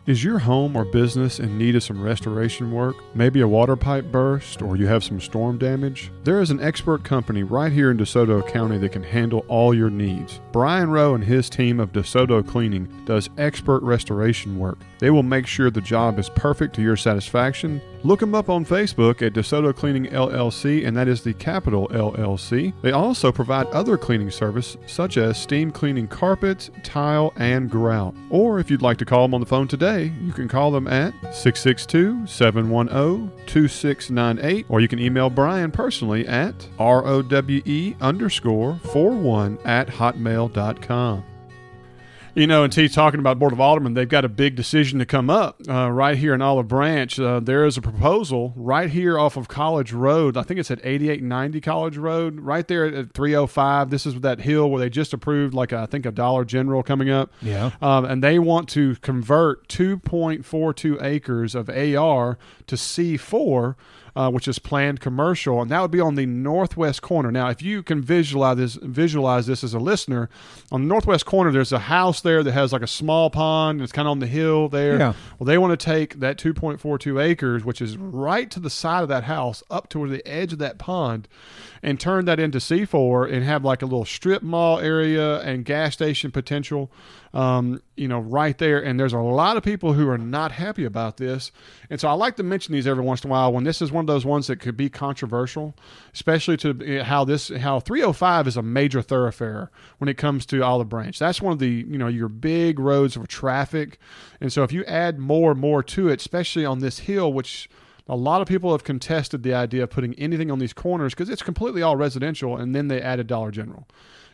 Is 0.06 0.22
your 0.22 0.38
home 0.38 0.76
or 0.76 0.84
business 0.84 1.40
in 1.40 1.58
need 1.58 1.74
of 1.74 1.82
some 1.82 2.00
restoration 2.00 2.70
work? 2.70 2.94
Maybe 3.16 3.40
a 3.40 3.48
water 3.48 3.74
pipe 3.74 4.04
burst 4.12 4.62
or 4.62 4.76
you 4.76 4.86
have 4.86 5.02
some 5.02 5.20
storm 5.20 5.58
damage? 5.58 6.12
There 6.22 6.40
is 6.40 6.52
an 6.52 6.60
expert 6.60 7.02
company 7.02 7.42
right 7.42 7.72
here 7.72 7.90
in 7.90 7.98
DeSoto 7.98 8.46
County 8.46 8.78
that 8.78 8.92
can 8.92 9.02
handle 9.02 9.44
all 9.48 9.74
your 9.74 9.90
needs. 9.90 10.40
Brian 10.52 10.90
Rowe 10.90 11.16
and 11.16 11.24
his 11.24 11.50
team 11.50 11.80
of 11.80 11.90
DeSoto 11.90 12.46
Cleaning 12.46 12.86
does 13.04 13.30
expert 13.36 13.82
restoration 13.82 14.60
work. 14.60 14.78
They 14.98 15.10
will 15.10 15.22
make 15.22 15.46
sure 15.46 15.70
the 15.70 15.80
job 15.80 16.18
is 16.18 16.28
perfect 16.30 16.74
to 16.76 16.82
your 16.82 16.96
satisfaction. 16.96 17.80
Look 18.02 18.20
them 18.20 18.34
up 18.34 18.48
on 18.48 18.64
Facebook 18.64 19.20
at 19.20 19.32
DeSoto 19.32 19.74
Cleaning 19.74 20.06
LLC, 20.06 20.86
and 20.86 20.96
that 20.96 21.08
is 21.08 21.22
the 21.22 21.34
capital 21.34 21.88
LLC. 21.88 22.72
They 22.82 22.92
also 22.92 23.32
provide 23.32 23.66
other 23.68 23.98
cleaning 23.98 24.30
service 24.30 24.76
such 24.86 25.16
as 25.16 25.40
steam 25.40 25.70
cleaning 25.70 26.06
carpets, 26.06 26.70
tile, 26.82 27.32
and 27.36 27.70
grout. 27.70 28.14
Or 28.30 28.58
if 28.58 28.70
you'd 28.70 28.82
like 28.82 28.98
to 28.98 29.04
call 29.04 29.22
them 29.22 29.34
on 29.34 29.40
the 29.40 29.46
phone 29.46 29.68
today, 29.68 30.12
you 30.22 30.32
can 30.32 30.48
call 30.48 30.70
them 30.70 30.86
at 30.86 31.12
662 31.34 32.26
710 32.26 33.32
2698, 33.46 34.66
or 34.68 34.80
you 34.80 34.88
can 34.88 34.98
email 34.98 35.28
Brian 35.28 35.70
personally 35.70 36.26
at 36.26 36.54
rowe 36.78 37.22
underscore 38.00 38.78
41 38.84 39.58
at 39.64 39.88
hotmail.com. 39.88 41.24
You 42.36 42.46
know, 42.46 42.64
and 42.64 42.72
T 42.72 42.86
talking 42.90 43.18
about 43.18 43.38
Board 43.38 43.54
of 43.54 43.60
Aldermen, 43.60 43.94
they've 43.94 44.06
got 44.06 44.26
a 44.26 44.28
big 44.28 44.56
decision 44.56 44.98
to 44.98 45.06
come 45.06 45.30
up 45.30 45.58
uh, 45.66 45.90
right 45.90 46.18
here 46.18 46.34
in 46.34 46.42
Olive 46.42 46.68
Branch. 46.68 47.18
Uh, 47.18 47.40
there 47.40 47.64
is 47.64 47.78
a 47.78 47.80
proposal 47.80 48.52
right 48.54 48.90
here 48.90 49.18
off 49.18 49.38
of 49.38 49.48
College 49.48 49.94
Road. 49.94 50.36
I 50.36 50.42
think 50.42 50.60
it's 50.60 50.70
at 50.70 50.78
8890 50.84 51.60
College 51.62 51.96
Road, 51.96 52.40
right 52.40 52.68
there 52.68 52.84
at 52.84 53.14
305. 53.14 53.88
This 53.88 54.04
is 54.04 54.20
that 54.20 54.42
hill 54.42 54.70
where 54.70 54.80
they 54.80 54.90
just 54.90 55.14
approved, 55.14 55.54
like, 55.54 55.72
I 55.72 55.86
think, 55.86 56.04
a 56.04 56.12
Dollar 56.12 56.44
General 56.44 56.82
coming 56.82 57.08
up. 57.08 57.32
Yeah. 57.40 57.70
Um, 57.80 58.04
and 58.04 58.22
they 58.22 58.38
want 58.38 58.68
to 58.70 58.96
convert 58.96 59.66
2.42 59.68 61.02
acres 61.02 61.54
of 61.54 61.70
AR 61.70 62.38
to 62.66 62.76
C4, 62.76 63.76
uh, 64.16 64.30
which 64.30 64.48
is 64.48 64.58
planned 64.58 64.98
commercial, 64.98 65.60
and 65.60 65.70
that 65.70 65.82
would 65.82 65.90
be 65.90 66.00
on 66.00 66.14
the 66.14 66.24
northwest 66.24 67.02
corner. 67.02 67.30
Now, 67.30 67.50
if 67.50 67.60
you 67.60 67.82
can 67.82 68.00
visualize 68.00 68.56
this, 68.56 68.74
visualize 68.76 69.46
this 69.46 69.62
as 69.62 69.74
a 69.74 69.78
listener, 69.78 70.30
on 70.72 70.82
the 70.82 70.88
northwest 70.88 71.26
corner, 71.26 71.52
there's 71.52 71.70
a 71.70 71.78
house 71.78 72.22
there 72.22 72.42
that 72.42 72.52
has 72.52 72.72
like 72.72 72.80
a 72.80 72.86
small 72.86 73.28
pond. 73.28 73.76
And 73.76 73.82
it's 73.82 73.92
kind 73.92 74.08
of 74.08 74.12
on 74.12 74.20
the 74.20 74.26
hill 74.26 74.70
there. 74.70 74.98
Yeah. 74.98 75.12
Well, 75.38 75.44
they 75.44 75.58
want 75.58 75.78
to 75.78 75.84
take 75.84 76.20
that 76.20 76.38
2.42 76.38 77.22
acres, 77.22 77.62
which 77.62 77.82
is 77.82 77.98
right 77.98 78.50
to 78.50 78.58
the 78.58 78.70
side 78.70 79.02
of 79.02 79.08
that 79.10 79.24
house, 79.24 79.62
up 79.70 79.90
to 79.90 80.08
the 80.08 80.26
edge 80.26 80.54
of 80.54 80.58
that 80.60 80.78
pond, 80.78 81.28
and 81.86 82.00
turn 82.00 82.24
that 82.24 82.40
into 82.40 82.58
C4 82.58 83.32
and 83.32 83.44
have 83.44 83.64
like 83.64 83.80
a 83.80 83.86
little 83.86 84.04
strip 84.04 84.42
mall 84.42 84.80
area 84.80 85.38
and 85.42 85.64
gas 85.64 85.94
station 85.94 86.32
potential, 86.32 86.90
um, 87.32 87.80
you 87.96 88.08
know, 88.08 88.18
right 88.18 88.58
there. 88.58 88.84
And 88.84 88.98
there's 88.98 89.12
a 89.12 89.20
lot 89.20 89.56
of 89.56 89.62
people 89.62 89.92
who 89.92 90.08
are 90.08 90.18
not 90.18 90.50
happy 90.50 90.84
about 90.84 91.16
this. 91.16 91.52
And 91.88 92.00
so 92.00 92.08
I 92.08 92.14
like 92.14 92.34
to 92.36 92.42
mention 92.42 92.72
these 92.72 92.88
every 92.88 93.04
once 93.04 93.22
in 93.22 93.30
a 93.30 93.30
while 93.30 93.52
when 93.52 93.62
this 93.62 93.80
is 93.80 93.92
one 93.92 94.02
of 94.02 94.08
those 94.08 94.26
ones 94.26 94.48
that 94.48 94.58
could 94.58 94.76
be 94.76 94.90
controversial, 94.90 95.76
especially 96.12 96.56
to 96.56 96.76
eh, 96.84 97.04
how 97.04 97.24
this, 97.24 97.50
how 97.50 97.78
305 97.78 98.48
is 98.48 98.56
a 98.56 98.62
major 98.62 99.00
thoroughfare 99.00 99.70
when 99.98 100.08
it 100.08 100.18
comes 100.18 100.44
to 100.46 100.64
Olive 100.64 100.88
Branch. 100.88 101.16
That's 101.16 101.40
one 101.40 101.52
of 101.52 101.60
the, 101.60 101.86
you 101.88 101.98
know, 101.98 102.08
your 102.08 102.28
big 102.28 102.80
roads 102.80 103.14
of 103.14 103.28
traffic. 103.28 104.00
And 104.40 104.52
so 104.52 104.64
if 104.64 104.72
you 104.72 104.84
add 104.86 105.20
more 105.20 105.52
and 105.52 105.60
more 105.60 105.84
to 105.84 106.08
it, 106.08 106.18
especially 106.18 106.64
on 106.64 106.80
this 106.80 106.98
hill, 106.98 107.32
which 107.32 107.68
a 108.08 108.16
lot 108.16 108.40
of 108.40 108.48
people 108.48 108.72
have 108.72 108.84
contested 108.84 109.42
the 109.42 109.54
idea 109.54 109.82
of 109.82 109.90
putting 109.90 110.14
anything 110.14 110.50
on 110.50 110.58
these 110.58 110.72
corners 110.72 111.14
because 111.14 111.28
it's 111.28 111.42
completely 111.42 111.82
all 111.82 111.96
residential, 111.96 112.56
and 112.56 112.74
then 112.74 112.88
they 112.88 113.00
added 113.00 113.26
Dollar 113.26 113.50
General. 113.50 113.86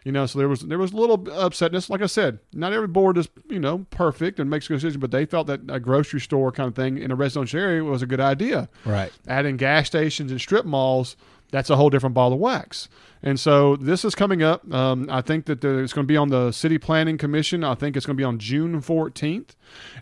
You 0.05 0.11
know, 0.11 0.27
so 0.27 0.39
there 0.39 0.49
was 0.49 0.63
there 0.63 0.79
was 0.79 0.93
a 0.93 0.97
little 0.97 1.19
upsetness. 1.19 1.89
Like 1.89 2.03
I 2.03 2.07
said, 2.07 2.41
not 2.53 2.73
every 2.73 2.89
board 2.89 3.17
is 3.17 3.29
you 3.49 3.61
know 3.61 3.87
perfect 3.91 4.41
and 4.41 4.51
makes 4.51 4.67
a 4.67 4.71
good 4.71 4.75
decision, 4.77 5.01
but 5.01 5.13
they 5.13 5.25
felt 5.25 5.47
that 5.47 5.61
a 5.69 5.79
grocery 5.79 6.21
store 6.21 6.51
kind 6.51 6.69
of 6.69 6.75
thing 6.75 6.99
in 6.99 7.13
a 7.13 7.15
residential 7.15 7.61
area 7.61 7.85
was 7.85 8.03
a 8.03 8.07
good 8.07 8.21
idea. 8.21 8.69
Right. 8.85 9.13
Adding 9.29 9.59
gas 9.59 9.87
stations 9.87 10.33
and 10.33 10.41
strip 10.41 10.65
malls, 10.65 11.17
that's 11.53 11.71
a 11.71 11.77
whole 11.77 11.89
different 11.89 12.15
ball 12.15 12.33
of 12.33 12.41
wax. 12.41 12.89
And 13.23 13.39
so 13.39 13.77
this 13.77 14.05
is 14.05 14.15
coming 14.15 14.43
up. 14.43 14.73
Um, 14.73 15.07
I 15.11 15.21
think 15.21 15.47
that 15.47 15.65
it's 15.65 15.93
going 15.93 16.07
to 16.07 16.13
be 16.13 16.17
on 16.17 16.29
the 16.29 16.51
City 16.51 16.79
Planning 16.79 17.19
Commission. 17.19 17.63
I 17.63 17.75
think 17.75 17.97
it's 17.97 18.05
going 18.07 18.17
to 18.17 18.21
be 18.21 18.25
on 18.25 18.39
June 18.39 18.81
14th. 18.81 19.51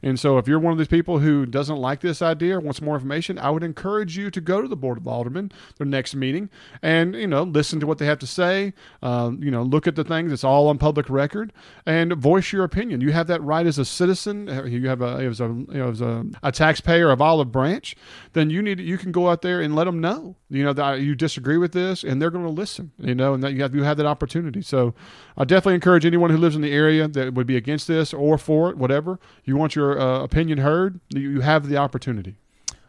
And 0.02 0.18
so 0.18 0.38
if 0.38 0.48
you're 0.48 0.58
one 0.58 0.72
of 0.72 0.78
these 0.78 0.88
people 0.88 1.18
who 1.18 1.46
doesn't 1.46 1.76
like 1.76 2.00
this 2.00 2.22
idea 2.22 2.56
or 2.56 2.60
wants 2.60 2.80
more 2.80 2.94
information, 2.94 3.38
I 3.38 3.50
would 3.50 3.62
encourage 3.62 4.16
you 4.16 4.30
to 4.30 4.40
go 4.40 4.62
to 4.62 4.68
the 4.68 4.76
Board 4.76 4.98
of 4.98 5.06
Aldermen, 5.06 5.52
their 5.76 5.86
next 5.86 6.14
meeting, 6.14 6.48
and, 6.82 7.14
you 7.14 7.26
know, 7.26 7.42
listen 7.42 7.78
to 7.80 7.86
what 7.86 7.98
they 7.98 8.06
have 8.06 8.18
to 8.20 8.26
say. 8.26 8.72
Uh, 9.02 9.32
you 9.38 9.50
know, 9.50 9.62
look 9.62 9.86
at 9.86 9.96
the 9.96 10.04
things. 10.04 10.32
It's 10.32 10.44
all 10.44 10.68
on 10.68 10.78
public 10.78 11.08
record 11.10 11.52
and 11.86 12.12
voice 12.14 12.52
your 12.52 12.64
opinion. 12.64 13.00
You 13.00 13.12
have 13.12 13.26
that 13.28 13.42
right 13.42 13.66
as 13.66 13.78
a 13.78 13.84
citizen. 13.84 14.48
Uh, 14.48 14.64
You 14.64 14.88
have 14.88 15.02
a, 15.02 15.16
as 15.18 15.40
a, 15.40 15.44
you 15.44 15.66
know, 15.68 15.90
as 15.90 16.00
a, 16.00 16.24
a 16.42 16.52
taxpayer 16.52 17.10
of 17.10 17.20
Olive 17.20 17.52
Branch, 17.52 17.94
then 18.32 18.50
you 18.50 18.62
need, 18.62 18.80
you 18.80 18.98
can 18.98 19.12
go 19.12 19.28
out 19.28 19.42
there 19.42 19.60
and 19.60 19.74
let 19.76 19.84
them 19.84 20.00
know, 20.00 20.36
you 20.48 20.64
know, 20.64 20.72
that 20.72 21.00
you 21.00 21.14
disagree 21.14 21.58
with 21.58 21.72
this 21.72 22.02
and 22.02 22.20
they're 22.20 22.30
going 22.30 22.44
to 22.44 22.50
listen, 22.50 22.92
you 23.10 23.14
know, 23.14 23.34
and 23.34 23.42
that 23.42 23.52
you 23.52 23.62
have, 23.62 23.74
you 23.74 23.82
have 23.82 23.96
that 23.98 24.06
opportunity. 24.06 24.62
So 24.62 24.94
I 25.36 25.44
definitely 25.44 25.74
encourage 25.74 26.06
anyone 26.06 26.30
who 26.30 26.38
lives 26.38 26.56
in 26.56 26.62
the 26.62 26.72
area 26.72 27.06
that 27.08 27.34
would 27.34 27.46
be 27.46 27.56
against 27.56 27.86
this 27.88 28.14
or 28.14 28.38
for 28.38 28.70
it, 28.70 28.78
whatever, 28.78 29.18
you 29.44 29.56
want 29.56 29.76
your 29.76 30.00
uh, 30.00 30.22
opinion 30.22 30.58
heard, 30.58 31.00
you 31.10 31.30
you 31.30 31.40
have 31.40 31.68
the 31.68 31.76
opportunity. 31.76 32.36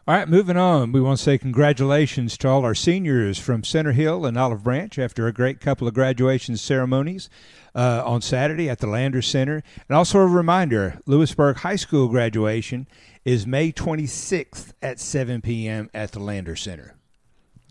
All 0.07 0.15
right, 0.15 0.27
moving 0.27 0.57
on. 0.57 0.91
We 0.91 0.99
want 0.99 1.19
to 1.19 1.23
say 1.23 1.37
congratulations 1.37 2.35
to 2.39 2.47
all 2.47 2.65
our 2.65 2.73
seniors 2.73 3.37
from 3.37 3.63
Center 3.63 3.91
Hill 3.91 4.25
and 4.25 4.35
Olive 4.35 4.63
Branch 4.63 4.97
after 4.97 5.27
a 5.27 5.31
great 5.31 5.61
couple 5.61 5.87
of 5.87 5.93
graduation 5.93 6.57
ceremonies 6.57 7.29
uh, 7.75 8.01
on 8.03 8.21
Saturday 8.21 8.67
at 8.67 8.79
the 8.79 8.87
Lander 8.87 9.21
Center. 9.21 9.61
And 9.87 9.95
also 9.95 10.19
a 10.19 10.25
reminder 10.25 10.99
Lewisburg 11.05 11.57
High 11.57 11.75
School 11.75 12.07
graduation 12.07 12.87
is 13.23 13.45
May 13.45 13.71
26th 13.71 14.73
at 14.81 14.99
7 14.99 15.41
p.m. 15.41 15.89
at 15.93 16.13
the 16.13 16.19
Lander 16.19 16.55
Center. 16.55 16.95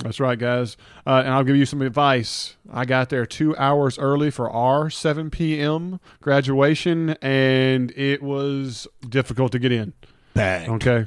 That's 0.03 0.19
right, 0.19 0.39
guys. 0.39 0.77
Uh, 1.07 1.23
and 1.25 1.29
I'll 1.35 1.45
give 1.45 1.57
you 1.57 1.67
some 1.67 1.83
advice. 1.83 2.57
I 2.73 2.85
got 2.85 3.11
there 3.11 3.27
two 3.27 3.57
hours 3.57 3.99
early 3.99 4.31
for 4.31 4.51
our 4.51 4.89
7 4.89 5.31
p.m. 5.31 6.01
graduation, 6.23 7.11
and 7.21 7.91
it 7.93 8.23
was 8.23 8.89
difficult 9.07 9.53
to 9.53 9.59
get 9.59 9.73
in. 9.73 9.93
Bang. 10.35 10.71
Okay. 10.71 11.07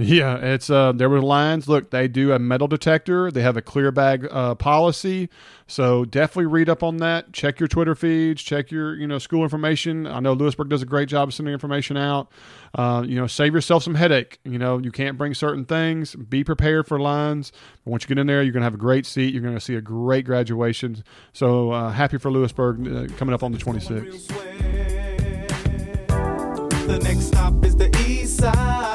Yeah, 0.00 0.36
it's 0.36 0.70
uh 0.70 0.92
there 0.92 1.08
were 1.08 1.20
lines. 1.20 1.66
Look, 1.66 1.90
they 1.90 2.06
do 2.06 2.32
a 2.32 2.38
metal 2.38 2.68
detector. 2.68 3.32
They 3.32 3.42
have 3.42 3.56
a 3.56 3.62
clear 3.62 3.90
bag 3.90 4.28
uh, 4.30 4.54
policy. 4.54 5.28
So 5.66 6.04
definitely 6.04 6.46
read 6.46 6.68
up 6.68 6.84
on 6.84 6.98
that. 6.98 7.32
Check 7.32 7.58
your 7.58 7.66
Twitter 7.66 7.96
feeds. 7.96 8.40
Check 8.40 8.70
your 8.70 8.94
you 8.94 9.08
know 9.08 9.18
school 9.18 9.42
information. 9.42 10.06
I 10.06 10.20
know 10.20 10.34
Lewisburg 10.34 10.68
does 10.68 10.82
a 10.82 10.86
great 10.86 11.08
job 11.08 11.28
of 11.28 11.34
sending 11.34 11.52
information 11.52 11.96
out. 11.96 12.30
Uh, 12.76 13.02
you 13.04 13.16
know, 13.16 13.26
save 13.26 13.54
yourself 13.54 13.82
some 13.82 13.96
headache. 13.96 14.38
You 14.44 14.56
know, 14.56 14.78
you 14.78 14.92
can't 14.92 15.18
bring 15.18 15.34
certain 15.34 15.64
things. 15.64 16.14
Be 16.14 16.44
prepared 16.44 16.86
for 16.86 17.00
lines. 17.00 17.50
But 17.84 17.90
once 17.90 18.04
you 18.04 18.08
get 18.08 18.18
in 18.18 18.28
there, 18.28 18.40
you're 18.44 18.52
gonna 18.52 18.66
have 18.66 18.74
a 18.74 18.78
great 18.78 19.04
seat. 19.04 19.34
You're 19.34 19.42
gonna 19.42 19.58
see 19.58 19.74
a 19.74 19.80
great 19.80 20.24
graduation. 20.24 21.02
So 21.32 21.72
uh, 21.72 21.90
happy 21.90 22.18
for 22.18 22.30
Lewisburg 22.30 22.86
uh, 22.86 23.16
coming 23.16 23.34
up 23.34 23.42
on 23.42 23.50
the 23.50 23.58
26th. 23.58 24.28
The 26.86 26.98
next 27.00 27.24
stop 27.26 27.64
is 27.64 27.74
the 27.74 27.88
East 28.06 28.38
Side 28.38 28.87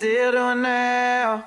still 0.00 0.32
doing 0.32 0.62
now 0.62 1.44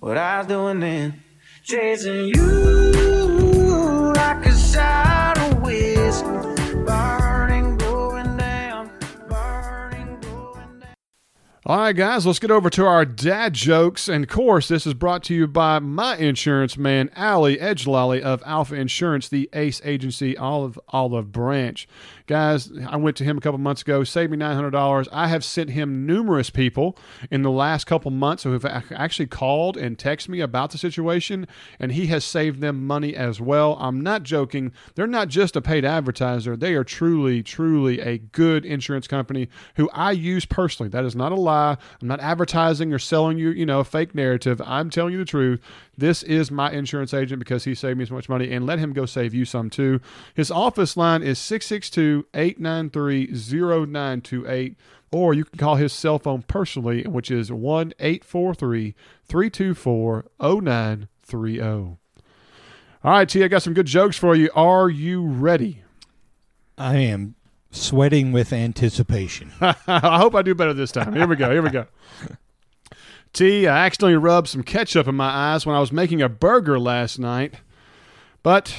what 0.00 0.16
I 0.16 0.38
was 0.38 0.46
doing 0.46 0.80
then. 0.80 1.22
Chasing 1.62 2.28
you 2.28 4.12
like 4.16 4.46
a 4.46 4.56
shot 4.56 5.36
of 5.36 5.60
whiskey. 5.60 6.26
Burning, 6.86 7.76
going 7.76 8.38
down, 8.38 8.90
burning, 9.28 10.18
going 10.22 10.80
down. 10.80 10.94
All 11.66 11.76
right, 11.76 11.92
guys, 11.92 12.24
let's 12.24 12.38
get 12.38 12.50
over 12.50 12.70
to 12.70 12.86
our 12.86 13.04
dad 13.04 13.52
jokes. 13.52 14.08
And 14.08 14.24
of 14.24 14.30
course, 14.30 14.68
this 14.68 14.86
is 14.86 14.94
brought 14.94 15.22
to 15.24 15.34
you 15.34 15.46
by 15.46 15.78
my 15.78 16.16
insurance 16.16 16.78
man, 16.78 17.10
Ali 17.14 17.58
Edgelolly 17.58 18.22
of 18.22 18.42
Alpha 18.46 18.74
Insurance, 18.74 19.28
the 19.28 19.50
ACE 19.52 19.82
agency, 19.84 20.34
Olive 20.34 20.78
Olive 20.88 21.30
Branch. 21.30 21.86
Guys, 22.26 22.72
I 22.88 22.96
went 22.96 23.16
to 23.18 23.24
him 23.24 23.38
a 23.38 23.40
couple 23.40 23.58
months 23.58 23.82
ago, 23.82 24.02
saved 24.02 24.32
me 24.32 24.38
$900. 24.38 25.06
I 25.12 25.28
have 25.28 25.44
sent 25.44 25.70
him 25.70 26.04
numerous 26.06 26.50
people 26.50 26.98
in 27.30 27.42
the 27.42 27.52
last 27.52 27.84
couple 27.84 28.10
months 28.10 28.42
who 28.42 28.50
have 28.52 28.64
actually 28.64 29.28
called 29.28 29.76
and 29.76 29.96
texted 29.96 30.30
me 30.30 30.40
about 30.40 30.72
the 30.72 30.78
situation, 30.78 31.46
and 31.78 31.92
he 31.92 32.06
has 32.08 32.24
saved 32.24 32.60
them 32.60 32.84
money 32.84 33.14
as 33.14 33.40
well. 33.40 33.76
I'm 33.78 34.00
not 34.00 34.24
joking. 34.24 34.72
They're 34.96 35.06
not 35.06 35.28
just 35.28 35.54
a 35.54 35.62
paid 35.62 35.84
advertiser, 35.84 36.56
they 36.56 36.74
are 36.74 36.82
truly, 36.82 37.44
truly 37.44 38.00
a 38.00 38.18
good 38.18 38.64
insurance 38.64 39.06
company 39.06 39.48
who 39.76 39.88
I 39.92 40.10
use 40.10 40.44
personally. 40.46 40.90
That 40.90 41.04
is 41.04 41.14
not 41.14 41.30
a 41.30 41.36
lie. 41.36 41.76
I'm 42.02 42.08
not 42.08 42.20
advertising 42.20 42.92
or 42.92 42.98
selling 42.98 43.38
you, 43.38 43.50
you 43.50 43.66
know, 43.66 43.80
a 43.80 43.84
fake 43.84 44.14
narrative. 44.16 44.60
I'm 44.64 44.90
telling 44.90 45.12
you 45.12 45.18
the 45.18 45.24
truth. 45.24 45.60
This 45.98 46.22
is 46.22 46.50
my 46.50 46.70
insurance 46.70 47.14
agent 47.14 47.38
because 47.38 47.64
he 47.64 47.74
saved 47.74 47.98
me 47.98 48.04
so 48.04 48.14
much 48.14 48.28
money, 48.28 48.52
and 48.52 48.66
let 48.66 48.78
him 48.78 48.92
go 48.92 49.06
save 49.06 49.32
you 49.32 49.44
some 49.44 49.70
too. 49.70 50.00
His 50.34 50.50
office 50.50 50.96
line 50.96 51.22
is 51.22 51.38
662 51.38 52.26
893 52.34 53.26
0928, 53.28 54.76
or 55.10 55.32
you 55.32 55.44
can 55.44 55.58
call 55.58 55.76
his 55.76 55.92
cell 55.92 56.18
phone 56.18 56.42
personally, 56.42 57.04
which 57.04 57.30
is 57.30 57.50
1 57.50 57.94
843 57.98 58.94
324 59.24 60.26
0930. 60.38 61.60
All 61.62 63.12
right, 63.12 63.28
T, 63.28 63.44
I 63.44 63.48
got 63.48 63.62
some 63.62 63.74
good 63.74 63.86
jokes 63.86 64.18
for 64.18 64.34
you. 64.34 64.50
Are 64.54 64.90
you 64.90 65.24
ready? 65.24 65.82
I 66.76 66.96
am 66.96 67.36
sweating 67.70 68.32
with 68.32 68.52
anticipation. 68.52 69.52
I 69.60 70.18
hope 70.18 70.34
I 70.34 70.42
do 70.42 70.54
better 70.54 70.74
this 70.74 70.92
time. 70.92 71.14
Here 71.14 71.26
we 71.26 71.36
go. 71.36 71.50
Here 71.50 71.62
we 71.62 71.70
go. 71.70 71.86
T, 73.36 73.68
I 73.68 73.84
accidentally 73.84 74.16
rubbed 74.16 74.48
some 74.48 74.62
ketchup 74.62 75.06
in 75.06 75.14
my 75.14 75.28
eyes 75.28 75.66
when 75.66 75.76
I 75.76 75.78
was 75.78 75.92
making 75.92 76.22
a 76.22 76.28
burger 76.28 76.80
last 76.80 77.18
night, 77.18 77.56
but 78.42 78.74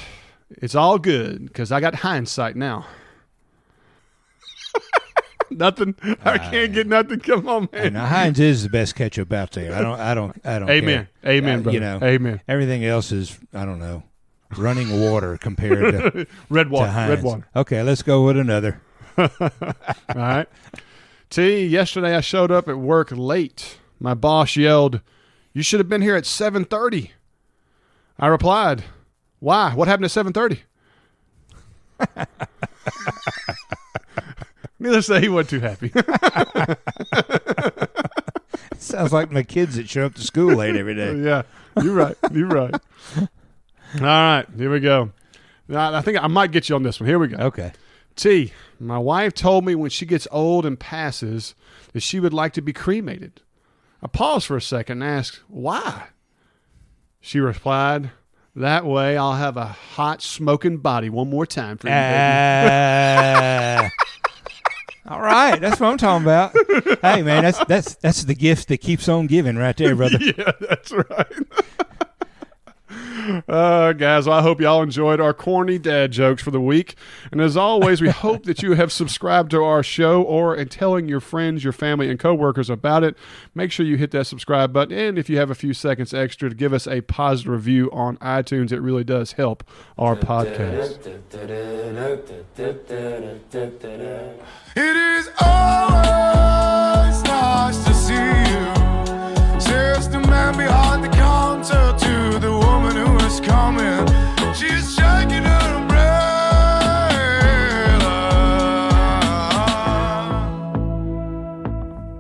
it's 0.50 0.74
all 0.74 0.98
good 0.98 1.46
because 1.46 1.72
I 1.72 1.80
got 1.80 1.94
hindsight 1.94 2.56
now. 2.56 2.88
nothing. 5.52 5.94
I 6.26 6.40
can't 6.40 6.74
get 6.74 6.88
nothing. 6.88 7.20
Come 7.20 7.48
on, 7.48 7.70
man. 7.72 7.86
And 7.86 7.98
Heinz 7.98 8.40
is 8.40 8.64
the 8.64 8.70
best 8.70 8.96
ketchup 8.96 9.32
out 9.32 9.52
there. 9.52 9.76
I 9.76 9.82
don't. 9.84 10.00
I 10.00 10.16
don't. 10.16 10.42
I 10.44 10.58
don't. 10.58 10.70
Amen. 10.72 11.08
care. 11.22 11.34
Amen, 11.34 11.62
brother. 11.62 11.76
You 11.76 11.80
know. 11.80 12.00
Amen. 12.02 12.42
Everything 12.48 12.84
else 12.84 13.12
is. 13.12 13.38
I 13.54 13.64
don't 13.64 13.78
know. 13.78 14.02
Running 14.58 15.00
water 15.00 15.38
compared 15.38 15.94
to 15.94 16.26
Red 16.50 16.72
water. 16.72 16.92
to. 16.92 17.10
Red 17.10 17.22
water. 17.22 17.48
Okay, 17.56 17.84
let's 17.84 18.02
go 18.02 18.26
with 18.26 18.40
another. 18.40 18.82
All 19.20 19.30
right. 20.16 20.48
T, 21.30 21.64
yesterday 21.68 22.16
I 22.16 22.22
showed 22.22 22.52
up 22.52 22.68
at 22.68 22.80
work 22.80 23.12
late. 23.12 23.78
My 24.00 24.14
boss 24.14 24.56
yelled, 24.56 25.02
"You 25.54 25.64
should 25.64 25.80
have 25.80 25.90
been 25.90 26.02
here 26.02 26.16
at 26.16 26.26
7:30." 26.26 27.12
I 28.20 28.28
replied, 28.28 28.84
"Why? 29.40 29.74
What 29.74 29.88
happened 29.88 30.06
at 30.06 30.12
7:30?" 30.12 30.60
Needless 34.80 35.08
to 35.08 35.16
say, 35.16 35.22
he 35.22 35.30
wasn't 35.30 35.50
too 35.50 35.60
happy. 35.60 35.92
Sounds 38.78 39.12
like 39.12 39.32
my 39.32 39.42
kids 39.42 39.76
that 39.76 39.90
show 39.90 40.06
up 40.06 40.14
to 40.16 40.22
school 40.22 40.54
late 40.54 40.76
every 40.76 40.94
day. 40.94 41.16
yeah, 41.18 41.42
you're 41.82 41.96
right. 41.96 42.16
You're 42.32 42.48
right. 42.48 42.76
All 43.16 43.28
right, 44.02 44.46
here 44.56 44.72
we 44.72 44.80
go. 44.80 45.12
Now, 45.68 45.94
I 45.94 46.02
think 46.02 46.24
I 46.24 46.28
might 46.28 46.52
get 46.52 46.70
you 46.70 46.76
on 46.76 46.84
this 46.84 47.00
one. 47.00 47.10
Here 47.10 47.18
we 47.18 47.30
go. 47.30 47.38
Okay. 47.38 47.72
T. 48.16 48.54
My 48.80 48.98
wife 48.98 49.34
told 49.34 49.66
me 49.66 49.76
when 49.76 49.90
she 49.90 50.06
gets 50.06 50.28
old 50.32 50.66
and 50.66 50.80
passes 50.80 51.56
that 51.94 52.02
she 52.02 52.20
would 52.20 52.34
like 52.34 52.54
to 52.54 52.62
be 52.62 52.74
cremated. 52.74 53.42
I 54.02 54.08
paused 54.08 54.48
for 54.48 54.58
a 54.58 54.62
second 54.62 55.02
and 55.02 55.12
asked, 55.12 55.42
Why? 55.48 56.08
She 57.20 57.40
replied, 57.40 58.12
That 58.56 58.86
way 58.86 59.18
I'll 59.18 59.34
have 59.34 59.58
a 59.58 59.66
hot, 59.66 60.22
smoking 60.22 60.78
body 60.78 61.10
one 61.10 61.30
more 61.30 61.46
time 61.46 61.78
for 61.78 61.88
you, 61.88 61.94
baby." 61.94 62.14
Uh, 62.14 63.90
all 65.14 65.22
right, 65.22 65.60
that's 65.60 65.80
what 65.80 65.90
I'm 65.90 65.98
talking 65.98 66.26
about. 66.26 66.54
Hey, 67.02 67.22
man, 67.24 67.44
that's 67.44 67.64
that's 67.66 67.96
that's 67.96 68.24
the 68.24 68.36
gift 68.36 68.68
that 68.70 68.78
keeps 68.78 69.10
on 69.10 69.28
giving, 69.28 69.58
right 69.58 69.76
there, 69.76 69.96
brother. 69.96 70.18
yeah, 70.22 70.52
that's 70.60 70.92
right. 70.92 71.28
Uh, 73.48 73.94
guys, 73.94 74.28
well, 74.28 74.40
I 74.40 74.42
hope 74.42 74.62
y'all 74.62 74.82
enjoyed 74.82 75.20
our 75.20 75.34
corny 75.34 75.78
dad 75.78 76.12
jokes 76.12 76.42
for 76.42 76.52
the 76.52 76.62
week. 76.62 76.96
And 77.32 77.42
as 77.42 77.58
always, 77.58 78.02
we 78.02 78.10
hope 78.10 78.44
that 78.44 78.62
you 78.64 78.74
have 78.74 78.92
subscribed 78.92 79.52
to 79.52 79.64
our 79.64 79.84
show 79.84 80.22
or 80.22 80.56
in 80.56 80.70
telling 80.70 81.08
your 81.08 81.20
friends, 81.20 81.64
your 81.64 81.74
family, 81.74 82.10
and 82.10 82.20
coworkers 82.20 82.70
about 82.70 83.04
it. 83.04 83.18
Make 83.54 83.72
sure 83.72 83.86
you 83.86 83.98
hit 83.98 84.12
that 84.12 84.26
subscribe 84.28 84.72
button. 84.72 84.98
And 84.98 85.18
if 85.18 85.30
you 85.30 85.38
have 85.38 85.50
a 85.50 85.56
few 85.56 85.74
seconds 85.74 86.14
extra 86.14 86.50
to 86.50 86.56
give 86.56 86.74
us 86.74 86.88
a 86.88 87.02
positive 87.02 87.52
review 87.52 87.90
on 87.92 88.18
iTunes, 88.18 88.72
it 88.72 88.80
really 88.80 89.04
does 89.04 89.34
help 89.34 89.64
our 89.98 90.16
podcast. 90.16 91.06
It 94.76 94.96
is 94.96 95.30
always 95.42 97.24
nice 97.24 97.84
to 97.86 97.94
see 97.94 98.14
you. 98.14 99.60
Says 99.60 100.08
the 100.10 100.20
man 100.20 100.56
behind 100.58 101.04
the 101.04 101.17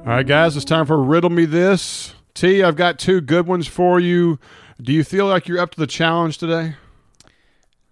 All 0.08 0.14
right, 0.14 0.26
guys, 0.26 0.56
it's 0.56 0.64
time 0.64 0.86
for 0.86 1.04
Riddle 1.04 1.32
Me 1.32 1.44
This. 1.44 2.16
T, 2.34 2.64
I've 2.64 2.78
got 2.78 2.98
two 2.98 3.20
good 3.20 3.46
ones 3.46 3.68
for 3.68 4.00
you. 4.00 4.40
Do 4.82 4.94
you 4.94 5.04
feel 5.04 5.26
like 5.26 5.50
you're 5.50 5.60
up 5.60 5.72
to 5.72 5.80
the 5.82 5.86
challenge 5.86 6.38
today? 6.38 6.76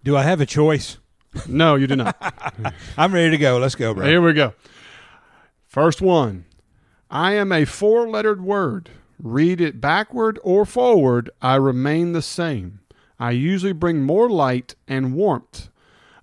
Do 0.01 0.15
I 0.15 0.23
have 0.23 0.39
a 0.39 0.45
choice? 0.45 0.97
No, 1.45 1.75
you 1.75 1.87
do 1.87 1.97
not. 1.97 2.15
I'm 2.97 3.13
ready 3.13 3.31
to 3.31 3.37
go. 3.37 3.57
Let's 3.57 3.75
go, 3.75 3.93
bro. 3.93 4.05
Here 4.05 4.21
we 4.21 4.31
go. 4.31 4.53
First 5.67 6.01
one. 6.01 6.45
I 7.11 7.33
am 7.33 7.51
a 7.51 7.65
four 7.65 8.07
lettered 8.07 8.41
word. 8.41 8.91
Read 9.19 9.59
it 9.59 9.81
backward 9.81 10.39
or 10.41 10.65
forward, 10.65 11.29
I 11.41 11.55
remain 11.55 12.13
the 12.13 12.21
same. 12.21 12.79
I 13.19 13.31
usually 13.31 13.73
bring 13.73 14.03
more 14.03 14.29
light 14.29 14.75
and 14.87 15.15
warmth. 15.15 15.67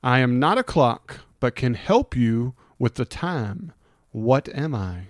I 0.02 0.20
am 0.20 0.38
not 0.38 0.56
a 0.56 0.62
clock, 0.62 1.20
but 1.38 1.54
can 1.54 1.74
help 1.74 2.16
you 2.16 2.54
with 2.78 2.94
the 2.94 3.04
time. 3.04 3.74
What 4.10 4.48
am 4.54 4.74
I? 4.74 5.08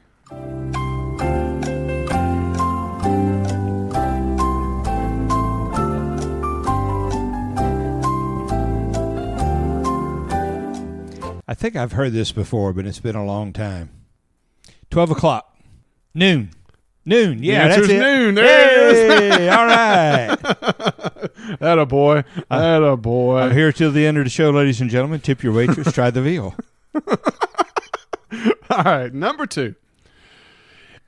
I 11.48 11.54
think 11.54 11.76
I've 11.76 11.92
heard 11.92 12.12
this 12.12 12.32
before, 12.32 12.72
but 12.72 12.86
it's 12.86 13.00
been 13.00 13.16
a 13.16 13.24
long 13.24 13.52
time. 13.52 13.90
Twelve 14.90 15.10
o'clock, 15.10 15.54
noon, 16.14 16.50
noon. 17.04 17.42
Yeah, 17.42 17.68
that's 17.68 17.88
it. 17.88 17.98
noon. 17.98 18.34
There 18.36 18.90
it 18.90 18.96
is. 18.96 19.36
Hey, 19.36 19.48
all 19.48 19.66
right. 19.66 20.38
That 21.60 21.78
a 21.78 21.86
boy. 21.86 22.24
Uh, 22.50 22.58
that 22.58 22.82
a 22.82 22.96
boy. 22.96 23.38
I'm 23.38 23.52
here 23.52 23.72
till 23.72 23.90
the 23.92 24.06
end 24.06 24.16
of 24.16 24.24
the 24.24 24.30
show, 24.30 24.50
ladies 24.50 24.80
and 24.80 24.88
gentlemen. 24.90 25.20
Tip 25.20 25.42
your 25.42 25.52
waitress. 25.52 25.92
Try 25.92 26.10
the 26.10 26.22
veal. 26.22 26.54
All 28.70 28.84
right, 28.84 29.12
number 29.12 29.46
two. 29.46 29.74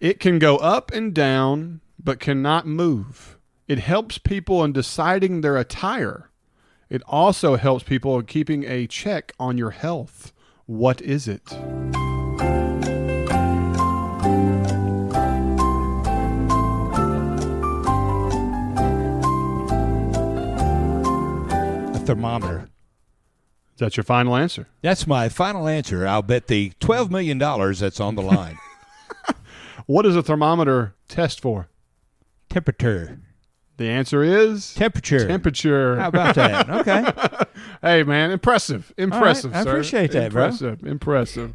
It 0.01 0.19
can 0.19 0.39
go 0.39 0.57
up 0.57 0.91
and 0.93 1.15
down, 1.15 1.81
but 2.03 2.19
cannot 2.19 2.67
move. 2.67 3.39
It 3.69 3.79
helps 3.79 4.19
people 4.19 4.65
in 4.65 4.73
deciding 4.73 5.41
their 5.41 5.57
attire. 5.57 6.31
It 6.91 7.03
also 7.07 7.57
helps 7.57 7.85
people 7.85 8.19
in 8.19 8.27
keeping 8.27 8.65
a 8.65 8.87
check 8.87 9.33
on 9.39 9.57
your 9.57 9.71
health. 9.71 10.33
What 10.67 11.01
is 11.01 11.29
it? 11.29 11.53
A 21.95 21.99
thermometer. 22.05 22.69
Is 23.75 23.79
that 23.79 23.97
your 23.97 24.05
final 24.05 24.37
answer? 24.37 24.69
That's 24.83 25.07
my 25.07 25.29
final 25.29 25.67
answer. 25.67 26.07
I'll 26.07 26.23
bet 26.23 26.49
the 26.49 26.73
twelve 26.79 27.11
million 27.11 27.39
dollars 27.39 27.81
that's 27.81 28.01
on 28.01 28.17
the 28.17 28.23
line. 28.23 28.59
What 29.87 30.03
does 30.03 30.17
a 30.17 30.23
thermometer 30.23 30.95
test 31.09 31.41
for? 31.41 31.69
Temperature. 32.49 33.21
The 33.77 33.89
answer 33.89 34.23
is 34.23 34.73
Temperature. 34.75 35.27
temperature. 35.27 35.97
How 35.97 36.09
about 36.09 36.37
that? 36.37 36.71
Okay. 36.71 37.05
hey, 37.83 38.03
man, 38.05 38.31
impressive. 38.31 38.93
Impressive, 38.97 39.53
I 39.55 39.65
sir. 39.65 39.71
appreciate 39.71 40.13
that, 40.13 40.31
bro. 40.33 40.45
impressive, 40.45 40.85
Impressive. 40.87 41.53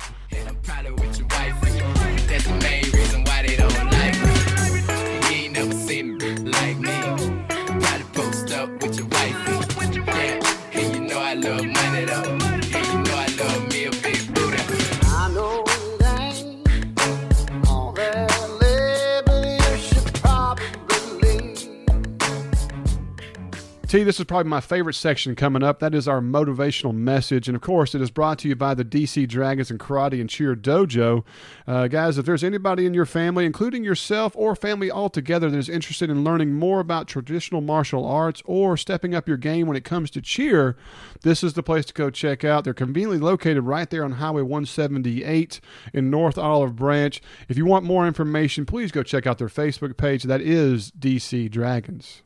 T, 23.90 24.04
this 24.04 24.20
is 24.20 24.26
probably 24.28 24.48
my 24.48 24.62
favorite 24.62 24.94
section 24.94 25.36
coming 25.36 25.64
up. 25.64 25.80
That 25.80 25.96
is 25.96 26.08
our 26.08 26.22
motivational 26.22 26.94
message. 26.94 27.48
And 27.48 27.56
of 27.56 27.64
course, 27.64 27.96
it 27.96 28.02
is 28.02 28.12
brought 28.12 28.38
to 28.38 28.48
you 28.48 28.56
by 28.56 28.76
the 28.76 28.86
DC 28.86 29.28
Dragons 29.28 29.72
and 29.72 29.80
Karate 29.80 30.22
and 30.22 30.30
Cheer 30.30 30.56
Dojo. 30.56 31.24
Uh, 31.66 31.88
guys, 31.88 32.20
if 32.20 32.26
there's 32.28 32.44
anybody 32.44 32.86
in 32.86 32.94
your 32.94 33.08
family, 33.08 33.48
including 33.48 33.84
yourself 33.84 34.34
or 34.36 34.56
family 34.56 34.92
altogether, 34.92 35.50
that 35.50 35.58
is 35.58 35.70
interested 35.70 36.12
in 36.12 36.24
learning 36.24 36.54
more 36.54 36.80
about 36.80 37.08
traditional 37.08 37.62
martial 37.62 38.06
arts 38.06 38.44
or 38.46 38.78
stepping 38.78 39.16
up 39.16 39.28
your 39.28 39.38
game 39.38 39.66
when 39.66 39.76
it 39.76 39.86
comes 39.86 40.12
to 40.12 40.22
cheer, 40.22 40.78
this 41.24 41.44
is 41.44 41.54
the 41.54 41.64
place 41.64 41.86
to 41.86 41.94
go 41.96 42.12
check 42.12 42.44
out. 42.44 42.66
They're 42.66 42.76
conveniently 42.76 43.18
located 43.18 43.64
right 43.64 43.90
there 43.90 44.04
on 44.04 44.12
Highway 44.12 44.44
178 44.44 45.60
in 45.96 46.12
North 46.12 46.38
Olive 46.38 46.76
Branch. 46.76 47.20
If 47.48 47.58
you 47.58 47.66
want 47.66 47.86
more 47.86 48.06
information, 48.06 48.68
please 48.68 48.92
go 48.92 49.02
check 49.02 49.26
out 49.26 49.40
their 49.40 49.48
Facebook 49.48 49.98
page. 49.98 50.26
That 50.26 50.42
is 50.42 50.92
DC 50.92 51.50
Dragons. 51.50 52.22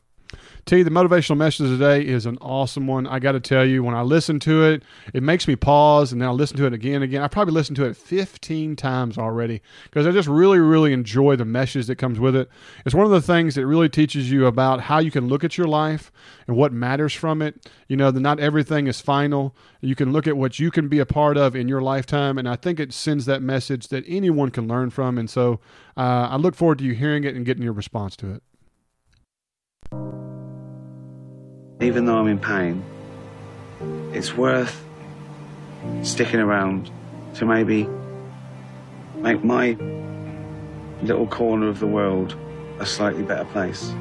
T, 0.66 0.82
the 0.82 0.90
motivational 0.90 1.36
message 1.36 1.68
today 1.68 2.06
is 2.06 2.26
an 2.26 2.38
awesome 2.40 2.88
one. 2.88 3.06
I 3.06 3.20
got 3.20 3.34
to 3.34 3.42
tell 3.42 3.66
you, 3.66 3.84
when 3.84 3.96
I 3.96 4.02
listen 4.02 4.40
to 4.42 4.64
it, 4.64 4.84
it 5.14 5.22
makes 5.22 5.46
me 5.46 5.58
pause 5.58 6.14
and 6.14 6.22
then 6.22 6.30
I 6.30 6.32
listen 6.32 6.56
to 6.56 6.66
it 6.66 6.72
again 6.72 6.96
and 6.96 7.04
again. 7.04 7.22
I 7.22 7.28
probably 7.28 7.54
listened 7.54 7.76
to 7.78 7.86
it 7.86 7.98
15 7.98 8.78
times 8.78 9.18
already 9.18 9.62
because 9.84 10.08
I 10.08 10.12
just 10.12 10.30
really, 10.30 10.60
really 10.60 10.94
enjoy 10.94 11.36
the 11.36 11.44
message 11.44 11.88
that 11.88 11.98
comes 11.98 12.18
with 12.18 12.34
it. 12.34 12.48
It's 12.86 12.96
one 12.96 13.06
of 13.06 13.12
the 13.12 13.22
things 13.22 13.56
that 13.56 13.66
really 13.68 13.90
teaches 13.90 14.32
you 14.32 14.46
about 14.46 14.80
how 14.80 15.00
you 15.00 15.12
can 15.12 15.28
look 15.28 15.44
at 15.44 15.58
your 15.58 15.68
life 15.68 16.14
and 16.48 16.56
what 16.56 16.72
matters 16.72 17.14
from 17.14 17.42
it. 17.42 17.70
You 17.90 17.98
know, 17.98 18.10
that 18.10 18.22
not 18.22 18.40
everything 18.40 18.88
is 18.88 19.02
final. 19.02 19.54
You 19.82 19.96
can 19.96 20.14
look 20.14 20.28
at 20.28 20.38
what 20.38 20.60
you 20.60 20.72
can 20.72 20.88
be 20.88 21.00
a 21.00 21.06
part 21.06 21.36
of 21.36 21.58
in 21.58 21.68
your 21.68 21.82
lifetime. 21.82 22.38
And 22.38 22.48
I 22.48 22.56
think 22.56 22.80
it 22.80 22.94
sends 22.94 23.26
that 23.26 23.42
message 23.42 23.90
that 23.90 24.06
anyone 24.08 24.50
can 24.50 24.70
learn 24.70 24.92
from. 24.92 25.18
And 25.18 25.30
so 25.30 25.60
uh, 25.98 26.30
I 26.32 26.38
look 26.38 26.56
forward 26.56 26.78
to 26.78 26.86
you 26.86 26.94
hearing 26.94 27.26
it 27.26 27.36
and 27.36 27.46
getting 27.46 27.64
your 27.64 27.74
response 27.74 28.16
to 28.16 28.36
it. 28.36 30.23
Even 31.84 32.06
though 32.06 32.18
I'm 32.18 32.28
in 32.28 32.40
pain, 32.40 32.84
it's 34.14 34.36
worth 34.36 34.84
sticking 36.02 36.40
around 36.40 36.90
to 37.36 37.46
maybe 37.46 37.88
make 39.18 39.44
my 39.44 39.72
little 41.02 41.28
corner 41.28 41.68
of 41.68 41.80
the 41.80 41.88
world 41.88 42.38
a 42.80 42.86
slightly 42.86 43.24
better 43.24 43.44
place. 43.46 43.94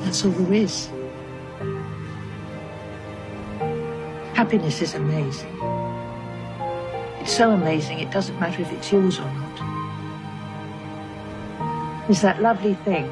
That's 0.00 0.24
all 0.24 0.32
there 0.32 0.52
is. 0.54 0.88
Happiness 4.34 4.82
is 4.82 4.94
amazing. 4.94 5.56
It's 7.20 7.32
so 7.32 7.52
amazing 7.52 8.00
it 8.00 8.10
doesn't 8.10 8.38
matter 8.40 8.62
if 8.62 8.72
it's 8.72 8.90
yours 8.90 9.20
or 9.20 9.32
not. 9.32 9.60
It's 12.10 12.22
that 12.22 12.42
lovely 12.42 12.74
thing. 12.74 13.08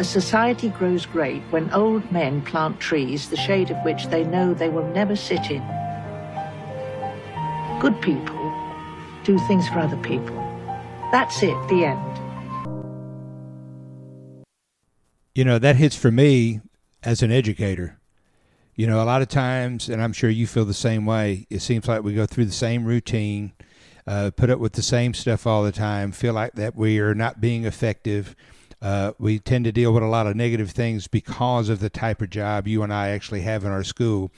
A 0.00 0.04
society 0.04 0.70
grows 0.70 1.04
great 1.04 1.42
when 1.50 1.70
old 1.74 2.10
men 2.10 2.40
plant 2.40 2.80
trees, 2.80 3.28
the 3.28 3.36
shade 3.36 3.70
of 3.70 3.76
which 3.84 4.06
they 4.06 4.24
know 4.24 4.54
they 4.54 4.70
will 4.70 4.86
never 4.94 5.14
sit 5.14 5.50
in. 5.50 5.60
Good 7.80 8.00
people 8.00 8.34
do 9.24 9.38
things 9.46 9.68
for 9.68 9.78
other 9.78 9.98
people. 9.98 10.36
That's 11.12 11.42
it, 11.42 11.68
the 11.68 11.84
end. 11.84 12.18
You 15.34 15.44
know, 15.44 15.58
that 15.58 15.76
hits 15.76 15.96
for 15.96 16.10
me 16.10 16.62
as 17.02 17.22
an 17.22 17.30
educator. 17.30 17.98
You 18.74 18.86
know, 18.86 19.02
a 19.02 19.04
lot 19.04 19.20
of 19.20 19.28
times, 19.28 19.90
and 19.90 20.00
I'm 20.00 20.14
sure 20.14 20.30
you 20.30 20.46
feel 20.46 20.64
the 20.64 20.72
same 20.72 21.04
way, 21.04 21.46
it 21.50 21.60
seems 21.60 21.86
like 21.86 22.02
we 22.02 22.14
go 22.14 22.24
through 22.24 22.46
the 22.46 22.52
same 22.52 22.86
routine, 22.86 23.52
uh, 24.06 24.30
put 24.34 24.48
up 24.48 24.60
with 24.60 24.72
the 24.72 24.82
same 24.82 25.12
stuff 25.12 25.46
all 25.46 25.62
the 25.62 25.72
time, 25.72 26.10
feel 26.10 26.32
like 26.32 26.54
that 26.54 26.74
we 26.74 27.00
are 27.00 27.14
not 27.14 27.38
being 27.38 27.66
effective. 27.66 28.34
Uh, 28.82 29.12
we 29.18 29.38
tend 29.38 29.64
to 29.64 29.72
deal 29.72 29.92
with 29.92 30.02
a 30.02 30.06
lot 30.06 30.26
of 30.26 30.36
negative 30.36 30.70
things 30.70 31.06
because 31.06 31.68
of 31.68 31.80
the 31.80 31.90
type 31.90 32.22
of 32.22 32.30
job 32.30 32.66
you 32.66 32.82
and 32.82 32.92
I 32.92 33.08
actually 33.08 33.42
have 33.42 33.64
in 33.64 33.70
our 33.70 33.84
school. 33.84 34.30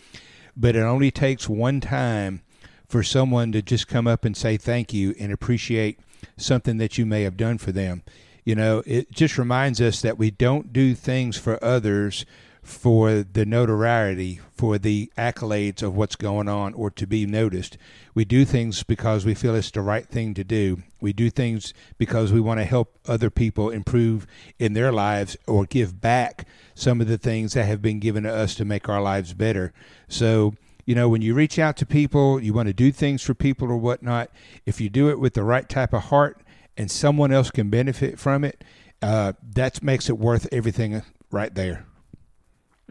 But 0.57 0.77
it 0.77 0.81
only 0.81 1.11
takes 1.11 1.49
one 1.49 1.81
time 1.81 2.43
for 2.89 3.03
someone 3.03 3.53
to 3.53 3.63
just 3.63 3.89
come 3.89 4.07
up 4.07 4.25
and 4.25 4.37
say 4.37 4.57
thank 4.57 4.93
you 4.93 5.15
and 5.19 5.33
appreciate 5.33 5.99
something 6.37 6.77
that 6.79 6.99
you 6.99 7.07
may 7.07 7.23
have 7.23 7.37
done 7.37 7.59
for 7.59 7.73
them. 7.73 8.03
You 8.45 8.57
know, 8.57 8.83
it 8.85 9.13
just 9.13 9.39
reminds 9.39 9.81
us 9.81 10.03
that 10.03 10.19
we 10.19 10.31
don't 10.31 10.73
do 10.73 10.95
things 10.95 11.39
for 11.39 11.63
others 11.63 12.27
for 12.63 13.25
the 13.25 13.45
notoriety, 13.45 14.41
for 14.57 14.79
the 14.79 15.11
accolades 15.19 15.83
of 15.83 15.97
what's 15.97 16.15
going 16.15 16.49
on, 16.49 16.73
or 16.75 16.91
to 16.91 17.07
be 17.07 17.27
noticed. 17.27 17.77
We 18.15 18.25
do 18.25 18.45
things 18.45 18.85
because 18.85 19.25
we 19.25 19.35
feel 19.35 19.57
it's 19.57 19.71
the 19.71 19.81
right 19.81 20.07
thing 20.07 20.35
to 20.35 20.45
do. 20.45 20.83
We 21.01 21.13
do 21.13 21.29
things 21.29 21.75
because 21.99 22.33
we 22.33 22.41
want 22.41 22.61
to 22.61 22.65
help 22.65 22.99
other 23.07 23.31
people 23.31 23.71
improve 23.71 24.27
in 24.61 24.75
their 24.75 24.93
lives 24.93 25.37
or 25.49 25.65
give 25.65 26.01
back 26.01 26.47
some 26.75 27.01
of 27.01 27.09
the 27.09 27.19
things 27.19 27.55
that 27.55 27.65
have 27.65 27.83
been 27.83 27.99
given 27.99 28.23
to 28.23 28.33
us 28.33 28.55
to 28.55 28.65
make 28.65 28.89
our 28.89 29.03
lives 29.03 29.35
better. 29.35 29.73
So, 30.09 30.55
you 30.87 30.95
know, 30.95 31.09
when 31.09 31.23
you 31.23 31.35
reach 31.35 31.59
out 31.59 31.77
to 31.79 31.87
people, 31.87 32.41
you 32.41 32.55
want 32.55 32.69
to 32.69 32.73
do 32.73 32.93
things 32.93 33.23
for 33.23 33.35
people 33.35 33.69
or 33.71 33.77
whatnot, 33.77 34.31
if 34.67 34.81
you 34.81 34.89
do 34.89 35.11
it 35.11 35.19
with 35.19 35.35
the 35.35 35.43
right 35.43 35.69
type 35.69 35.93
of 35.93 36.05
heart 36.05 36.43
and 36.77 36.91
someone 36.91 37.33
else 37.33 37.51
can 37.51 37.71
benefit 37.71 38.21
from 38.21 38.45
it, 38.45 38.63
uh, 39.03 39.33
that 39.43 39.83
makes 39.83 40.09
it 40.09 40.17
worth 40.17 40.47
everything 40.53 41.03
right 41.33 41.55
there. 41.57 41.87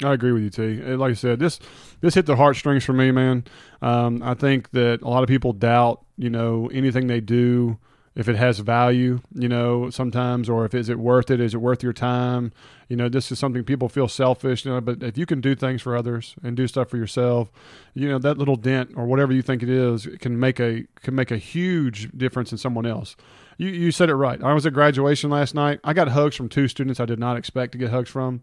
I 0.03 0.13
agree 0.13 0.31
with 0.31 0.43
you, 0.43 0.49
T. 0.49 0.81
Like 0.95 1.11
I 1.11 1.13
said, 1.13 1.39
this 1.39 1.59
this 2.01 2.15
hit 2.15 2.25
the 2.25 2.35
heartstrings 2.35 2.83
for 2.83 2.93
me, 2.93 3.11
man. 3.11 3.45
Um, 3.81 4.21
I 4.23 4.33
think 4.33 4.71
that 4.71 5.01
a 5.01 5.07
lot 5.07 5.23
of 5.23 5.27
people 5.29 5.53
doubt, 5.53 6.03
you 6.17 6.29
know, 6.29 6.69
anything 6.73 7.07
they 7.07 7.21
do 7.21 7.77
if 8.13 8.27
it 8.27 8.35
has 8.35 8.59
value, 8.59 9.21
you 9.33 9.47
know, 9.47 9.89
sometimes, 9.89 10.49
or 10.49 10.65
if 10.65 10.73
is 10.73 10.89
it 10.89 10.99
worth 10.99 11.31
it? 11.31 11.39
Is 11.39 11.53
it 11.53 11.59
worth 11.59 11.81
your 11.81 11.93
time? 11.93 12.51
You 12.89 12.97
know, 12.97 13.07
this 13.07 13.31
is 13.31 13.39
something 13.39 13.63
people 13.63 13.87
feel 13.87 14.09
selfish, 14.09 14.65
you 14.65 14.71
know, 14.71 14.81
but 14.81 15.01
if 15.01 15.17
you 15.17 15.25
can 15.25 15.39
do 15.39 15.55
things 15.55 15.81
for 15.81 15.95
others 15.95 16.35
and 16.43 16.57
do 16.57 16.67
stuff 16.67 16.89
for 16.89 16.97
yourself, 16.97 17.49
you 17.93 18.09
know, 18.09 18.19
that 18.19 18.37
little 18.37 18.57
dent 18.57 18.91
or 18.97 19.05
whatever 19.05 19.31
you 19.31 19.41
think 19.41 19.63
it 19.63 19.69
is 19.69 20.07
can 20.19 20.37
make 20.37 20.59
a 20.59 20.85
can 21.01 21.15
make 21.15 21.31
a 21.31 21.37
huge 21.37 22.11
difference 22.17 22.51
in 22.51 22.57
someone 22.57 22.85
else. 22.85 23.15
You 23.61 23.69
you 23.69 23.91
said 23.91 24.09
it 24.09 24.15
right. 24.15 24.41
I 24.41 24.55
was 24.55 24.65
at 24.65 24.73
graduation 24.73 25.29
last 25.29 25.53
night. 25.53 25.79
I 25.83 25.93
got 25.93 26.07
hugs 26.07 26.35
from 26.35 26.49
two 26.49 26.67
students 26.67 26.99
I 26.99 27.05
did 27.05 27.19
not 27.19 27.37
expect 27.37 27.73
to 27.73 27.77
get 27.77 27.91
hugs 27.91 28.09
from, 28.09 28.41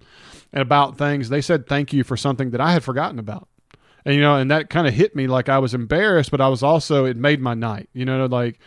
and 0.53 0.63
about 0.63 0.97
things 0.97 1.29
they 1.29 1.41
said 1.41 1.67
thank 1.67 1.93
you 1.93 2.05
for 2.05 2.17
something 2.17 2.51
that 2.51 2.61
I 2.61 2.71
had 2.71 2.85
forgotten 2.85 3.19
about. 3.19 3.49
And 4.05 4.15
you 4.15 4.21
know, 4.21 4.37
and 4.37 4.49
that 4.53 4.71
kind 4.71 4.87
of 4.87 4.95
hit 4.95 5.17
me 5.17 5.27
like 5.27 5.49
I 5.49 5.59
was 5.59 5.75
embarrassed, 5.75 6.31
but 6.31 6.41
I 6.41 6.47
was 6.47 6.63
also 6.63 7.05
it 7.05 7.17
made 7.17 7.41
my 7.41 7.55
night. 7.55 7.89
You 7.93 8.05
know, 8.05 8.27
like 8.27 8.61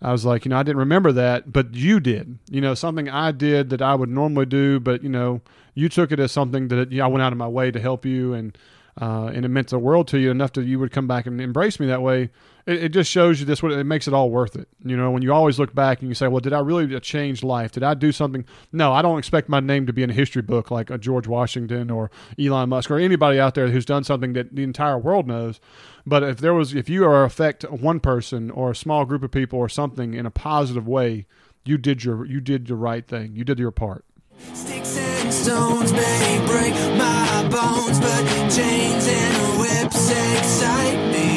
I 0.00 0.10
was 0.10 0.24
like, 0.24 0.46
you 0.46 0.48
know, 0.48 0.56
I 0.56 0.62
didn't 0.62 0.78
remember 0.78 1.12
that, 1.12 1.52
but 1.52 1.74
you 1.74 2.00
did. 2.00 2.38
You 2.48 2.62
know, 2.62 2.72
something 2.72 3.10
I 3.10 3.30
did 3.30 3.68
that 3.68 3.82
I 3.82 3.94
would 3.94 4.08
normally 4.08 4.46
do, 4.46 4.80
but 4.80 5.02
you 5.02 5.10
know, 5.10 5.42
you 5.74 5.90
took 5.90 6.12
it 6.12 6.18
as 6.18 6.32
something 6.32 6.68
that 6.68 6.90
you 6.90 6.98
know, 7.00 7.04
I 7.04 7.08
went 7.08 7.22
out 7.22 7.32
of 7.32 7.38
my 7.38 7.48
way 7.48 7.70
to 7.70 7.78
help 7.78 8.06
you, 8.06 8.32
and 8.32 8.56
uh, 8.98 9.30
and 9.34 9.44
it 9.44 9.48
meant 9.48 9.68
the 9.68 9.78
world 9.78 10.08
to 10.08 10.18
you 10.18 10.30
enough 10.30 10.54
that 10.54 10.64
you 10.64 10.78
would 10.78 10.92
come 10.92 11.06
back 11.06 11.26
and 11.26 11.42
embrace 11.42 11.78
me 11.78 11.86
that 11.88 12.00
way. 12.00 12.30
It, 12.66 12.84
it 12.84 12.88
just 12.90 13.10
shows 13.10 13.40
you 13.40 13.46
this. 13.46 13.62
What 13.62 13.72
it 13.72 13.84
makes 13.84 14.06
it 14.08 14.14
all 14.14 14.30
worth 14.30 14.56
it. 14.56 14.68
You 14.84 14.96
know, 14.96 15.10
when 15.10 15.22
you 15.22 15.32
always 15.32 15.58
look 15.58 15.74
back 15.74 16.00
and 16.00 16.08
you 16.08 16.14
say, 16.14 16.28
well, 16.28 16.40
did 16.40 16.52
I 16.52 16.60
really 16.60 16.94
uh, 16.94 17.00
change 17.00 17.42
life? 17.42 17.72
Did 17.72 17.82
I 17.82 17.94
do 17.94 18.12
something? 18.12 18.44
No, 18.72 18.92
I 18.92 19.02
don't 19.02 19.18
expect 19.18 19.48
my 19.48 19.60
name 19.60 19.86
to 19.86 19.92
be 19.92 20.02
in 20.02 20.10
a 20.10 20.14
history 20.14 20.42
book 20.42 20.70
like 20.70 20.90
a 20.90 20.98
George 20.98 21.26
Washington 21.26 21.90
or 21.90 22.10
Elon 22.38 22.68
Musk 22.68 22.90
or 22.90 22.98
anybody 22.98 23.40
out 23.40 23.54
there 23.54 23.68
who's 23.68 23.84
done 23.84 24.04
something 24.04 24.32
that 24.34 24.54
the 24.54 24.62
entire 24.62 24.98
world 24.98 25.26
knows. 25.26 25.60
But 26.06 26.22
if 26.22 26.38
there 26.38 26.54
was, 26.54 26.74
if 26.74 26.88
you 26.88 27.04
are 27.04 27.24
affect 27.24 27.64
one 27.70 28.00
person 28.00 28.50
or 28.50 28.70
a 28.70 28.76
small 28.76 29.04
group 29.04 29.22
of 29.22 29.30
people 29.30 29.58
or 29.58 29.68
something 29.68 30.14
in 30.14 30.26
a 30.26 30.30
positive 30.30 30.88
way, 30.88 31.26
you 31.64 31.78
did 31.78 32.04
your 32.04 32.24
you 32.24 32.40
did 32.40 32.66
the 32.66 32.74
right 32.74 33.06
thing. 33.06 33.34
You 33.34 33.44
did 33.44 33.58
your 33.58 33.70
part. 33.70 34.04
Sticks 34.54 34.96
and 34.96 35.32
stones 35.32 35.92
may 35.92 36.42
break 36.46 36.74
my 36.96 37.48
bones, 37.50 38.00
but 38.00 38.24
chains 38.50 39.06
and 39.06 39.60
whips 39.60 40.10
excite 40.10 41.12
me. 41.12 41.30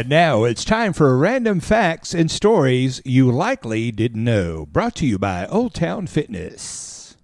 And 0.00 0.08
now 0.08 0.44
it's 0.44 0.64
time 0.64 0.94
for 0.94 1.14
random 1.14 1.60
facts 1.60 2.14
and 2.14 2.30
stories 2.30 3.02
you 3.04 3.30
likely 3.30 3.92
didn't 3.92 4.24
know. 4.24 4.64
Brought 4.64 4.94
to 4.94 5.06
you 5.06 5.18
by 5.18 5.44
Old 5.44 5.74
Town 5.74 6.06
Fitness. 6.06 7.18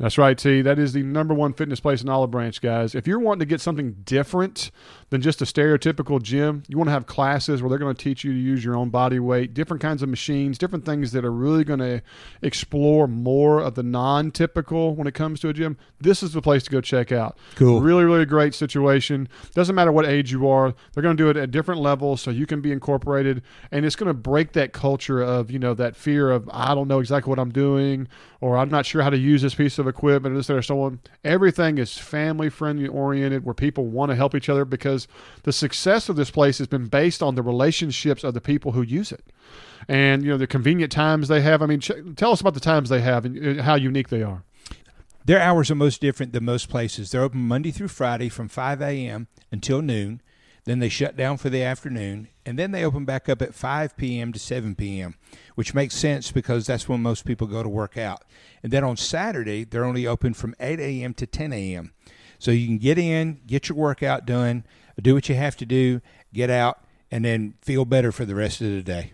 That's 0.00 0.18
right, 0.18 0.36
T. 0.36 0.60
That 0.60 0.80
is 0.80 0.92
the 0.92 1.04
number 1.04 1.32
one 1.32 1.52
fitness 1.52 1.78
place 1.78 2.02
in 2.02 2.08
Olive 2.08 2.32
Branch, 2.32 2.60
guys. 2.60 2.96
If 2.96 3.06
you're 3.06 3.20
wanting 3.20 3.38
to 3.38 3.46
get 3.46 3.60
something 3.60 3.98
different 4.04 4.72
than 5.10 5.22
just 5.22 5.40
a 5.40 5.44
stereotypical 5.44 6.20
gym, 6.20 6.62
you 6.68 6.76
want 6.76 6.88
to 6.88 6.92
have 6.92 7.06
classes 7.06 7.62
where 7.62 7.70
they're 7.70 7.78
going 7.78 7.94
to 7.94 8.02
teach 8.02 8.24
you 8.24 8.32
to 8.32 8.38
use 8.38 8.64
your 8.64 8.76
own 8.76 8.90
body 8.90 9.18
weight, 9.18 9.54
different 9.54 9.80
kinds 9.80 10.02
of 10.02 10.08
machines, 10.08 10.58
different 10.58 10.84
things 10.84 11.12
that 11.12 11.24
are 11.24 11.32
really 11.32 11.64
going 11.64 11.78
to 11.78 12.02
explore 12.42 13.06
more 13.06 13.60
of 13.60 13.74
the 13.74 13.82
non 13.82 14.30
typical 14.30 14.94
when 14.94 15.06
it 15.06 15.14
comes 15.14 15.40
to 15.40 15.48
a 15.48 15.52
gym. 15.52 15.78
This 16.00 16.22
is 16.22 16.32
the 16.32 16.42
place 16.42 16.62
to 16.64 16.70
go 16.70 16.80
check 16.80 17.10
out. 17.10 17.38
Cool. 17.54 17.80
Really, 17.80 18.04
really 18.04 18.26
great 18.26 18.54
situation. 18.54 19.28
Doesn't 19.54 19.74
matter 19.74 19.92
what 19.92 20.06
age 20.06 20.30
you 20.30 20.48
are, 20.48 20.74
they're 20.92 21.02
going 21.02 21.16
to 21.16 21.22
do 21.22 21.30
it 21.30 21.36
at 21.36 21.50
different 21.50 21.80
levels 21.80 22.20
so 22.20 22.30
you 22.30 22.46
can 22.46 22.60
be 22.60 22.72
incorporated. 22.72 23.42
And 23.72 23.86
it's 23.86 23.96
going 23.96 24.08
to 24.08 24.14
break 24.14 24.52
that 24.52 24.72
culture 24.72 25.22
of, 25.22 25.50
you 25.50 25.58
know, 25.58 25.74
that 25.74 25.96
fear 25.96 26.30
of, 26.30 26.48
I 26.52 26.74
don't 26.74 26.88
know 26.88 27.00
exactly 27.00 27.30
what 27.30 27.38
I'm 27.38 27.52
doing 27.52 28.08
or 28.40 28.56
I'm 28.56 28.68
not 28.68 28.86
sure 28.86 29.02
how 29.02 29.10
to 29.10 29.16
use 29.16 29.42
this 29.42 29.54
piece 29.54 29.78
of 29.78 29.88
equipment 29.88 30.34
or 30.34 30.38
this 30.38 30.50
or 30.50 30.62
so 30.62 30.82
on. 30.82 31.00
Everything 31.24 31.78
is 31.78 31.96
family 31.96 32.48
friendly 32.48 32.86
oriented 32.86 33.44
where 33.44 33.54
people 33.54 33.86
want 33.86 34.10
to 34.10 34.16
help 34.16 34.34
each 34.34 34.48
other 34.48 34.64
because 34.64 34.97
the 35.42 35.52
success 35.52 36.08
of 36.08 36.16
this 36.16 36.30
place 36.30 36.58
has 36.58 36.66
been 36.66 36.86
based 36.86 37.22
on 37.22 37.34
the 37.34 37.42
relationships 37.42 38.24
of 38.24 38.34
the 38.34 38.40
people 38.40 38.72
who 38.72 38.82
use 38.82 39.12
it. 39.12 39.24
And, 39.86 40.24
you 40.24 40.30
know, 40.30 40.38
the 40.38 40.46
convenient 40.46 40.90
times 40.90 41.28
they 41.28 41.42
have. 41.42 41.62
I 41.62 41.66
mean, 41.66 41.80
ch- 41.80 41.92
tell 42.16 42.32
us 42.32 42.40
about 42.40 42.54
the 42.54 42.60
times 42.60 42.88
they 42.88 43.00
have 43.00 43.24
and 43.24 43.60
uh, 43.60 43.62
how 43.62 43.76
unique 43.76 44.08
they 44.08 44.22
are. 44.22 44.42
Their 45.24 45.40
hours 45.40 45.70
are 45.70 45.74
most 45.74 46.00
different 46.00 46.32
than 46.32 46.44
most 46.44 46.68
places. 46.68 47.10
They're 47.10 47.22
open 47.22 47.40
Monday 47.40 47.70
through 47.70 47.88
Friday 47.88 48.28
from 48.28 48.48
5 48.48 48.80
a.m. 48.80 49.28
until 49.52 49.82
noon. 49.82 50.22
Then 50.64 50.80
they 50.80 50.88
shut 50.90 51.16
down 51.16 51.38
for 51.38 51.48
the 51.48 51.62
afternoon, 51.62 52.28
and 52.44 52.58
then 52.58 52.72
they 52.72 52.84
open 52.84 53.06
back 53.06 53.28
up 53.28 53.40
at 53.40 53.54
5 53.54 53.96
p.m. 53.96 54.34
to 54.34 54.38
7 54.38 54.74
p.m., 54.74 55.14
which 55.54 55.72
makes 55.72 55.94
sense 55.94 56.30
because 56.30 56.66
that's 56.66 56.86
when 56.86 57.00
most 57.00 57.24
people 57.24 57.46
go 57.46 57.62
to 57.62 57.68
work 57.70 57.96
out. 57.96 58.22
And 58.62 58.70
then 58.70 58.84
on 58.84 58.98
Saturday, 58.98 59.64
they're 59.64 59.86
only 59.86 60.06
open 60.06 60.34
from 60.34 60.54
8 60.60 60.78
a.m. 60.78 61.14
to 61.14 61.26
10 61.26 61.54
a.m. 61.54 61.94
So 62.38 62.50
you 62.50 62.66
can 62.66 62.76
get 62.76 62.98
in, 62.98 63.40
get 63.46 63.68
your 63.68 63.78
workout 63.78 64.26
done, 64.26 64.64
do 65.02 65.14
what 65.14 65.28
you 65.28 65.34
have 65.34 65.56
to 65.56 65.66
do, 65.66 66.00
get 66.32 66.50
out, 66.50 66.80
and 67.10 67.24
then 67.24 67.54
feel 67.62 67.84
better 67.84 68.12
for 68.12 68.24
the 68.24 68.34
rest 68.34 68.60
of 68.60 68.68
the 68.68 68.82
day. 68.82 69.12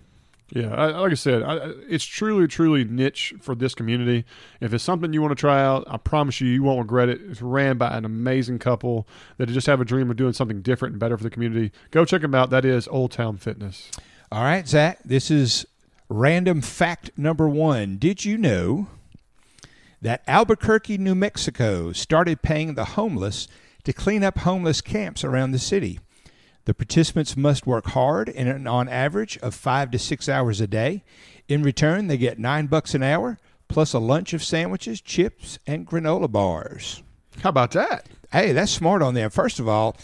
Yeah, 0.50 0.74
I, 0.74 0.86
like 0.98 1.10
I 1.10 1.14
said, 1.14 1.42
I, 1.42 1.56
it's 1.88 2.04
truly, 2.04 2.46
truly 2.46 2.84
niche 2.84 3.34
for 3.40 3.54
this 3.54 3.74
community. 3.74 4.24
If 4.60 4.74
it's 4.74 4.84
something 4.84 5.12
you 5.12 5.22
want 5.22 5.32
to 5.32 5.40
try 5.40 5.62
out, 5.62 5.84
I 5.88 5.96
promise 5.96 6.40
you, 6.40 6.48
you 6.48 6.62
won't 6.62 6.78
regret 6.78 7.08
it. 7.08 7.20
It's 7.22 7.42
ran 7.42 7.78
by 7.78 7.96
an 7.96 8.04
amazing 8.04 8.58
couple 8.58 9.08
that 9.38 9.48
just 9.48 9.66
have 9.66 9.80
a 9.80 9.84
dream 9.84 10.10
of 10.10 10.16
doing 10.16 10.32
something 10.32 10.60
different 10.62 10.92
and 10.92 11.00
better 11.00 11.16
for 11.16 11.24
the 11.24 11.30
community. 11.30 11.72
Go 11.90 12.04
check 12.04 12.22
them 12.22 12.34
out. 12.34 12.50
That 12.50 12.64
is 12.64 12.86
Old 12.88 13.10
Town 13.10 13.36
Fitness. 13.36 13.90
All 14.30 14.44
right, 14.44 14.66
Zach, 14.68 15.00
this 15.04 15.30
is 15.30 15.66
random 16.08 16.60
fact 16.60 17.10
number 17.16 17.48
one. 17.48 17.96
Did 17.96 18.24
you 18.24 18.36
know 18.36 18.88
that 20.02 20.22
Albuquerque, 20.28 20.98
New 20.98 21.14
Mexico 21.14 21.92
started 21.92 22.42
paying 22.42 22.74
the 22.74 22.84
homeless 22.84 23.48
to 23.84 23.92
clean 23.92 24.24
up 24.24 24.38
homeless 24.38 24.80
camps 24.80 25.24
around 25.24 25.52
the 25.52 25.58
city? 25.58 26.00
The 26.64 26.74
participants 26.74 27.36
must 27.36 27.66
work 27.66 27.88
hard 27.88 28.28
and 28.30 28.66
on 28.66 28.88
average 28.88 29.38
of 29.38 29.54
five 29.54 29.90
to 29.90 29.98
six 29.98 30.28
hours 30.28 30.60
a 30.60 30.66
day. 30.66 31.04
In 31.46 31.62
return, 31.62 32.06
they 32.06 32.16
get 32.16 32.38
nine 32.38 32.66
bucks 32.66 32.94
an 32.94 33.02
hour 33.02 33.38
plus 33.68 33.92
a 33.92 33.98
lunch 33.98 34.32
of 34.32 34.42
sandwiches, 34.42 35.00
chips, 35.00 35.58
and 35.66 35.86
granola 35.86 36.30
bars. 36.30 37.02
How 37.42 37.50
about 37.50 37.72
that? 37.72 38.08
Hey, 38.32 38.52
that's 38.52 38.72
smart 38.72 39.02
on 39.02 39.14
them. 39.14 39.30
First 39.30 39.58
of 39.58 39.68
all, 39.68 39.96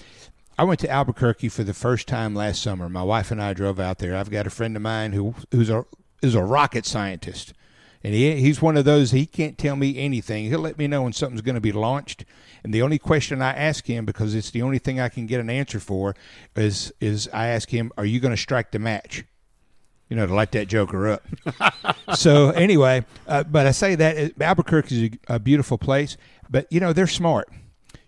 I 0.59 0.65
went 0.65 0.81
to 0.81 0.91
Albuquerque 0.91 1.49
for 1.49 1.65
the 1.65 1.73
first 1.73 2.07
time 2.07 2.35
last 2.35 2.61
summer. 2.61 2.89
My 2.89 3.03
wife 3.03 3.31
and 3.31 3.41
I 3.41 3.55
drove 3.55 3.81
out 3.81 3.99
there. 3.99 4.15
I've 4.15 4.31
got 4.31 4.47
a 4.47 4.51
friend 4.51 4.77
of 4.77 4.83
mine 4.83 5.13
who 5.13 5.35
who's 5.53 5.71
a 5.71 5.87
is 6.21 6.35
a 6.35 6.43
rocket 6.43 6.85
scientist. 6.85 7.55
And 8.03 8.15
he, 8.15 8.37
he's 8.37 8.63
one 8.63 8.77
of 8.77 8.85
those, 8.85 9.11
he 9.11 9.27
can't 9.27 9.59
tell 9.59 9.77
me 9.77 9.99
anything. 9.99 10.47
He'll 10.47 10.61
let 10.61 10.79
me 10.79 10.87
know 10.87 11.03
when 11.03 11.13
something's 11.13 11.43
going 11.43 11.55
to 11.55 11.61
be 11.61 11.73
launched. 11.73 12.25
And 12.63 12.75
the 12.75 12.83
only 12.83 12.99
question 12.99 13.43
I 13.43 13.53
ask 13.53 13.87
him, 13.87 14.05
because 14.05 14.35
it's 14.35 14.51
the 14.51 14.63
only 14.63 14.79
thing 14.79 15.01
I 15.01 15.09
can 15.09 15.27
get 15.27 15.41
an 15.41 15.51
answer 15.51 15.81
for, 15.81 16.15
is, 16.57 16.93
is 17.01 17.29
I 17.33 17.49
ask 17.49 17.71
him, 17.71 17.93
Are 17.97 18.05
you 18.05 18.21
going 18.21 18.35
to 18.35 18.41
strike 18.41 18.71
the 18.71 18.79
match? 18.79 19.25
You 20.09 20.17
know, 20.17 20.27
to 20.27 20.35
light 20.35 20.53
that 20.53 20.67
joker 20.67 21.09
up. 21.09 21.25
so, 22.17 22.51
anyway, 22.51 23.05
uh, 23.29 23.45
but 23.45 23.67
I 23.67 23.71
say 23.71 23.95
that 23.95 24.41
Albuquerque 24.41 24.95
is 24.95 25.11
a, 25.29 25.35
a 25.37 25.39
beautiful 25.39 25.79
place, 25.79 26.17
but, 26.49 26.67
you 26.71 26.81
know, 26.81 26.93
they're 26.93 27.07
smart 27.07 27.49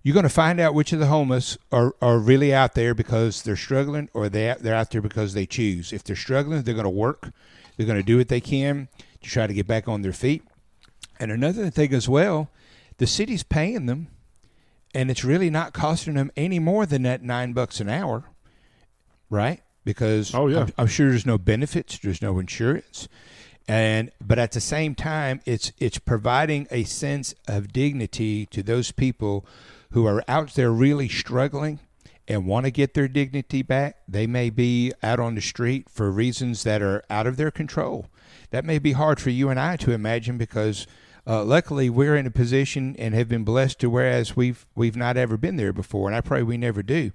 you're 0.03 0.15
going 0.15 0.25
to 0.25 0.29
find 0.29 0.59
out 0.59 0.75
which 0.75 0.93
of 0.93 0.99
the 0.99 1.07
homeless 1.07 1.57
are, 1.71 1.95
are 2.03 2.19
really 2.19 2.53
out 2.53 2.75
there 2.75 2.95
because 2.95 3.43
they're 3.43 3.57
struggling 3.57 4.09
or 4.13 4.29
they, 4.29 4.55
they're 4.61 4.75
out 4.75 4.91
there 4.91 5.01
because 5.01 5.35
they 5.35 5.47
choose. 5.47 5.93
If 5.93 6.03
they're 6.03 6.17
struggling, 6.17 6.63
they're 6.63 6.75
going 6.75 6.85
to 6.85 6.91
work. 6.91 7.31
They're 7.77 7.87
going 7.87 8.01
to 8.01 8.05
do 8.05 8.19
what 8.19 8.29
they 8.29 8.41
can 8.41 8.89
to 9.23 9.31
try 9.31 9.47
to 9.47 9.55
get 9.55 9.67
back 9.67 9.89
on 9.89 10.03
their 10.03 10.13
feet. 10.13 10.43
And 11.21 11.31
another 11.31 11.71
thing 11.71 11.95
as 11.95 12.09
well, 12.09 12.51
the 12.99 13.07
city's 13.07 13.45
paying 13.45 13.87
them, 13.87 14.09
and 14.95 15.11
it's 15.11 15.25
really 15.25 15.51
not 15.51 15.73
costing 15.73 16.15
them 16.15 16.31
any 16.37 16.59
more 16.59 16.87
than 16.87 17.03
that 17.03 17.23
nine 17.23 17.53
bucks 17.53 17.81
an 17.81 17.89
hour, 17.89 18.25
right? 19.31 19.63
Because 19.85 20.35
Oh, 20.35 20.49
yeah. 20.49 20.61
I'm, 20.61 20.73
I'm 20.79 20.87
sure 20.87 21.11
there's 21.11 21.27
no 21.27 21.39
benefits, 21.39 21.99
there's 21.99 22.23
no 22.23 22.39
insurance, 22.39 23.09
and 23.69 24.11
but 24.21 24.39
at 24.39 24.53
the 24.53 24.61
same 24.61 24.95
time, 24.95 25.41
it's 25.47 25.73
it's 25.79 25.99
providing 25.99 26.67
a 26.71 26.85
sense 26.85 27.35
of 27.49 27.73
dignity 27.73 28.47
to 28.47 28.63
those 28.63 28.93
people 28.93 29.47
who 29.93 30.07
are 30.07 30.23
out 30.29 30.55
there 30.55 30.71
really 30.71 31.09
struggling 31.09 31.79
and 32.29 32.47
want 32.47 32.65
to 32.65 32.71
get 32.71 32.95
their 32.95 33.09
dignity 33.09 33.63
back. 33.63 33.97
They 34.09 34.27
may 34.27 34.51
be 34.51 34.93
out 35.03 35.21
on 35.21 35.35
the 35.35 35.41
street 35.41 35.91
for 35.91 36.11
reasons 36.11 36.63
that 36.63 36.81
are 36.81 37.03
out 37.11 37.27
of 37.27 37.37
their 37.37 37.51
control. 37.51 38.07
That 38.51 38.65
may 38.65 38.79
be 38.79 38.93
hard 38.93 39.21
for 39.21 39.31
you 39.31 39.49
and 39.49 39.59
I 39.59 39.77
to 39.79 39.93
imagine 39.93 40.39
because 40.39 40.87
uh, 41.27 41.45
luckily 41.45 41.89
we're 41.89 42.17
in 42.17 42.27
a 42.27 42.31
position 42.31 42.97
and 42.99 43.15
have 43.15 43.29
been 43.29 43.45
blessed 43.45 43.79
to 43.81 43.91
whereas 43.91 44.37
we've 44.37 44.67
we've 44.75 44.97
not 44.97 45.17
ever 45.17 45.37
been 45.37 45.57
there 45.57 45.73
before, 45.73 46.09
and 46.09 46.17
I 46.17 46.21
pray 46.21 46.43
we 46.43 46.57
never 46.57 46.83
do. 46.83 47.13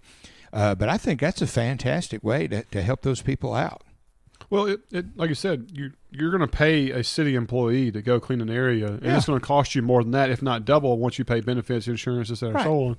Uh, 0.54 0.76
but 0.76 0.90
I 0.90 0.98
think 0.98 1.20
that's 1.20 1.42
a 1.42 1.48
fantastic 1.48 2.24
way 2.24 2.48
to, 2.48 2.64
to 2.64 2.82
help 2.82 3.02
those 3.02 3.22
people 3.22 3.54
out. 3.54 3.82
Well, 4.50 4.66
it, 4.68 4.80
it 4.92 5.06
like 5.18 5.28
you 5.30 5.36
said, 5.36 5.72
you 5.74 5.92
you're 6.10 6.32
going 6.32 6.40
to 6.42 6.48
pay 6.48 6.90
a 6.92 7.04
city 7.04 7.36
employee 7.36 7.92
to 7.92 8.02
go 8.02 8.18
clean 8.20 8.40
an 8.40 8.50
area, 8.50 8.88
and 8.88 9.04
Yeah. 9.04 9.18
it's 9.18 9.26
going 9.26 9.38
to 9.40 9.46
cost 9.46 9.76
you 9.76 9.82
more 9.82 10.02
than 10.04 10.12
that, 10.14 10.30
if 10.30 10.42
not 10.42 10.64
double, 10.64 10.98
once 10.98 11.20
you 11.20 11.26
pay 11.26 11.42
benefits, 11.42 11.86
insurance, 11.88 12.32
etc. 12.32 12.54
Right. 12.56 12.64
So 12.64 12.84
on. 12.86 12.98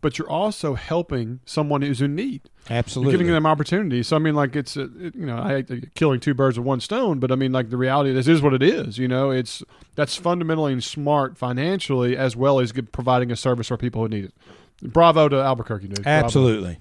But 0.00 0.16
you're 0.18 0.30
also 0.30 0.74
helping 0.74 1.40
someone 1.44 1.82
who's 1.82 2.00
in 2.00 2.14
need. 2.14 2.42
Absolutely. 2.70 3.12
You're 3.12 3.18
giving 3.18 3.34
them 3.34 3.44
opportunities. 3.44 4.06
So 4.08 4.16
I 4.16 4.20
mean, 4.20 4.34
like 4.34 4.56
it's 4.56 4.76
it, 4.76 4.90
you 5.14 5.26
know, 5.26 5.36
I 5.38 5.48
hate 5.62 5.94
killing 5.94 6.18
two 6.18 6.32
birds 6.32 6.58
with 6.58 6.66
one 6.66 6.80
stone, 6.80 7.18
but 7.18 7.30
I 7.30 7.34
mean, 7.34 7.52
like 7.52 7.68
the 7.68 7.76
reality, 7.76 8.12
this 8.14 8.26
is 8.26 8.40
what 8.40 8.54
it 8.54 8.62
is. 8.62 8.96
You 8.96 9.08
know, 9.08 9.30
it's 9.30 9.62
that's 9.96 10.16
fundamentally 10.16 10.80
smart 10.80 11.36
financially 11.36 12.16
as 12.16 12.34
well 12.36 12.58
as 12.58 12.72
providing 12.72 13.30
a 13.30 13.36
service 13.36 13.68
for 13.68 13.76
people 13.76 14.00
who 14.02 14.08
need 14.08 14.24
it. 14.26 14.34
Bravo 14.82 15.28
to 15.28 15.36
Albuquerque, 15.36 15.88
dude. 15.88 16.02
Bravo. 16.02 16.24
Absolutely. 16.24 16.78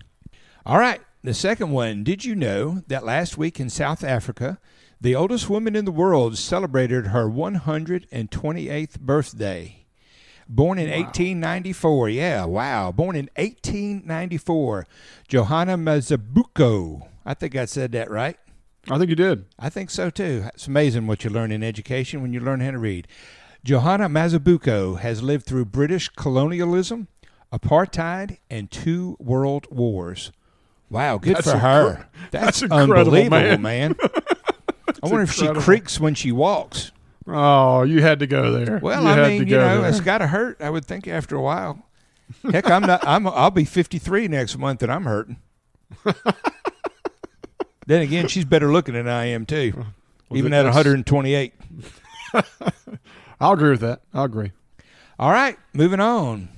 All 0.66 0.78
right. 0.80 1.02
The 1.26 1.34
second 1.34 1.72
one. 1.72 2.04
Did 2.04 2.24
you 2.24 2.36
know 2.36 2.84
that 2.86 3.04
last 3.04 3.36
week 3.36 3.60
in 3.60 3.72
South 3.72 4.04
Africa, 4.04 4.60
the 5.02 5.16
oldest 5.16 5.50
woman 5.50 5.76
in 5.76 5.84
the 5.84 5.92
world 5.92 6.38
celebrated 6.38 7.08
her 7.08 7.28
128th 7.28 9.00
birthday? 9.00 9.86
Born 10.48 10.78
in 10.78 10.92
1894. 10.92 12.10
Yeah, 12.10 12.46
wow. 12.46 12.92
Born 12.92 13.16
in 13.16 13.28
1894. 13.38 14.86
Johanna 15.28 15.80
Mazibuko. 15.80 17.08
I 17.26 17.34
think 17.34 17.56
I 17.56 17.66
said 17.66 17.92
that 17.94 18.12
right. 18.12 18.38
I 18.88 19.00
think 19.00 19.10
you 19.10 19.16
did. 19.16 19.46
I 19.58 19.70
think 19.70 19.90
so 19.90 20.12
too. 20.12 20.44
It's 20.54 20.68
amazing 20.68 21.08
what 21.08 21.24
you 21.24 21.32
learn 21.32 21.52
in 21.52 21.64
education 21.64 22.22
when 22.22 22.34
you 22.34 22.40
learn 22.40 22.60
how 22.60 22.70
to 22.70 22.78
read. 22.78 23.08
Johanna 23.64 24.10
Mazibuko 24.10 25.00
has 25.00 25.24
lived 25.24 25.48
through 25.48 25.66
British 25.66 26.08
colonialism, 26.10 27.08
apartheid, 27.52 28.38
and 28.48 28.70
two 28.70 29.18
world 29.20 29.66
wars. 29.72 30.32
Wow, 30.90 31.18
good 31.18 31.36
That's 31.38 31.50
for 31.52 31.58
incre- 31.58 31.62
her. 31.62 32.08
That's, 32.32 32.60
that's 32.60 32.62
incredible, 32.64 32.94
unbelievable, 33.16 33.58
man. 33.58 33.62
man. 33.62 33.96
I 35.04 35.08
wonder 35.08 35.22
if 35.24 35.32
she 35.34 35.48
creaks 35.48 36.00
when 36.00 36.16
she 36.16 36.32
walks. 36.32 36.92
Oh, 37.28 37.84
you 37.84 38.02
had 38.02 38.20
to 38.20 38.28
go 38.28 38.52
there. 38.52 38.80
Well, 38.80 39.02
you 39.04 39.08
I 39.10 39.28
mean, 39.30 39.48
you 39.48 39.58
know, 39.58 39.82
there. 39.82 39.90
it's 39.90 40.00
got 40.00 40.18
to 40.20 40.28
hurt. 40.28 40.62
I 40.62 40.70
would 40.70 40.86
think 40.86 41.08
after 41.08 41.36
a 41.36 41.42
while. 41.42 41.86
Heck, 42.52 42.70
I'm 42.70 42.82
not. 42.82 43.06
I'm. 43.08 43.28
I'll 43.28 43.52
be 43.52 43.66
53 43.66 44.28
next 44.28 44.58
month, 44.58 44.84
and 44.84 44.92
I'm 44.92 45.04
hurting. 45.06 45.38
then 47.88 48.02
again, 48.02 48.28
she's 48.28 48.46
better 48.46 48.72
looking 48.72 48.94
than 48.96 49.08
I 49.08 49.26
am 49.26 49.46
too, 49.46 49.74
Well, 50.30 50.38
even 50.38 50.54
at 50.54 50.64
that's- 50.64 50.76
128. 50.76 51.54
I'll 53.40 53.54
agree 53.54 53.70
with 53.72 53.82
that. 53.82 54.02
I'll 54.14 54.24
agree. 54.26 54.52
All 55.20 55.32
right, 55.32 55.58
moving 55.74 56.00
on. 56.00 56.50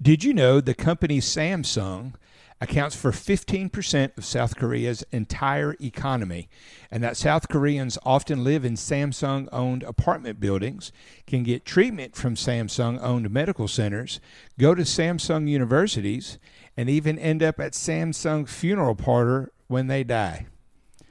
Did 0.00 0.24
you 0.24 0.32
know 0.34 0.60
the 0.60 0.74
company 0.74 1.20
Samsung 1.20 2.14
accounts 2.62 2.94
for 2.94 3.10
15% 3.10 4.16
of 4.16 4.24
South 4.24 4.56
Korea's 4.56 5.04
entire 5.10 5.74
economy, 5.80 6.48
and 6.92 7.02
that 7.02 7.16
South 7.16 7.48
Koreans 7.48 7.98
often 8.04 8.44
live 8.44 8.64
in 8.64 8.74
Samsung 8.74 9.48
owned 9.50 9.82
apartment 9.82 10.38
buildings, 10.38 10.92
can 11.26 11.42
get 11.42 11.64
treatment 11.64 12.14
from 12.14 12.36
Samsung 12.36 13.02
owned 13.02 13.30
medical 13.30 13.66
centers, 13.66 14.20
go 14.60 14.76
to 14.76 14.82
Samsung 14.82 15.48
universities, 15.48 16.38
and 16.76 16.88
even 16.88 17.18
end 17.18 17.42
up 17.42 17.58
at 17.58 17.72
Samsung 17.72 18.48
funeral 18.48 18.94
parlor 18.94 19.50
when 19.66 19.88
they 19.88 20.04
die? 20.04 20.46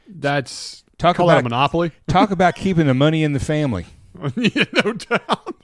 That's 0.07 0.85
Talk 0.97 1.17
call 1.17 1.27
that 1.27 1.33
a 1.33 1.39
about 1.39 1.49
monopoly. 1.49 1.91
Talk 2.07 2.31
about 2.31 2.55
keeping 2.55 2.87
the 2.87 2.93
money 2.93 3.23
in 3.23 3.33
the 3.33 3.39
family. 3.41 3.87
yeah, 4.37 4.63
no 4.85 4.93
doubt. 4.93 5.55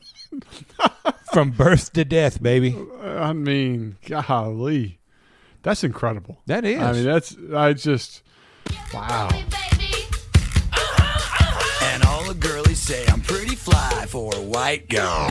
From 1.34 1.52
birth 1.52 1.94
to 1.94 2.04
death, 2.04 2.42
baby. 2.42 2.76
I 3.02 3.32
mean, 3.32 3.98
golly, 4.06 4.97
that's 5.68 5.84
incredible. 5.84 6.38
That 6.46 6.64
is. 6.64 6.82
I 6.82 6.94
mean, 6.94 7.04
that's 7.04 7.36
I 7.54 7.74
just 7.74 8.24
wow. 8.94 9.28
And 11.84 12.04
all 12.06 12.24
the 12.24 12.38
girlies 12.40 12.80
say 12.80 13.06
I'm 13.08 13.20
pretty 13.20 13.56
fly 13.56 14.06
for 14.08 14.34
a 14.34 14.42
white 14.42 14.88
girl. 14.88 15.28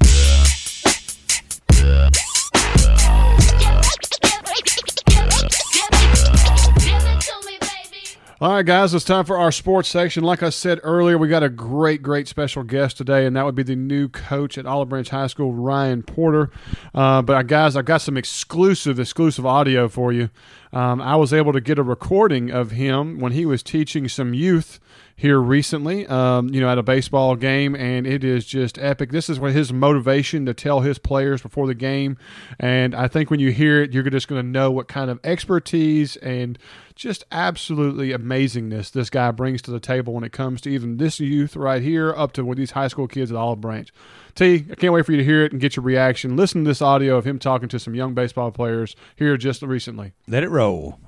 All 8.38 8.52
right, 8.52 8.66
guys, 8.66 8.92
it's 8.92 9.02
time 9.02 9.24
for 9.24 9.38
our 9.38 9.50
sports 9.50 9.88
section. 9.88 10.22
Like 10.22 10.42
I 10.42 10.50
said 10.50 10.78
earlier, 10.82 11.16
we 11.16 11.26
got 11.26 11.42
a 11.42 11.48
great, 11.48 12.02
great 12.02 12.28
special 12.28 12.64
guest 12.64 12.98
today, 12.98 13.24
and 13.24 13.34
that 13.34 13.46
would 13.46 13.54
be 13.54 13.62
the 13.62 13.76
new 13.76 14.10
coach 14.10 14.58
at 14.58 14.66
Olive 14.66 14.90
Branch 14.90 15.08
High 15.08 15.28
School, 15.28 15.54
Ryan 15.54 16.02
Porter. 16.02 16.50
Uh, 16.94 17.22
but 17.22 17.34
uh, 17.34 17.42
guys, 17.42 17.76
I've 17.76 17.86
got 17.86 18.02
some 18.02 18.18
exclusive, 18.18 19.00
exclusive 19.00 19.46
audio 19.46 19.88
for 19.88 20.12
you. 20.12 20.28
Um, 20.70 21.00
I 21.00 21.16
was 21.16 21.32
able 21.32 21.54
to 21.54 21.62
get 21.62 21.78
a 21.78 21.82
recording 21.82 22.50
of 22.50 22.72
him 22.72 23.20
when 23.20 23.32
he 23.32 23.46
was 23.46 23.62
teaching 23.62 24.06
some 24.06 24.34
youth 24.34 24.80
here 25.16 25.40
recently, 25.40 26.06
um, 26.08 26.50
you 26.50 26.60
know, 26.60 26.68
at 26.68 26.76
a 26.76 26.82
baseball 26.82 27.36
game, 27.36 27.74
and 27.74 28.06
it 28.06 28.22
is 28.22 28.44
just 28.44 28.78
epic. 28.78 29.10
This 29.10 29.30
is 29.30 29.40
what 29.40 29.52
his 29.52 29.72
motivation 29.72 30.44
to 30.44 30.52
tell 30.52 30.80
his 30.80 30.98
players 30.98 31.40
before 31.40 31.66
the 31.66 31.74
game, 31.74 32.18
and 32.60 32.94
I 32.94 33.08
think 33.08 33.30
when 33.30 33.40
you 33.40 33.50
hear 33.50 33.82
it, 33.82 33.92
you're 33.92 34.02
just 34.10 34.28
going 34.28 34.42
to 34.42 34.46
know 34.46 34.70
what 34.70 34.88
kind 34.88 35.10
of 35.10 35.18
expertise 35.24 36.16
and 36.16 36.58
just 36.94 37.24
absolutely 37.30 38.10
amazingness 38.10 38.90
this 38.90 39.10
guy 39.10 39.30
brings 39.30 39.62
to 39.62 39.70
the 39.70 39.80
table 39.80 40.14
when 40.14 40.24
it 40.24 40.32
comes 40.32 40.60
to 40.62 40.70
even 40.70 40.96
this 40.96 41.20
youth 41.20 41.56
right 41.56 41.82
here 41.82 42.12
up 42.14 42.32
to 42.32 42.44
with 42.44 42.58
these 42.58 42.70
high 42.72 42.88
school 42.88 43.06
kids 43.06 43.30
at 43.30 43.36
Olive 43.36 43.60
Branch. 43.60 43.90
T, 44.34 44.66
I 44.70 44.74
can't 44.74 44.92
wait 44.92 45.06
for 45.06 45.12
you 45.12 45.18
to 45.18 45.24
hear 45.24 45.44
it 45.44 45.52
and 45.52 45.60
get 45.60 45.76
your 45.76 45.82
reaction. 45.82 46.36
Listen 46.36 46.64
to 46.64 46.68
this 46.68 46.82
audio 46.82 47.16
of 47.16 47.26
him 47.26 47.38
talking 47.38 47.68
to 47.70 47.78
some 47.78 47.94
young 47.94 48.14
baseball 48.14 48.50
players 48.50 48.96
here 49.14 49.36
just 49.36 49.62
recently. 49.62 50.12
Let 50.26 50.42
it 50.42 50.50
roll. 50.50 50.98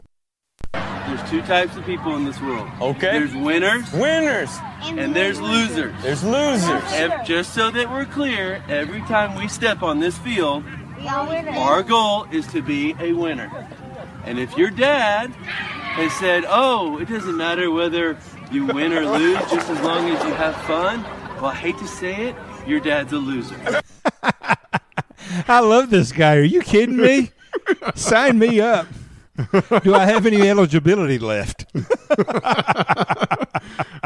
There's 1.09 1.31
two 1.31 1.43
types 1.43 1.75
of 1.75 1.85
people 1.87 2.17
in 2.17 2.27
this 2.27 2.39
world. 2.41 2.69
Okay. 2.81 3.19
There's 3.19 3.35
winners. 3.35 3.91
Winners. 3.93 4.51
And 4.83 5.17
there's 5.17 5.41
losers. 5.41 5.95
There's 6.03 6.23
losers. 6.23 6.83
And 6.93 7.27
just 7.27 7.55
so 7.55 7.71
that 7.71 7.91
we're 7.91 8.05
clear, 8.05 8.63
every 8.69 9.01
time 9.03 9.35
we 9.35 9.49
step 9.49 9.83
on 9.83 10.01
this 10.01 10.19
field, 10.19 10.65
our 11.07 11.83
goal 11.83 12.27
is 12.31 12.47
to 12.49 12.61
be 12.61 12.95
a 13.01 13.15
winner. 13.15 13.51
And 14.25 14.39
if 14.39 14.57
your 14.59 14.69
dad 14.69 15.31
has 15.31 16.13
said, 16.13 16.45
oh, 16.47 16.99
it 16.99 17.09
doesn't 17.09 17.37
matter 17.37 17.71
whether 17.71 18.19
you 18.53 18.67
win 18.67 18.93
or 18.93 19.07
lose, 19.07 19.39
just 19.51 19.71
as 19.71 19.81
long 19.81 20.11
as 20.11 20.23
you 20.25 20.35
have 20.35 20.55
fun, 20.63 21.03
well, 21.37 21.47
I 21.47 21.55
hate 21.55 21.79
to 21.79 21.87
say 21.87 22.29
it, 22.29 22.37
your 22.67 22.81
dad's 22.81 23.15
a 23.15 23.17
loser. 23.17 23.57
I 25.49 25.61
love 25.61 25.89
this 25.89 26.13
guy. 26.13 26.37
Are 26.37 26.43
you 26.43 26.61
kidding 26.61 26.99
me? 26.99 27.31
Sign 27.95 28.39
me 28.39 28.61
up. 28.61 28.87
Do 29.83 29.95
I 29.95 30.05
have 30.05 30.27
any 30.27 30.49
eligibility 30.49 31.19
left? 31.19 31.67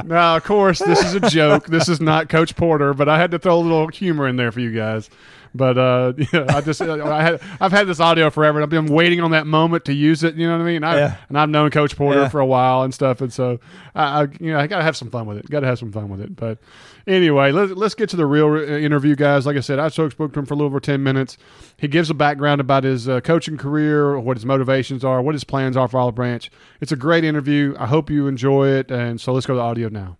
now, 0.04 0.36
of 0.36 0.44
course, 0.44 0.78
this 0.78 1.02
is 1.04 1.14
a 1.14 1.20
joke. 1.20 1.66
this 1.66 1.88
is 1.88 2.00
not 2.00 2.28
Coach 2.28 2.54
Porter, 2.56 2.94
but 2.94 3.08
I 3.08 3.18
had 3.18 3.30
to 3.30 3.38
throw 3.38 3.56
a 3.58 3.60
little 3.60 3.88
humor 3.88 4.28
in 4.28 4.36
there 4.36 4.52
for 4.52 4.60
you 4.60 4.72
guys. 4.74 5.08
But 5.54 5.76
uh, 5.76 6.14
yeah, 6.32 6.46
I 6.48 6.60
just 6.62 6.80
I 6.80 7.22
had 7.22 7.40
I've 7.60 7.72
had 7.72 7.86
this 7.86 8.00
audio 8.00 8.30
forever, 8.30 8.58
and 8.58 8.62
I've 8.64 8.70
been 8.70 8.92
waiting 8.92 9.20
on 9.20 9.32
that 9.32 9.46
moment 9.46 9.84
to 9.86 9.92
use 9.92 10.24
it. 10.24 10.34
You 10.34 10.46
know 10.46 10.56
what 10.56 10.62
I 10.62 10.66
mean? 10.66 10.84
I, 10.84 10.96
Yeah. 10.96 11.16
And 11.28 11.38
I've 11.38 11.50
known 11.50 11.70
Coach 11.70 11.96
Porter 11.96 12.22
Yeah. 12.22 12.28
for 12.28 12.40
a 12.40 12.46
while 12.46 12.82
and 12.82 12.94
stuff, 12.94 13.20
and 13.20 13.32
so 13.32 13.60
I, 13.94 14.22
I 14.22 14.26
you 14.40 14.52
know 14.52 14.58
I 14.58 14.66
got 14.66 14.78
to 14.78 14.84
have 14.84 14.96
some 14.96 15.10
fun 15.10 15.26
with 15.26 15.38
it. 15.38 15.50
Got 15.50 15.60
to 15.60 15.66
have 15.66 15.78
some 15.78 15.92
fun 15.92 16.08
with 16.08 16.20
it. 16.20 16.34
But 16.36 16.58
anyway, 17.06 17.52
let's 17.52 17.72
let's 17.72 17.94
get 17.94 18.08
to 18.10 18.16
the 18.16 18.26
real 18.26 18.52
uh, 18.52 18.60
interview, 18.62 19.14
guys. 19.14 19.46
Like 19.46 19.56
I 19.56 19.60
said, 19.60 19.78
I 19.78 19.88
spoke 19.88 20.12
spoke 20.12 20.32
to 20.32 20.38
him 20.38 20.46
for 20.46 20.54
a 20.54 20.56
little 20.56 20.66
over 20.66 20.80
ten 20.80 21.02
minutes. 21.02 21.36
He 21.76 21.88
gives 21.88 22.10
a 22.10 22.14
background 22.14 22.60
about 22.60 22.84
his 22.84 23.08
uh, 23.08 23.20
coaching 23.20 23.56
career, 23.56 24.18
what 24.18 24.36
his 24.36 24.46
motivations 24.46 25.04
are, 25.04 25.22
what 25.22 25.34
his 25.34 25.44
plans 25.44 25.76
are 25.76 25.88
for 25.88 25.98
Olive 25.98 26.14
Branch. 26.14 26.50
It's 26.80 26.92
a 26.92 26.96
great 26.96 27.24
interview. 27.24 27.74
I 27.78 27.86
hope 27.86 28.10
you 28.10 28.26
enjoy 28.26 28.68
it. 28.68 28.90
And 28.90 29.20
so 29.20 29.32
let's 29.32 29.46
go 29.46 29.54
to 29.54 29.58
the 29.58 29.62
audio 29.62 29.88
now. 29.88 30.18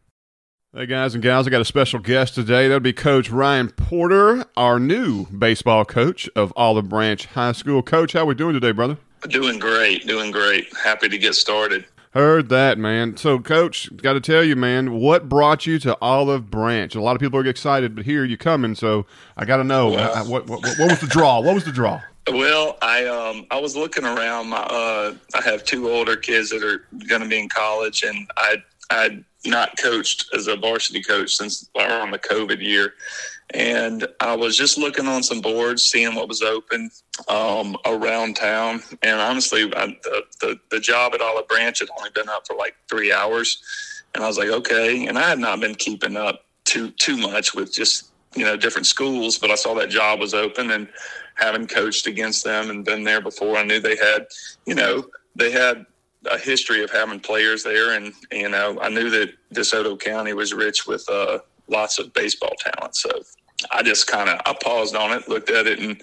Hey 0.75 0.87
guys 0.87 1.13
and 1.13 1.23
gals, 1.23 1.47
I 1.47 1.51
got 1.51 1.61
a 1.61 1.67
special 1.67 1.99
guest 1.99 2.35
today. 2.35 2.67
That'll 2.67 2.81
be 2.81 2.95
Coach 2.95 3.29
Ryan 3.29 3.69
Porter, 3.69 4.47
our 4.57 4.81
new 4.81 5.27
baseball 5.27 5.85
coach 5.85 6.31
of 6.35 6.51
Olive 6.57 6.89
Branch 6.89 7.27
High 7.27 7.53
School. 7.53 7.83
Coach, 7.83 8.15
how 8.15 8.21
are 8.21 8.25
we 8.25 8.35
doing 8.35 8.55
today, 8.55 8.73
brother? 8.73 8.97
Doing 9.29 9.59
great, 9.59 10.07
doing 10.07 10.31
great. 10.31 10.75
Happy 10.75 11.11
to 11.11 11.19
get 11.19 11.35
started. 11.35 11.85
Heard 12.13 12.51
that, 12.51 12.77
man. 12.79 13.17
So, 13.17 13.39
coach, 13.39 13.95
got 13.97 14.13
to 14.13 14.21
tell 14.21 14.45
you, 14.45 14.55
man, 14.55 14.93
what 14.93 15.31
brought 15.31 15.65
you 15.67 15.79
to 15.79 15.97
Olive 16.03 16.51
Branch? 16.51 16.95
A 16.95 17.01
lot 17.01 17.17
of 17.17 17.21
people 17.21 17.41
are 17.41 17.47
excited, 17.47 17.95
but 17.95 18.05
here 18.05 18.23
you 18.23 18.37
coming, 18.37 18.75
so 18.75 19.07
I 19.37 19.47
got 19.47 19.57
to 19.59 19.65
know 19.65 19.91
Well- 19.93 20.15
uh, 20.15 20.25
what, 20.25 20.47
what 20.47 20.61
what 20.63 20.91
was 20.91 21.01
the 21.01 21.07
draw? 21.07 21.41
What 21.41 21.55
was 21.55 21.65
the 21.65 21.73
draw? 21.73 22.03
Well, 22.31 22.77
I 22.83 23.07
um 23.07 23.47
I 23.51 23.59
was 23.59 23.77
looking 23.77 24.05
around. 24.05 24.51
My 24.51 24.59
uh, 24.59 25.15
I 25.35 25.41
have 25.43 25.65
two 25.65 25.91
older 25.91 26.15
kids 26.15 26.51
that 26.51 26.63
are 26.63 26.87
going 27.09 27.23
to 27.23 27.29
be 27.29 27.41
in 27.41 27.49
college, 27.49 28.05
and 28.05 28.31
I 28.37 28.63
I'd 28.91 29.25
not 29.45 29.77
coached 29.79 30.27
as 30.35 30.47
a 30.47 30.55
varsity 30.57 31.03
coach 31.03 31.33
since 31.35 31.69
around 31.77 32.11
the 32.13 32.19
COVID 32.19 32.61
year, 32.63 32.95
and 33.55 34.07
I 34.21 34.35
was 34.35 34.57
just 34.57 34.79
looking 34.79 35.07
on 35.07 35.23
some 35.23 35.41
boards, 35.41 35.83
seeing 35.83 36.15
what 36.15 36.29
was 36.29 36.43
open 36.43 36.91
um, 37.29 37.77
around 37.85 38.37
town. 38.37 38.83
And 39.03 39.21
honestly, 39.21 39.65
I, 39.77 39.87
the, 40.03 40.23
the 40.41 40.61
the 40.71 40.81
job 40.81 41.15
at 41.15 41.21
Olive 41.21 41.49
Branch 41.49 41.79
had 41.79 41.89
only 41.99 42.11
been 42.11 42.29
up 42.29 42.47
for 42.47 42.57
like 42.57 42.75
three 42.89 43.13
hours, 43.13 43.63
and 44.15 44.25
I 44.25 44.27
was 44.27 44.39
like, 44.39 44.49
okay. 44.49 45.07
And 45.07 45.19
I 45.19 45.29
had 45.29 45.39
not 45.39 45.61
been 45.61 45.75
keeping 45.75 46.17
up 46.17 46.47
too 46.65 46.91
too 46.93 47.17
much 47.17 47.55
with 47.55 47.73
just 47.73 48.11
you 48.35 48.45
know 48.45 48.57
different 48.57 48.87
schools, 48.87 49.39
but 49.39 49.51
I 49.51 49.55
saw 49.55 49.75
that 49.75 49.91
job 49.91 50.21
was 50.21 50.35
open 50.35 50.71
and 50.71 50.89
having 51.35 51.67
coached 51.67 52.07
against 52.07 52.45
them 52.45 52.71
and 52.71 52.85
been 52.85 53.05
there 53.05 53.21
before, 53.21 53.57
I 53.57 53.65
knew 53.65 53.81
they 53.81 53.97
had 53.97 54.27
you 54.67 54.75
know 54.75 55.05
they 55.35 55.51
had 55.51 55.87
a 56.27 56.39
history 56.39 56.85
of 56.85 56.91
having 56.91 57.21
players 57.21 57.63
there, 57.63 57.97
and 57.97 58.13
you 58.31 58.49
know 58.49 58.79
I 58.81 58.89
knew 58.89 59.11
that 59.11 59.35
DeSoto 59.55 59.99
County 59.99 60.33
was 60.33 60.55
rich 60.55 60.87
with 60.87 61.07
uh, 61.11 61.41
lots 61.69 61.99
of 61.99 62.13
baseball 62.15 62.55
talent, 62.59 62.97
so. 62.97 63.11
I 63.71 63.83
just 63.83 64.07
kind 64.07 64.29
of 64.29 64.41
I 64.47 64.55
paused 64.63 64.97
on 64.97 65.13
it, 65.13 65.29
looked 65.29 65.51
at 65.51 65.67
it, 65.67 65.79
and 65.79 66.01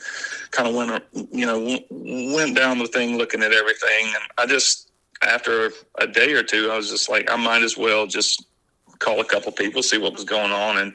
kind 0.52 0.68
of 0.68 0.76
went 0.76 1.04
you 1.32 1.46
know 1.46 1.80
went 1.90 2.56
down 2.56 2.80
the 2.80 2.88
thing, 2.88 3.18
looking 3.18 3.44
at 3.44 3.52
everything, 3.52 4.06
and 4.06 4.24
I 4.38 4.46
just 4.46 4.90
after 5.22 5.72
a 5.98 6.08
day 6.08 6.34
or 6.34 6.44
two, 6.44 6.70
I 6.72 6.78
was 6.78 6.90
just 6.90 7.10
like, 7.10 7.30
I 7.30 7.36
might 7.36 7.62
as 7.62 7.78
well 7.78 8.08
just 8.08 8.46
call 9.00 9.20
a 9.20 9.26
couple 9.26 9.52
people, 9.52 9.84
see 9.84 9.98
what 9.98 10.14
was 10.14 10.24
going 10.24 10.52
on, 10.52 10.78
and 10.78 10.94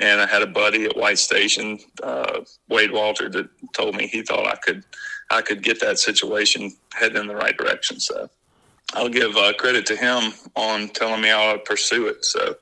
and 0.00 0.20
I 0.20 0.26
had 0.26 0.42
a 0.42 0.46
buddy 0.46 0.84
at 0.84 0.96
White 0.96 1.18
Station, 1.18 1.80
uh, 2.04 2.42
Wade 2.68 2.92
Walter, 2.92 3.28
that 3.30 3.48
told 3.72 3.96
me 3.96 4.06
he 4.06 4.22
thought 4.22 4.46
I 4.46 4.56
could 4.56 4.84
I 5.30 5.42
could 5.42 5.62
get 5.62 5.80
that 5.80 5.98
situation 5.98 6.72
heading 6.94 7.20
in 7.20 7.26
the 7.26 7.34
right 7.34 7.56
direction. 7.56 8.00
So 8.00 8.30
I'll 8.94 9.08
give 9.08 9.36
uh, 9.36 9.52
credit 9.54 9.86
to 9.86 9.96
him 9.96 10.32
on 10.56 10.88
telling 10.90 11.20
me 11.20 11.28
how 11.28 11.52
to 11.52 11.58
pursue 11.58 12.06
it. 12.06 12.24
So 12.24 12.56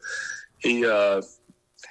he 0.58 0.86
uh, 0.86 1.22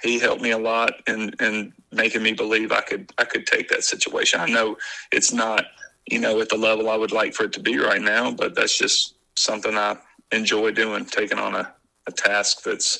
he 0.02 0.18
helped 0.18 0.42
me 0.42 0.50
a 0.50 0.58
lot 0.58 0.92
in 1.06 1.32
in 1.40 1.72
making 1.92 2.22
me 2.22 2.32
believe 2.32 2.72
I 2.72 2.80
could 2.80 3.12
I 3.18 3.24
could 3.24 3.46
take 3.46 3.68
that 3.68 3.84
situation. 3.84 4.40
I 4.40 4.46
know 4.46 4.76
it's 5.12 5.32
not 5.32 5.64
you 6.06 6.18
know 6.18 6.40
at 6.40 6.48
the 6.48 6.56
level 6.56 6.88
I 6.88 6.96
would 6.96 7.12
like 7.12 7.34
for 7.34 7.44
it 7.44 7.52
to 7.54 7.60
be 7.60 7.78
right 7.78 8.02
now, 8.02 8.30
but 8.30 8.54
that's 8.54 8.76
just 8.78 9.14
something 9.36 9.76
I 9.76 9.96
enjoy 10.32 10.72
doing, 10.72 11.04
taking 11.04 11.38
on 11.38 11.54
a, 11.54 11.72
a 12.06 12.12
task 12.12 12.62
that's 12.62 12.98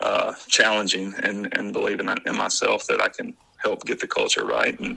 uh, 0.00 0.34
challenging 0.48 1.14
and 1.22 1.52
and 1.56 1.72
believing 1.72 2.08
in 2.26 2.36
myself 2.36 2.86
that 2.86 3.00
I 3.00 3.08
can 3.08 3.34
help 3.58 3.84
get 3.84 4.00
the 4.00 4.06
culture 4.06 4.44
right 4.44 4.78
and 4.78 4.96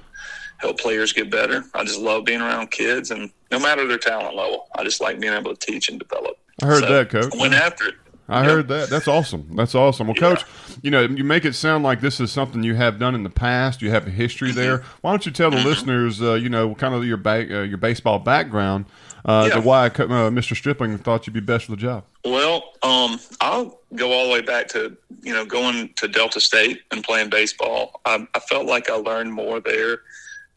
help 0.60 0.80
players 0.80 1.12
get 1.12 1.32
better. 1.32 1.64
I 1.74 1.84
just 1.84 2.00
love 2.00 2.26
being 2.26 2.42
around 2.42 2.70
kids, 2.72 3.12
and 3.12 3.32
no 3.50 3.60
matter 3.60 3.88
their 3.88 3.98
talent 3.98 4.36
level, 4.36 4.68
I 4.78 4.84
just 4.84 5.02
like 5.02 5.20
being 5.20 5.34
able 5.34 5.56
to 5.56 5.66
teach 5.66 5.90
and 5.90 6.00
develop. 6.00 6.38
I 6.62 6.68
heard 6.68 6.84
So, 6.84 6.94
that, 6.94 7.10
coach. 7.10 7.34
I 7.34 7.38
went 7.38 7.56
after 7.56 7.88
it. 7.88 7.96
I 8.32 8.44
heard 8.46 8.68
that. 8.70 8.90
That's 8.90 9.08
awesome. 9.08 9.48
That's 9.56 9.76
awesome. 9.76 10.08
Well, 10.08 10.16
coach, 10.16 10.46
you 10.82 10.90
know, 10.92 11.02
you 11.02 11.24
make 11.24 11.46
it 11.46 11.54
sound 11.54 11.84
like 11.84 12.02
this 12.02 12.20
is 12.20 12.32
something 12.32 12.64
you 12.64 12.76
have 12.76 12.98
done 13.00 13.14
in 13.16 13.24
the 13.24 13.30
past. 13.30 13.82
You 13.82 13.92
have 13.92 14.08
a 14.08 14.10
history 14.12 14.52
there. 14.52 14.84
Why 15.02 15.12
don't 15.12 15.26
you 15.26 15.32
tell 15.32 15.52
the 15.52 15.58
listeners, 15.64 16.22
uh, 16.22 16.34
you 16.36 16.50
know, 16.50 16.74
kind 16.76 16.96
of 16.96 17.06
your 17.06 17.18
ba- 17.18 17.60
uh, 17.60 17.64
your 17.64 17.78
baseball 17.78 18.20
background, 18.20 18.86
uh, 19.26 19.48
Yeah. 19.50 19.56
to 19.56 19.62
why 19.62 19.88
uh, 19.88 19.90
Mr. 19.90 20.56
Stripling 20.56 20.98
thought 20.98 21.28
you'd 21.28 21.34
be 21.34 21.40
best 21.40 21.66
for 21.66 21.72
the 21.72 21.78
job? 21.78 22.04
Well, 22.24 22.64
um, 22.84 23.20
I'll 23.42 23.80
go 23.96 24.12
all 24.14 24.28
the 24.28 24.32
way 24.34 24.42
back 24.42 24.68
to 24.70 24.96
you 25.22 25.34
know 25.34 25.46
going 25.46 25.92
to 25.98 26.08
Delta 26.08 26.40
State 26.40 26.82
and 26.92 27.04
playing 27.04 27.30
baseball. 27.30 28.00
I, 28.06 28.26
I 28.34 28.40
felt 28.40 28.66
like 28.66 28.90
I 28.90 28.96
learned 28.96 29.34
more 29.34 29.60
there 29.60 30.00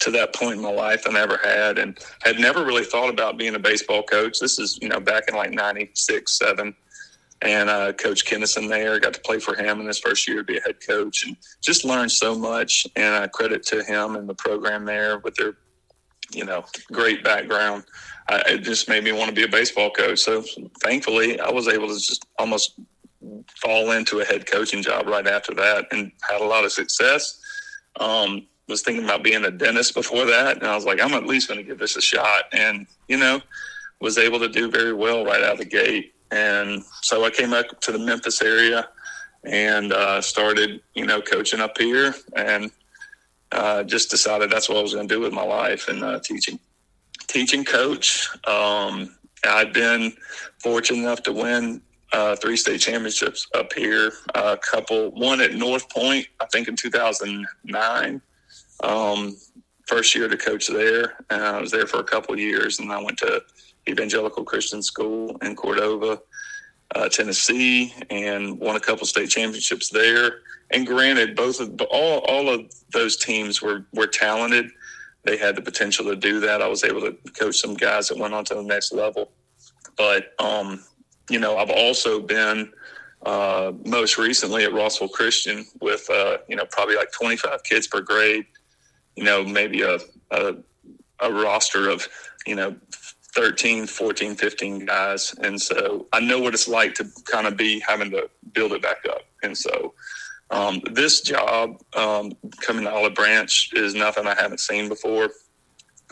to 0.00 0.10
that 0.10 0.34
point 0.34 0.56
in 0.56 0.60
my 0.62 0.70
life 0.72 1.04
than 1.04 1.16
I 1.16 1.20
ever 1.20 1.38
had, 1.42 1.78
and 1.78 1.98
had 2.22 2.38
never 2.38 2.64
really 2.64 2.84
thought 2.84 3.08
about 3.10 3.38
being 3.38 3.54
a 3.54 3.58
baseball 3.58 4.02
coach. 4.02 4.38
This 4.40 4.58
is 4.58 4.78
you 4.82 4.88
know 4.88 5.00
back 5.00 5.24
in 5.28 5.34
like 5.34 5.50
'96, 5.52 6.30
seven, 6.38 6.74
and 7.44 7.68
uh, 7.68 7.92
Coach 7.92 8.24
Kinnison 8.24 8.68
there 8.68 8.98
got 8.98 9.14
to 9.14 9.20
play 9.20 9.38
for 9.38 9.54
him 9.54 9.80
in 9.80 9.86
his 9.86 9.98
first 9.98 10.26
year 10.26 10.38
to 10.38 10.44
be 10.44 10.56
a 10.56 10.62
head 10.62 10.76
coach, 10.84 11.26
and 11.26 11.36
just 11.62 11.84
learned 11.84 12.10
so 12.10 12.36
much. 12.36 12.86
And 12.96 13.14
I 13.14 13.26
credit 13.26 13.62
to 13.66 13.84
him 13.84 14.16
and 14.16 14.28
the 14.28 14.34
program 14.34 14.84
there 14.84 15.18
with 15.18 15.34
their 15.36 15.56
you 16.32 16.44
know 16.44 16.64
great 16.90 17.22
background. 17.22 17.84
It 18.30 18.62
just 18.62 18.88
made 18.88 19.04
me 19.04 19.12
want 19.12 19.28
to 19.28 19.34
be 19.34 19.44
a 19.44 19.48
baseball 19.48 19.90
coach. 19.90 20.20
So 20.20 20.42
thankfully, 20.82 21.38
I 21.38 21.50
was 21.50 21.68
able 21.68 21.88
to 21.88 21.94
just 21.94 22.26
almost 22.38 22.80
fall 23.56 23.92
into 23.92 24.20
a 24.20 24.24
head 24.24 24.46
coaching 24.46 24.82
job 24.82 25.06
right 25.06 25.26
after 25.26 25.54
that, 25.54 25.86
and 25.92 26.10
had 26.28 26.40
a 26.40 26.46
lot 26.46 26.64
of 26.64 26.72
success. 26.72 27.40
Um, 28.00 28.46
was 28.66 28.80
thinking 28.80 29.04
about 29.04 29.22
being 29.22 29.44
a 29.44 29.50
dentist 29.50 29.94
before 29.94 30.24
that, 30.24 30.56
and 30.56 30.66
I 30.66 30.74
was 30.74 30.86
like, 30.86 31.00
I'm 31.00 31.12
at 31.12 31.26
least 31.26 31.48
going 31.48 31.60
to 31.60 31.64
give 31.64 31.78
this 31.78 31.96
a 31.96 32.00
shot, 32.00 32.44
and 32.52 32.86
you 33.08 33.18
know, 33.18 33.42
was 34.00 34.16
able 34.16 34.38
to 34.38 34.48
do 34.48 34.70
very 34.70 34.94
well 34.94 35.24
right 35.26 35.42
out 35.42 35.52
of 35.52 35.58
the 35.58 35.66
gate. 35.66 36.14
And 36.34 36.82
so 37.02 37.24
I 37.24 37.30
came 37.30 37.52
up 37.52 37.80
to 37.82 37.92
the 37.92 37.98
Memphis 37.98 38.42
area 38.42 38.88
and 39.44 39.92
uh, 39.92 40.20
started, 40.20 40.80
you 40.94 41.06
know, 41.06 41.22
coaching 41.22 41.60
up 41.60 41.78
here, 41.78 42.12
and 42.34 42.72
uh, 43.52 43.84
just 43.84 44.10
decided 44.10 44.50
that's 44.50 44.68
what 44.68 44.78
I 44.78 44.82
was 44.82 44.94
going 44.94 45.06
to 45.06 45.14
do 45.14 45.20
with 45.20 45.32
my 45.32 45.44
life 45.44 45.86
and 45.88 46.02
uh, 46.02 46.18
teaching 46.18 46.58
teaching 47.28 47.64
coach. 47.64 48.28
Um, 48.48 49.14
I've 49.46 49.72
been 49.72 50.12
fortunate 50.60 50.98
enough 50.98 51.22
to 51.24 51.32
win 51.32 51.80
uh, 52.12 52.34
three 52.36 52.56
state 52.56 52.80
championships 52.80 53.46
up 53.54 53.72
here. 53.72 54.12
A 54.34 54.56
couple, 54.56 55.10
one 55.12 55.40
at 55.40 55.54
North 55.54 55.88
Point, 55.90 56.26
I 56.40 56.46
think 56.46 56.66
in 56.66 56.74
2009. 56.74 58.20
Um, 58.82 59.36
first 59.86 60.14
year 60.14 60.28
to 60.28 60.36
coach 60.36 60.66
there, 60.66 61.14
and 61.30 61.42
I 61.42 61.60
was 61.60 61.70
there 61.70 61.86
for 61.86 62.00
a 62.00 62.04
couple 62.04 62.34
of 62.34 62.40
years, 62.40 62.80
and 62.80 62.90
I 62.90 63.00
went 63.00 63.18
to 63.18 63.42
Evangelical 63.88 64.44
Christian 64.44 64.82
School 64.82 65.36
in 65.42 65.56
Cordova, 65.56 66.20
uh, 66.94 67.08
Tennessee, 67.08 67.94
and 68.10 68.58
won 68.58 68.76
a 68.76 68.80
couple 68.80 69.06
state 69.06 69.30
championships 69.30 69.88
there. 69.88 70.40
And 70.70 70.86
granted, 70.86 71.36
both 71.36 71.60
of 71.60 71.80
all 71.90 72.18
all 72.20 72.48
of 72.48 72.72
those 72.92 73.16
teams 73.16 73.60
were 73.60 73.84
were 73.92 74.06
talented 74.06 74.70
they 75.24 75.36
had 75.38 75.56
the 75.56 75.62
potential 75.62 76.04
to 76.06 76.16
do 76.16 76.38
that. 76.40 76.62
I 76.62 76.68
was 76.68 76.84
able 76.84 77.00
to 77.00 77.12
coach 77.32 77.56
some 77.56 77.74
guys 77.74 78.08
that 78.08 78.18
went 78.18 78.34
on 78.34 78.44
to 78.46 78.54
the 78.54 78.62
next 78.62 78.92
level. 78.92 79.32
But, 79.96 80.34
um, 80.38 80.84
you 81.30 81.38
know, 81.38 81.56
I've 81.56 81.70
also 81.70 82.20
been 82.20 82.70
uh, 83.24 83.72
most 83.86 84.18
recently 84.18 84.64
at 84.64 84.72
Rossville 84.72 85.08
Christian 85.08 85.64
with, 85.80 86.08
uh, 86.10 86.38
you 86.48 86.56
know, 86.56 86.66
probably 86.70 86.96
like 86.96 87.10
25 87.12 87.64
kids 87.64 87.86
per 87.86 88.02
grade, 88.02 88.44
you 89.16 89.24
know, 89.24 89.44
maybe 89.44 89.80
a, 89.80 89.98
a, 90.30 90.56
a 91.20 91.32
roster 91.32 91.88
of, 91.88 92.06
you 92.46 92.54
know, 92.54 92.76
13, 93.34 93.86
14, 93.86 94.36
15 94.36 94.86
guys. 94.86 95.34
And 95.42 95.60
so 95.60 96.06
I 96.12 96.20
know 96.20 96.38
what 96.38 96.54
it's 96.54 96.68
like 96.68 96.94
to 96.94 97.06
kind 97.24 97.46
of 97.46 97.56
be 97.56 97.80
having 97.80 98.10
to 98.12 98.30
build 98.52 98.72
it 98.72 98.82
back 98.82 99.04
up. 99.08 99.22
And 99.42 99.56
so, 99.56 99.94
um, 100.50 100.80
this 100.92 101.20
job 101.20 101.80
um, 101.94 102.32
coming 102.60 102.84
to 102.84 102.92
Olive 102.92 103.14
Branch 103.14 103.70
is 103.74 103.94
nothing 103.94 104.26
I 104.26 104.34
haven't 104.34 104.60
seen 104.60 104.88
before. 104.88 105.30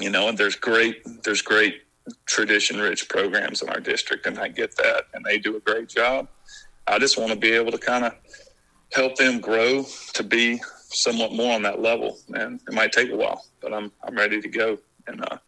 You 0.01 0.11
know, 0.11 0.29
and 0.29 0.39
there's 0.39 0.57
great 0.57 1.07
there's 1.23 1.43
great 1.43 1.83
tradition 2.27 2.81
rich 2.81 3.09
programs 3.09 3.63
in 3.63 3.69
our 3.69 3.79
district, 3.79 4.27
and 4.27 4.39
I 4.39 4.49
get 4.49 4.77
that, 4.77 5.05
and 5.15 5.25
they 5.25 5.39
do 5.39 5.57
a 5.57 5.61
great 5.61 5.89
job. 5.89 6.29
I 6.87 6.99
just 6.99 7.19
want 7.19 7.31
to 7.31 7.37
be 7.37 7.53
able 7.53 7.71
to 7.73 7.79
kind 7.79 8.05
of 8.05 8.15
help 8.93 9.17
them 9.17 9.39
grow 9.41 9.85
to 10.15 10.23
be 10.23 10.61
somewhat 10.89 11.33
more 11.33 11.55
on 11.55 11.63
that 11.63 11.81
level, 11.81 12.19
and 12.35 12.61
it 12.67 12.75
might 12.75 12.93
take 12.93 13.11
a 13.11 13.17
while, 13.17 13.45
but 13.61 13.73
I'm 13.73 13.93
I'm 14.03 14.17
ready 14.17 14.41
to 14.41 14.49
go, 14.49 14.79
and 15.07 15.23
uh, 15.31 15.39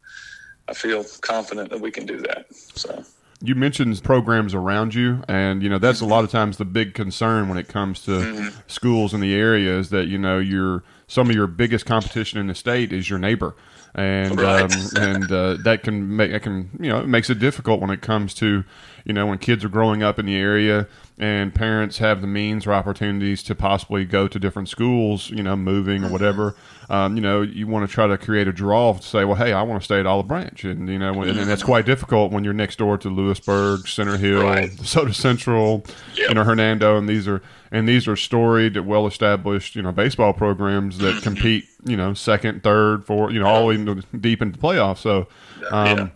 I 0.68 0.74
feel 0.74 1.04
confident 1.20 1.70
that 1.70 1.80
we 1.80 1.90
can 1.90 2.06
do 2.06 2.20
that. 2.22 2.46
So. 2.52 3.04
You 3.42 3.54
mentioned 3.54 4.02
programs 4.02 4.54
around 4.54 4.94
you, 4.94 5.22
and 5.28 5.62
you 5.62 5.68
know 5.68 5.78
that's 5.78 6.00
a 6.00 6.06
lot 6.06 6.24
of 6.24 6.30
times 6.30 6.56
the 6.56 6.64
big 6.64 6.94
concern 6.94 7.48
when 7.48 7.58
it 7.58 7.68
comes 7.68 8.00
to 8.04 8.10
Mhm. 8.12 8.52
schools 8.66 9.12
in 9.12 9.20
the 9.20 9.34
area 9.34 9.78
is 9.78 9.90
that 9.90 10.06
you 10.06 10.16
know 10.16 10.38
your 10.38 10.82
some 11.06 11.28
of 11.28 11.36
your 11.36 11.46
biggest 11.46 11.84
competition 11.84 12.38
in 12.38 12.46
the 12.46 12.54
state 12.54 12.90
is 12.92 13.10
your 13.10 13.18
neighbor, 13.18 13.54
and 13.94 14.40
Right. 14.40 14.62
um, 14.62 14.70
and 14.96 15.30
uh, 15.32 15.56
that 15.64 15.82
can 15.82 16.16
make 16.16 16.32
that 16.32 16.42
can 16.42 16.70
you 16.80 16.88
know 16.88 17.00
it 17.00 17.06
makes 17.08 17.30
it 17.30 17.38
difficult 17.38 17.80
when 17.80 17.90
it 17.90 18.00
comes 18.00 18.34
to 18.34 18.64
you 19.04 19.12
know 19.12 19.26
when 19.26 19.38
kids 19.38 19.64
are 19.64 19.68
growing 19.68 20.02
up 20.02 20.18
in 20.18 20.26
the 20.26 20.36
area 20.36 20.88
and 21.16 21.54
parents 21.54 21.98
have 21.98 22.20
the 22.20 22.26
means 22.26 22.66
or 22.66 22.72
opportunities 22.72 23.40
to 23.44 23.54
possibly 23.54 24.04
go 24.04 24.26
to 24.26 24.36
different 24.36 24.68
schools, 24.68 25.30
you 25.30 25.44
know, 25.44 25.54
moving 25.54 26.02
or 26.02 26.08
whatever. 26.08 26.56
Um, 26.90 27.14
you 27.14 27.22
know, 27.22 27.40
you 27.42 27.68
want 27.68 27.88
to 27.88 27.94
try 27.94 28.08
to 28.08 28.18
create 28.18 28.48
a 28.48 28.52
draw 28.52 28.94
to 28.94 29.00
say, 29.02 29.24
well, 29.24 29.36
hey, 29.36 29.52
I 29.52 29.62
want 29.62 29.80
to 29.80 29.84
stay 29.84 30.00
at 30.00 30.06
Olive 30.06 30.26
Branch, 30.26 30.64
and 30.64 30.88
you 30.88 30.98
know, 30.98 31.22
and, 31.22 31.38
and 31.38 31.48
that's 31.48 31.62
quite 31.62 31.86
difficult 31.86 32.32
when 32.32 32.42
you're 32.42 32.52
next 32.52 32.78
door 32.78 32.98
to 32.98 33.08
Lewisburg, 33.08 33.86
Center 33.86 34.16
Hill, 34.16 34.42
Right. 34.42 34.70
DeSoto 34.72 35.14
Central, 35.14 35.84
you 36.16 36.34
know, 36.34 36.42
Hernando, 36.42 36.98
and 36.98 37.08
these 37.08 37.28
are 37.28 37.40
and 37.70 37.88
these 37.88 38.08
are 38.08 38.16
storied, 38.16 38.76
well 38.80 39.06
established, 39.06 39.76
you 39.76 39.82
know, 39.82 39.92
baseball 39.92 40.32
programs 40.32 40.98
that 40.98 41.22
compete, 41.22 41.64
you 41.84 41.96
know, 41.96 42.14
second, 42.14 42.62
third, 42.62 43.04
fourth, 43.04 43.32
you 43.32 43.40
know, 43.40 43.46
all 43.46 43.68
the 43.68 43.84
way 43.84 44.02
deep 44.18 44.42
into 44.42 44.58
the 44.58 44.62
playoffs. 44.62 44.98
So, 44.98 45.28
um, 45.70 46.12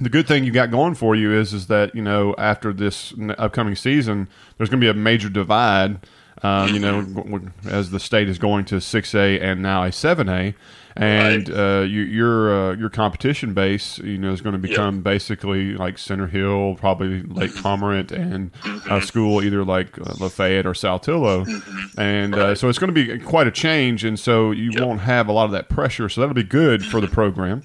the 0.00 0.08
good 0.08 0.26
thing 0.28 0.44
you 0.44 0.52
got 0.52 0.70
going 0.70 0.94
for 0.94 1.16
you 1.16 1.32
is 1.32 1.52
is 1.52 1.66
that 1.66 1.94
you 1.94 2.02
know 2.02 2.34
after 2.38 2.72
this 2.72 3.12
upcoming 3.36 3.74
season, 3.74 4.28
there's 4.56 4.68
going 4.68 4.80
to 4.80 4.84
be 4.84 4.88
a 4.90 4.94
major 4.94 5.28
divide. 5.28 6.06
Um, 6.42 6.72
you 6.72 6.78
know, 6.78 7.02
w- 7.02 7.50
as 7.68 7.90
the 7.90 7.98
state 7.98 8.28
is 8.28 8.38
going 8.38 8.64
to 8.66 8.76
6A 8.76 9.42
and 9.42 9.60
now 9.60 9.82
a 9.82 9.88
7A, 9.88 10.54
and 10.98 11.50
uh, 11.50 11.84
you, 11.86 12.02
your 12.02 12.52
uh, 12.52 12.74
your 12.74 12.90
competition 12.90 13.54
base, 13.54 13.98
you 13.98 14.18
know, 14.18 14.32
is 14.32 14.40
going 14.40 14.54
to 14.54 14.58
become 14.58 15.00
basically 15.00 15.74
like 15.74 15.96
Center 15.96 16.26
Hill, 16.26 16.74
probably 16.74 17.22
Lake 17.22 17.52
Cormorant, 17.54 18.10
and 18.10 18.50
a 18.90 19.00
school 19.00 19.42
either 19.42 19.64
like 19.64 19.98
uh, 19.98 20.14
Lafayette 20.18 20.66
or 20.66 20.72
Saltillo, 20.72 21.46
and 21.96 22.34
uh, 22.34 22.54
so 22.54 22.68
it's 22.68 22.78
going 22.78 22.92
to 22.92 23.06
be 23.06 23.18
quite 23.18 23.46
a 23.46 23.52
change, 23.52 24.04
and 24.04 24.18
so 24.18 24.50
you 24.50 24.72
won't 24.74 25.00
have 25.00 25.28
a 25.28 25.32
lot 25.32 25.44
of 25.44 25.52
that 25.52 25.68
pressure, 25.68 26.08
so 26.08 26.20
that'll 26.20 26.34
be 26.34 26.42
good 26.42 26.84
for 26.84 27.00
the 27.00 27.08
program. 27.08 27.62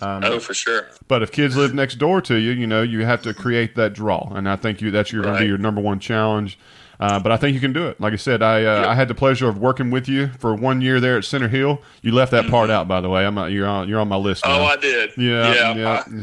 Um, 0.00 0.22
oh, 0.24 0.38
for 0.38 0.54
sure. 0.54 0.90
but 1.08 1.22
if 1.22 1.32
kids 1.32 1.56
live 1.56 1.74
next 1.74 1.96
door 1.96 2.20
to 2.22 2.34
you, 2.36 2.50
you 2.50 2.66
know, 2.66 2.82
you 2.82 3.04
have 3.04 3.22
to 3.22 3.32
create 3.32 3.74
that 3.76 3.92
draw, 3.92 4.32
and 4.34 4.48
I 4.48 4.56
think 4.56 4.80
you 4.80 4.90
that's 4.90 5.12
your 5.12 5.22
going 5.22 5.34
to 5.36 5.40
be 5.40 5.46
your 5.46 5.58
number 5.58 5.80
one 5.80 6.00
challenge. 6.00 6.58
Uh, 7.02 7.18
but 7.18 7.32
I 7.32 7.36
think 7.36 7.54
you 7.54 7.60
can 7.60 7.72
do 7.72 7.88
it. 7.88 8.00
Like 8.00 8.12
I 8.12 8.16
said, 8.16 8.42
I 8.42 8.64
uh, 8.64 8.86
I 8.88 8.94
had 8.94 9.08
the 9.08 9.14
pleasure 9.14 9.48
of 9.48 9.58
working 9.58 9.90
with 9.90 10.08
you 10.08 10.28
for 10.38 10.54
one 10.54 10.80
year 10.80 11.00
there 11.00 11.18
at 11.18 11.24
Center 11.24 11.48
Hill. 11.48 11.82
You 12.00 12.12
left 12.12 12.30
that 12.30 12.48
part 12.48 12.70
out, 12.70 12.86
by 12.86 13.00
the 13.00 13.08
way. 13.08 13.26
I'm 13.26 13.34
not, 13.34 13.46
you're 13.50 13.66
on 13.66 13.88
you're 13.88 13.98
on 13.98 14.06
my 14.08 14.16
list. 14.16 14.44
Mm-hmm. 14.44 14.60
Oh. 14.62 14.64
I 14.64 14.76
did. 14.76 15.10
Yeah, 15.16 15.52
Yeah. 15.74 15.74
yeah. 15.74 16.04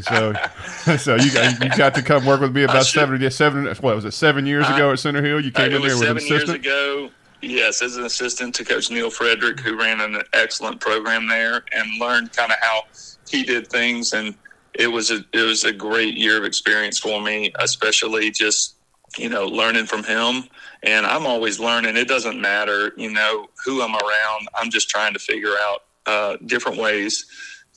So, 0.86 0.96
so 0.96 1.14
you 1.16 1.30
got 1.32 1.62
you 1.62 1.70
got 1.76 1.94
to 1.96 2.02
come 2.02 2.24
work 2.24 2.40
with 2.40 2.54
me 2.56 2.62
about 2.62 2.86
seven 2.86 3.30
seven. 3.30 3.66
What 3.66 3.94
was 3.94 4.04
it? 4.06 4.12
Seven 4.12 4.46
years 4.46 4.64
I- 4.66 4.74
ago 4.76 4.92
at 4.92 4.98
Center 5.00 5.22
Hill, 5.22 5.40
you 5.40 5.50
Uh, 5.54 5.58
came 5.58 5.72
in 5.72 5.82
there 5.82 5.90
with 5.98 6.08
an 6.08 6.18
seven 6.18 6.26
years 6.26 6.42
assistant. 6.44 6.64
ago. 6.64 7.10
Yes, 7.42 7.82
as 7.82 7.96
an 7.96 8.04
assistant 8.04 8.54
to 8.56 8.64
Coach 8.64 8.90
Neil 8.90 9.10
Frederick, 9.10 9.60
who 9.60 9.78
ran 9.78 10.00
an 10.00 10.20
excellent 10.34 10.80
program 10.80 11.26
there, 11.26 11.62
and 11.72 11.86
learned 12.00 12.32
kind 12.34 12.52
of 12.52 12.58
how 12.60 12.82
he 13.28 13.42
did 13.44 13.66
things. 13.68 14.12
And 14.12 14.34
it 14.74 14.88
was 14.88 15.10
a 15.10 15.24
it 15.32 15.42
was 15.42 15.64
a 15.64 15.72
great 15.72 16.16
year 16.16 16.36
of 16.38 16.44
experience 16.44 16.98
for 16.98 17.20
me, 17.20 17.52
especially 17.58 18.30
just 18.30 18.76
you 19.16 19.28
know 19.28 19.46
learning 19.46 19.86
from 19.86 20.04
him. 20.04 20.44
And 20.82 21.06
I'm 21.06 21.26
always 21.26 21.58
learning. 21.60 21.96
It 21.96 22.08
doesn't 22.08 22.40
matter, 22.40 22.92
you 22.96 23.10
know, 23.12 23.46
who 23.64 23.82
I'm 23.82 23.94
around. 23.94 24.48
I'm 24.54 24.70
just 24.70 24.88
trying 24.88 25.12
to 25.12 25.18
figure 25.18 25.54
out 25.60 25.80
uh, 26.06 26.36
different 26.46 26.78
ways 26.78 27.26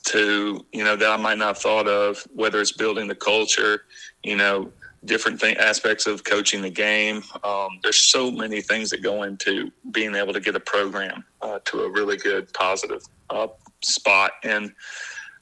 to 0.04 0.64
you 0.72 0.84
know 0.84 0.96
that 0.96 1.10
I 1.10 1.16
might 1.16 1.38
not 1.38 1.48
have 1.48 1.58
thought 1.58 1.88
of, 1.88 2.26
whether 2.34 2.60
it's 2.60 2.72
building 2.72 3.08
the 3.08 3.14
culture, 3.14 3.82
you 4.22 4.36
know, 4.36 4.70
different 5.04 5.40
thing, 5.40 5.56
aspects 5.56 6.06
of 6.06 6.24
coaching 6.24 6.62
the 6.62 6.70
game. 6.70 7.22
Um, 7.42 7.80
there's 7.82 7.96
so 7.96 8.30
many 8.30 8.60
things 8.60 8.90
that 8.90 9.02
go 9.02 9.22
into 9.22 9.70
being 9.90 10.14
able 10.14 10.32
to 10.32 10.40
get 10.40 10.56
a 10.56 10.60
program 10.60 11.24
uh, 11.42 11.58
to 11.66 11.80
a 11.80 11.90
really 11.90 12.16
good, 12.16 12.52
positive 12.52 13.02
uh, 13.30 13.48
spot, 13.82 14.32
and 14.42 14.72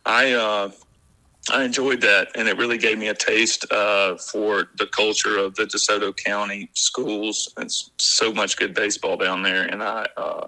I. 0.07 0.71
I 1.51 1.65
enjoyed 1.65 2.01
that, 2.03 2.29
and 2.37 2.47
it 2.47 2.57
really 2.57 2.79
gave 2.79 2.99
me 2.99 3.09
a 3.09 3.15
taste 3.15 3.71
uh, 3.73 4.17
for 4.17 4.69
the 4.77 4.87
culture 4.87 5.39
of 5.39 5.57
the 5.57 5.65
DeSoto 5.65 6.17
County 6.17 6.71
schools. 6.75 7.53
It's 7.59 7.91
so 7.99 8.33
much 8.33 8.57
good 8.57 8.75
baseball 8.75 9.17
down 9.17 9.43
there, 9.43 9.65
and 9.65 9.83
I, 9.83 10.07
uh, 10.17 10.47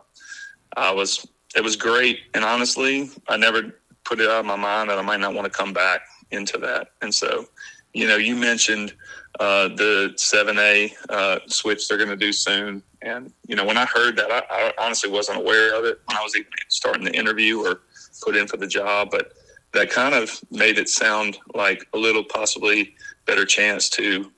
I 0.77 0.93
was, 0.93 1.27
it 1.57 1.65
was 1.65 1.75
great. 1.75 2.21
And 2.35 2.45
honestly, 2.45 3.11
I 3.29 3.37
never 3.37 3.75
put 4.05 4.21
it 4.21 4.31
out 4.31 4.41
of 4.41 4.47
my 4.47 4.57
mind 4.57 4.89
that 4.91 4.99
I 4.99 5.03
might 5.03 5.19
not 5.19 5.35
want 5.35 5.47
to 5.47 5.51
come 5.51 5.73
back 5.73 6.03
into 6.31 6.59
that. 6.59 6.93
And 7.03 7.13
so, 7.13 7.47
you 7.93 8.07
know, 8.07 8.17
you 8.17 8.37
mentioned 8.37 8.95
uh, 9.41 9.69
the 9.69 10.13
7A 10.17 10.93
uh, 11.09 11.41
switch 11.49 11.89
they're 11.89 11.99
going 11.99 12.09
to 12.09 12.17
do 12.17 12.33
soon, 12.33 12.85
and 13.03 13.33
you 13.49 13.57
know, 13.57 13.65
when 13.65 13.77
I 13.77 13.85
heard 13.87 14.15
that, 14.17 14.31
I, 14.31 14.43
I 14.49 14.73
honestly 14.79 15.11
wasn't 15.11 15.39
aware 15.39 15.77
of 15.77 15.85
it 15.85 16.01
when 16.05 16.17
I 16.17 16.23
was 16.23 16.37
even 16.37 16.47
starting 16.69 17.05
the 17.05 17.13
interview 17.13 17.59
or 17.59 17.81
put 18.23 18.37
in 18.37 18.47
for 18.47 18.59
the 18.59 18.67
job, 18.69 19.09
but 19.11 19.33
that 19.75 19.91
kind 19.91 20.15
of 20.15 20.41
made 20.51 20.79
it 20.79 20.89
sound 20.89 21.37
like 21.55 21.87
a 21.93 21.99
little 21.99 22.25
possibly 22.25 22.95
better 23.27 23.45
chance 23.45 23.89
to 23.91 24.31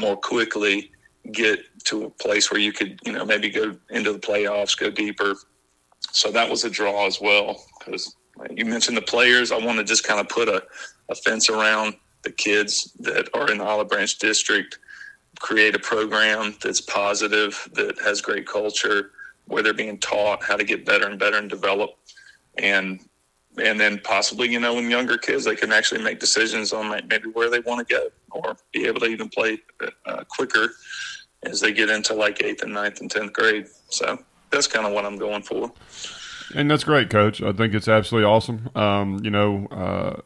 more 0.00 0.16
quickly 0.16 0.90
get 1.30 1.60
to 1.84 2.04
a 2.04 2.10
place 2.10 2.50
where 2.50 2.60
you 2.60 2.72
could, 2.72 2.98
you 3.04 3.12
know, 3.12 3.24
maybe 3.24 3.48
go 3.48 3.76
into 3.90 4.12
the 4.12 4.18
playoffs, 4.18 4.76
go 4.76 4.90
deeper. 4.90 5.34
So 6.10 6.32
that 6.32 6.50
was 6.50 6.64
a 6.64 6.70
draw 6.70 7.06
as 7.06 7.20
well. 7.20 7.64
Because 7.78 8.16
you 8.50 8.64
mentioned 8.64 8.96
the 8.96 9.02
players, 9.02 9.52
I 9.52 9.64
want 9.64 9.78
to 9.78 9.84
just 9.84 10.04
kind 10.04 10.20
of 10.20 10.28
put 10.28 10.48
a, 10.48 10.62
a 11.08 11.14
fence 11.14 11.48
around 11.48 11.94
the 12.22 12.32
kids 12.32 12.92
that 13.00 13.28
are 13.34 13.50
in 13.50 13.58
the 13.58 13.64
Olive 13.64 13.88
Branch 13.88 14.18
district, 14.18 14.80
create 15.38 15.76
a 15.76 15.78
program 15.78 16.56
that's 16.62 16.80
positive, 16.80 17.68
that 17.74 17.98
has 18.00 18.20
great 18.20 18.46
culture, 18.46 19.12
where 19.46 19.62
they're 19.62 19.74
being 19.74 19.98
taught 19.98 20.42
how 20.42 20.56
to 20.56 20.64
get 20.64 20.84
better 20.84 21.06
and 21.06 21.18
better 21.18 21.36
and 21.36 21.50
develop. 21.50 21.90
And 22.58 23.00
and 23.58 23.78
then 23.78 24.00
possibly, 24.02 24.50
you 24.50 24.58
know, 24.58 24.74
when 24.74 24.90
younger 24.90 25.18
kids, 25.18 25.44
they 25.44 25.56
can 25.56 25.72
actually 25.72 26.02
make 26.02 26.18
decisions 26.20 26.72
on 26.72 26.88
like 26.88 27.06
maybe 27.08 27.28
where 27.30 27.50
they 27.50 27.60
want 27.60 27.86
to 27.86 27.94
go 27.94 28.08
or 28.30 28.56
be 28.72 28.86
able 28.86 29.00
to 29.00 29.06
even 29.06 29.28
play 29.28 29.58
uh, 30.06 30.24
quicker 30.28 30.68
as 31.42 31.60
they 31.60 31.72
get 31.72 31.90
into 31.90 32.14
like 32.14 32.42
eighth 32.42 32.62
and 32.62 32.72
ninth 32.72 33.00
and 33.00 33.10
tenth 33.10 33.32
grade. 33.32 33.66
So 33.90 34.18
that's 34.50 34.66
kind 34.66 34.86
of 34.86 34.92
what 34.92 35.04
I'm 35.04 35.18
going 35.18 35.42
for. 35.42 35.72
And 36.54 36.70
that's 36.70 36.84
great, 36.84 37.10
Coach. 37.10 37.42
I 37.42 37.52
think 37.52 37.74
it's 37.74 37.88
absolutely 37.88 38.28
awesome. 38.28 38.70
Um, 38.74 39.20
you 39.22 39.30
know, 39.30 39.66
uh, 39.70 40.20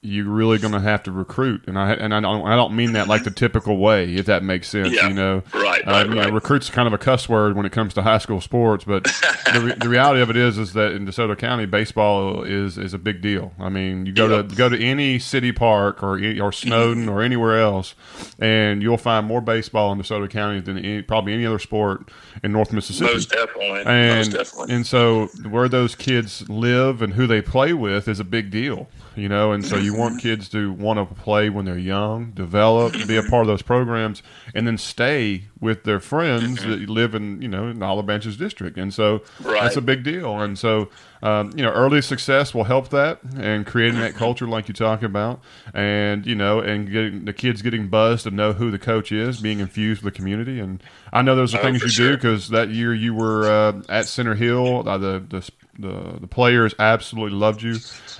you're 0.00 0.30
really 0.30 0.58
going 0.58 0.72
to 0.74 0.80
have 0.80 1.02
to 1.02 1.10
recruit, 1.10 1.64
and 1.66 1.76
I 1.76 1.92
and 1.92 2.14
I 2.14 2.20
don't 2.20 2.46
I 2.46 2.54
don't 2.54 2.76
mean 2.76 2.92
that 2.92 3.08
like 3.08 3.24
the 3.24 3.32
typical 3.32 3.78
way, 3.78 4.14
if 4.14 4.26
that 4.26 4.44
makes 4.44 4.68
sense. 4.68 4.92
Yeah. 4.92 5.08
You 5.08 5.14
know, 5.14 5.42
Right, 5.52 5.82
Uh, 5.86 5.90
right, 5.90 6.06
you 6.08 6.14
know, 6.14 6.28
recruit's 6.30 6.70
kind 6.70 6.86
of 6.86 6.92
a 6.92 6.98
cuss 6.98 7.28
word 7.28 7.56
when 7.56 7.66
it 7.66 7.72
comes 7.72 7.94
to 7.94 8.02
high 8.02 8.18
school 8.18 8.40
sports, 8.40 8.84
but 8.84 9.02
the, 9.52 9.60
re- 9.60 9.74
the 9.76 9.88
reality 9.88 10.20
of 10.20 10.30
it 10.30 10.36
is 10.36 10.56
is 10.56 10.72
that 10.74 10.92
in 10.92 11.04
DeSoto 11.04 11.36
County, 11.36 11.66
baseball 11.66 12.44
is 12.44 12.78
is 12.78 12.94
a 12.94 12.98
big 12.98 13.20
deal. 13.20 13.52
I 13.58 13.70
mean, 13.70 14.06
you 14.06 14.12
go 14.12 14.40
to 14.42 14.54
go 14.54 14.68
to 14.68 14.80
any 14.80 15.18
city 15.18 15.50
park 15.50 16.00
or 16.02 16.12
or 16.40 16.52
Snowden 16.52 17.08
or 17.08 17.20
anywhere 17.20 17.58
else, 17.60 17.96
and 18.38 18.82
you'll 18.82 18.98
find 18.98 19.26
more 19.26 19.40
baseball 19.40 19.90
in 19.92 19.98
DeSoto 19.98 20.30
County 20.30 20.60
than 20.60 20.78
any, 20.78 21.02
probably 21.02 21.32
any 21.34 21.44
other 21.44 21.58
sport 21.58 22.08
in 22.44 22.52
North 22.52 22.72
Mississippi. 22.72 23.14
Most 23.14 23.30
definitely. 23.30 23.82
And, 23.84 24.18
Most 24.18 24.30
definitely. 24.32 24.74
and 24.76 24.86
so 24.86 25.26
where 25.48 25.68
those 25.68 25.96
kids 25.96 26.48
live 26.48 27.02
and 27.02 27.14
who 27.14 27.26
they 27.26 27.42
play 27.42 27.72
with 27.72 28.06
is 28.06 28.20
a 28.20 28.24
big 28.24 28.50
deal, 28.50 28.88
you 29.18 29.28
know. 29.28 29.52
And 29.52 29.64
so 29.64 29.76
you 29.76 29.94
want 29.94 30.20
kids 30.20 30.48
to 30.50 30.72
want 30.72 30.98
to 30.98 31.14
play 31.22 31.50
when 31.50 31.64
they're 31.64 31.78
young, 31.78 32.30
develop, 32.32 32.92
be 33.06 33.16
a 33.16 33.22
part 33.22 33.42
of 33.42 33.46
those 33.48 33.62
programs, 33.62 34.22
and 34.54 34.66
then 34.66 34.78
stay 34.78 35.44
with 35.60 35.84
their 35.84 35.98
friends 36.00 36.62
that 36.64 36.88
live 36.88 37.14
in 37.14 37.42
you 37.42 37.48
know 37.48 37.68
in 37.68 37.82
Olive 37.82 38.06
Branches 38.06 38.36
district. 38.36 38.76
And 38.78 38.92
so 38.94 39.22
that's 39.40 39.76
a 39.76 39.80
big 39.80 40.04
deal. 40.04 40.40
And 40.40 40.58
so 40.58 40.88
um, 41.22 41.50
you 41.56 41.62
know 41.64 41.70
early 41.72 42.00
success 42.00 42.54
will 42.54 42.64
help 42.64 42.90
that 42.90 43.20
and 43.36 43.66
creating 43.66 43.98
that 44.00 44.14
culture 44.14 44.46
like 44.46 44.68
you 44.68 44.74
talk 44.74 45.02
about, 45.02 45.40
and 45.74 46.24
you 46.26 46.34
know 46.34 46.60
and 46.60 46.90
getting 46.90 47.24
the 47.24 47.32
kids 47.32 47.60
getting 47.62 47.88
buzzed 47.88 48.24
to 48.24 48.30
know 48.30 48.52
who 48.52 48.70
the 48.70 48.78
coach 48.78 49.10
is, 49.12 49.40
being 49.40 49.60
infused 49.60 50.02
with 50.02 50.14
the 50.14 50.16
community. 50.18 50.60
And 50.60 50.82
I 51.12 51.22
know 51.22 51.34
those 51.34 51.54
are 51.54 51.58
Oh, 51.58 51.62
things 51.62 51.82
you 51.82 51.88
sure. 51.88 52.10
do 52.10 52.16
because 52.16 52.50
that 52.50 52.68
year 52.68 52.94
you 52.94 53.14
were 53.14 53.48
uh, 53.48 53.82
at 53.88 54.06
Center 54.06 54.34
Hill. 54.36 54.88
Uh, 54.88 54.96
the, 54.98 55.24
the 55.28 55.50
the 55.78 56.18
the 56.20 56.26
players 56.26 56.74
absolutely 56.78 57.38
loved 57.38 57.62
you. 57.62 57.76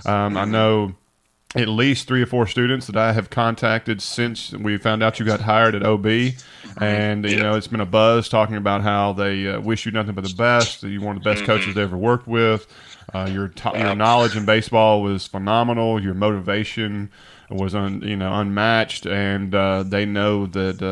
Um, 0.07 0.37
I 0.37 0.45
know 0.45 0.95
at 1.55 1.67
least 1.69 2.07
three 2.07 2.21
or 2.23 2.27
four 2.27 2.47
students 2.47 2.87
that 2.89 2.97
I 2.97 3.13
have 3.15 3.31
contacted 3.31 4.03
since 4.03 4.53
we 4.53 4.77
found 4.77 5.03
out 5.03 5.19
you 5.19 5.25
got 5.25 5.41
hired 5.41 5.75
at 5.75 5.83
OB, 5.83 6.07
and 6.81 7.25
you 7.25 7.39
know 7.39 7.55
it's 7.55 7.67
been 7.67 7.81
a 7.81 7.87
buzz 7.87 8.29
talking 8.29 8.57
about 8.57 8.83
how 8.83 9.13
they 9.15 9.47
uh, 9.49 9.61
wish 9.61 9.87
you 9.87 9.93
nothing 9.93 10.15
but 10.15 10.25
the 10.25 10.35
best. 10.35 10.83
That 10.83 10.91
you're 10.91 11.03
one 11.03 11.17
of 11.17 11.23
the 11.25 11.31
best 11.31 11.45
coaches 11.47 11.75
they 11.75 11.83
ever 11.83 11.97
worked 11.97 12.27
with. 12.29 12.67
Uh, 13.15 13.29
your 13.33 13.49
to- 13.49 13.73
your 13.75 13.95
knowledge 13.95 14.37
in 14.37 14.45
baseball 14.45 15.03
was 15.03 15.27
phenomenal. 15.27 16.01
Your 16.03 16.13
motivation 16.15 17.11
was 17.51 17.75
un- 17.75 18.03
you 18.03 18.17
know 18.17 18.33
unmatched, 18.35 19.07
and 19.07 19.55
uh, 19.55 19.83
they 19.83 20.05
know 20.05 20.47
that. 20.47 20.83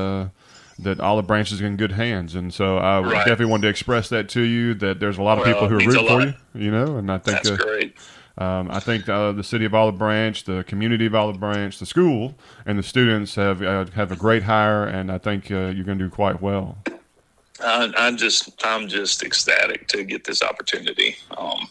That 0.78 1.00
Olive 1.00 1.26
Branch 1.26 1.50
is 1.52 1.60
in 1.62 1.76
good 1.78 1.92
hands, 1.92 2.34
and 2.34 2.52
so 2.52 2.76
I 2.76 3.00
Right. 3.00 3.18
definitely 3.18 3.46
wanted 3.46 3.62
to 3.62 3.68
express 3.68 4.10
that 4.10 4.28
to 4.30 4.42
you. 4.42 4.74
That 4.74 5.00
there's 5.00 5.16
a 5.16 5.22
lot 5.22 5.38
of 5.38 5.44
Well, 5.44 5.54
people 5.54 5.68
who 5.68 5.76
are 5.76 5.86
rooting 5.86 6.06
for 6.06 6.20
you, 6.22 6.34
you 6.66 6.70
know, 6.70 6.96
and 6.98 7.10
I 7.10 7.16
think 7.16 7.42
That's 7.42 7.50
uh, 7.50 7.56
great. 7.56 7.96
um, 8.36 8.70
I 8.70 8.80
think 8.80 9.08
uh, 9.08 9.32
the 9.32 9.42
city 9.42 9.64
of 9.64 9.72
Olive 9.74 9.96
Branch, 9.96 10.44
the 10.44 10.64
community 10.64 11.06
of 11.06 11.14
Olive 11.14 11.40
Branch, 11.40 11.78
the 11.78 11.86
school, 11.86 12.34
and 12.66 12.78
the 12.78 12.82
students 12.82 13.34
have 13.36 13.62
uh, 13.62 13.86
have 13.94 14.12
a 14.12 14.16
great 14.16 14.42
hire, 14.42 14.84
and 14.84 15.10
I 15.10 15.16
think 15.16 15.50
uh, 15.50 15.68
you're 15.74 15.84
going 15.84 15.98
to 15.98 16.04
do 16.04 16.10
quite 16.10 16.42
well. 16.42 16.76
I, 17.64 17.90
I'm 17.96 18.18
just 18.18 18.50
I'm 18.62 18.86
just 18.86 19.22
ecstatic 19.22 19.88
to 19.88 20.04
get 20.04 20.24
this 20.24 20.42
opportunity. 20.42 21.16
Um, 21.38 21.68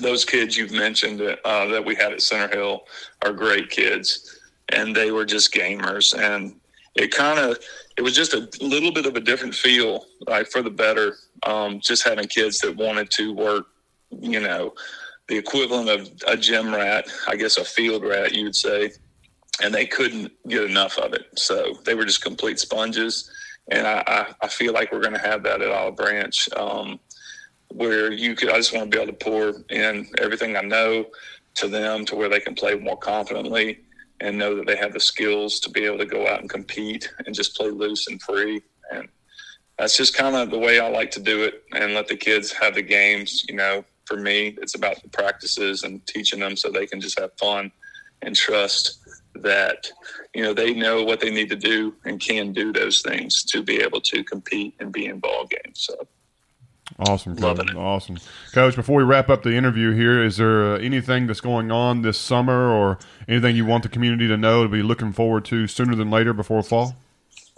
those 0.00 0.24
kids 0.24 0.56
you've 0.56 0.72
mentioned 0.72 1.20
uh, 1.20 1.66
that 1.66 1.84
we 1.84 1.94
had 1.94 2.12
at 2.14 2.22
Center 2.22 2.48
Hill 2.56 2.86
are 3.22 3.32
great 3.34 3.68
kids, 3.68 4.38
and 4.70 4.96
they 4.96 5.10
were 5.10 5.26
just 5.26 5.52
gamers, 5.52 6.18
and 6.18 6.54
it 6.94 7.10
kind 7.10 7.38
of 7.38 7.58
it 7.96 8.02
was 8.02 8.14
just 8.14 8.34
a 8.34 8.48
little 8.60 8.92
bit 8.92 9.06
of 9.06 9.16
a 9.16 9.20
different 9.20 9.54
feel, 9.54 10.06
like 10.26 10.48
for 10.48 10.62
the 10.62 10.70
better. 10.70 11.16
Um, 11.44 11.80
just 11.80 12.04
having 12.04 12.28
kids 12.28 12.58
that 12.60 12.76
wanted 12.76 13.10
to 13.12 13.34
work, 13.34 13.66
you 14.10 14.40
know, 14.40 14.74
the 15.28 15.36
equivalent 15.36 15.88
of 15.88 16.10
a 16.26 16.36
gym 16.36 16.74
rat, 16.74 17.06
I 17.28 17.36
guess 17.36 17.56
a 17.58 17.64
field 17.64 18.04
rat, 18.04 18.32
you 18.32 18.44
would 18.44 18.56
say, 18.56 18.92
and 19.62 19.74
they 19.74 19.86
couldn't 19.86 20.32
get 20.48 20.64
enough 20.64 20.98
of 20.98 21.12
it. 21.12 21.26
So 21.36 21.74
they 21.84 21.94
were 21.94 22.04
just 22.04 22.22
complete 22.22 22.58
sponges. 22.58 23.30
And 23.70 23.86
I, 23.86 24.02
I, 24.06 24.34
I 24.42 24.48
feel 24.48 24.72
like 24.72 24.92
we're 24.92 25.00
going 25.00 25.14
to 25.14 25.20
have 25.20 25.42
that 25.44 25.62
at 25.62 25.70
Olive 25.70 25.96
Branch, 25.96 26.48
um, 26.56 26.98
where 27.68 28.12
you 28.12 28.34
could. 28.34 28.50
I 28.50 28.56
just 28.56 28.74
want 28.74 28.90
to 28.90 28.96
be 28.96 29.02
able 29.02 29.12
to 29.12 29.18
pour 29.24 29.54
in 29.70 30.08
everything 30.18 30.56
I 30.56 30.62
know 30.62 31.06
to 31.54 31.68
them, 31.68 32.04
to 32.06 32.16
where 32.16 32.28
they 32.28 32.40
can 32.40 32.54
play 32.54 32.74
more 32.74 32.96
confidently, 32.96 33.80
and 34.22 34.38
know 34.38 34.54
that 34.56 34.66
they 34.66 34.76
have 34.76 34.92
the 34.92 35.00
skills 35.00 35.58
to 35.60 35.70
be 35.70 35.84
able 35.84 35.98
to 35.98 36.06
go 36.06 36.26
out 36.26 36.40
and 36.40 36.48
compete 36.48 37.12
and 37.26 37.34
just 37.34 37.56
play 37.56 37.70
loose 37.70 38.06
and 38.06 38.22
free. 38.22 38.62
And 38.92 39.08
that's 39.78 39.96
just 39.96 40.16
kind 40.16 40.36
of 40.36 40.50
the 40.50 40.58
way 40.58 40.78
I 40.78 40.88
like 40.88 41.10
to 41.12 41.20
do 41.20 41.42
it 41.42 41.64
and 41.72 41.94
let 41.94 42.06
the 42.06 42.16
kids 42.16 42.52
have 42.52 42.76
the 42.76 42.82
games. 42.82 43.44
You 43.48 43.56
know, 43.56 43.84
for 44.04 44.16
me, 44.16 44.56
it's 44.62 44.76
about 44.76 45.02
the 45.02 45.08
practices 45.08 45.82
and 45.82 46.06
teaching 46.06 46.40
them 46.40 46.56
so 46.56 46.70
they 46.70 46.86
can 46.86 47.00
just 47.00 47.18
have 47.18 47.32
fun 47.38 47.72
and 48.22 48.36
trust 48.36 48.98
that 49.34 49.90
you 50.34 50.42
know 50.42 50.52
they 50.52 50.74
know 50.74 51.02
what 51.02 51.18
they 51.18 51.30
need 51.30 51.48
to 51.48 51.56
do 51.56 51.94
and 52.04 52.20
can 52.20 52.52
do 52.52 52.72
those 52.72 53.00
things 53.00 53.42
to 53.44 53.62
be 53.62 53.80
able 53.80 54.00
to 54.00 54.22
compete 54.22 54.74
and 54.78 54.92
be 54.92 55.06
in 55.06 55.18
ball 55.18 55.46
games. 55.46 55.86
So 55.88 56.06
Awesome, 56.98 57.34
Coach. 57.34 57.42
Loving 57.42 57.68
it. 57.68 57.76
Awesome, 57.76 58.18
Coach. 58.52 58.76
Before 58.76 58.96
we 58.96 59.04
wrap 59.04 59.28
up 59.28 59.42
the 59.42 59.54
interview 59.54 59.92
here, 59.92 60.22
is 60.22 60.36
there 60.36 60.74
uh, 60.74 60.78
anything 60.78 61.26
that's 61.26 61.40
going 61.40 61.70
on 61.70 62.02
this 62.02 62.18
summer, 62.18 62.70
or 62.70 62.98
anything 63.28 63.56
you 63.56 63.64
want 63.64 63.82
the 63.82 63.88
community 63.88 64.28
to 64.28 64.36
know 64.36 64.62
to 64.62 64.68
be 64.68 64.82
looking 64.82 65.12
forward 65.12 65.44
to 65.46 65.66
sooner 65.66 65.94
than 65.94 66.10
later 66.10 66.32
before 66.32 66.62
fall? 66.62 66.94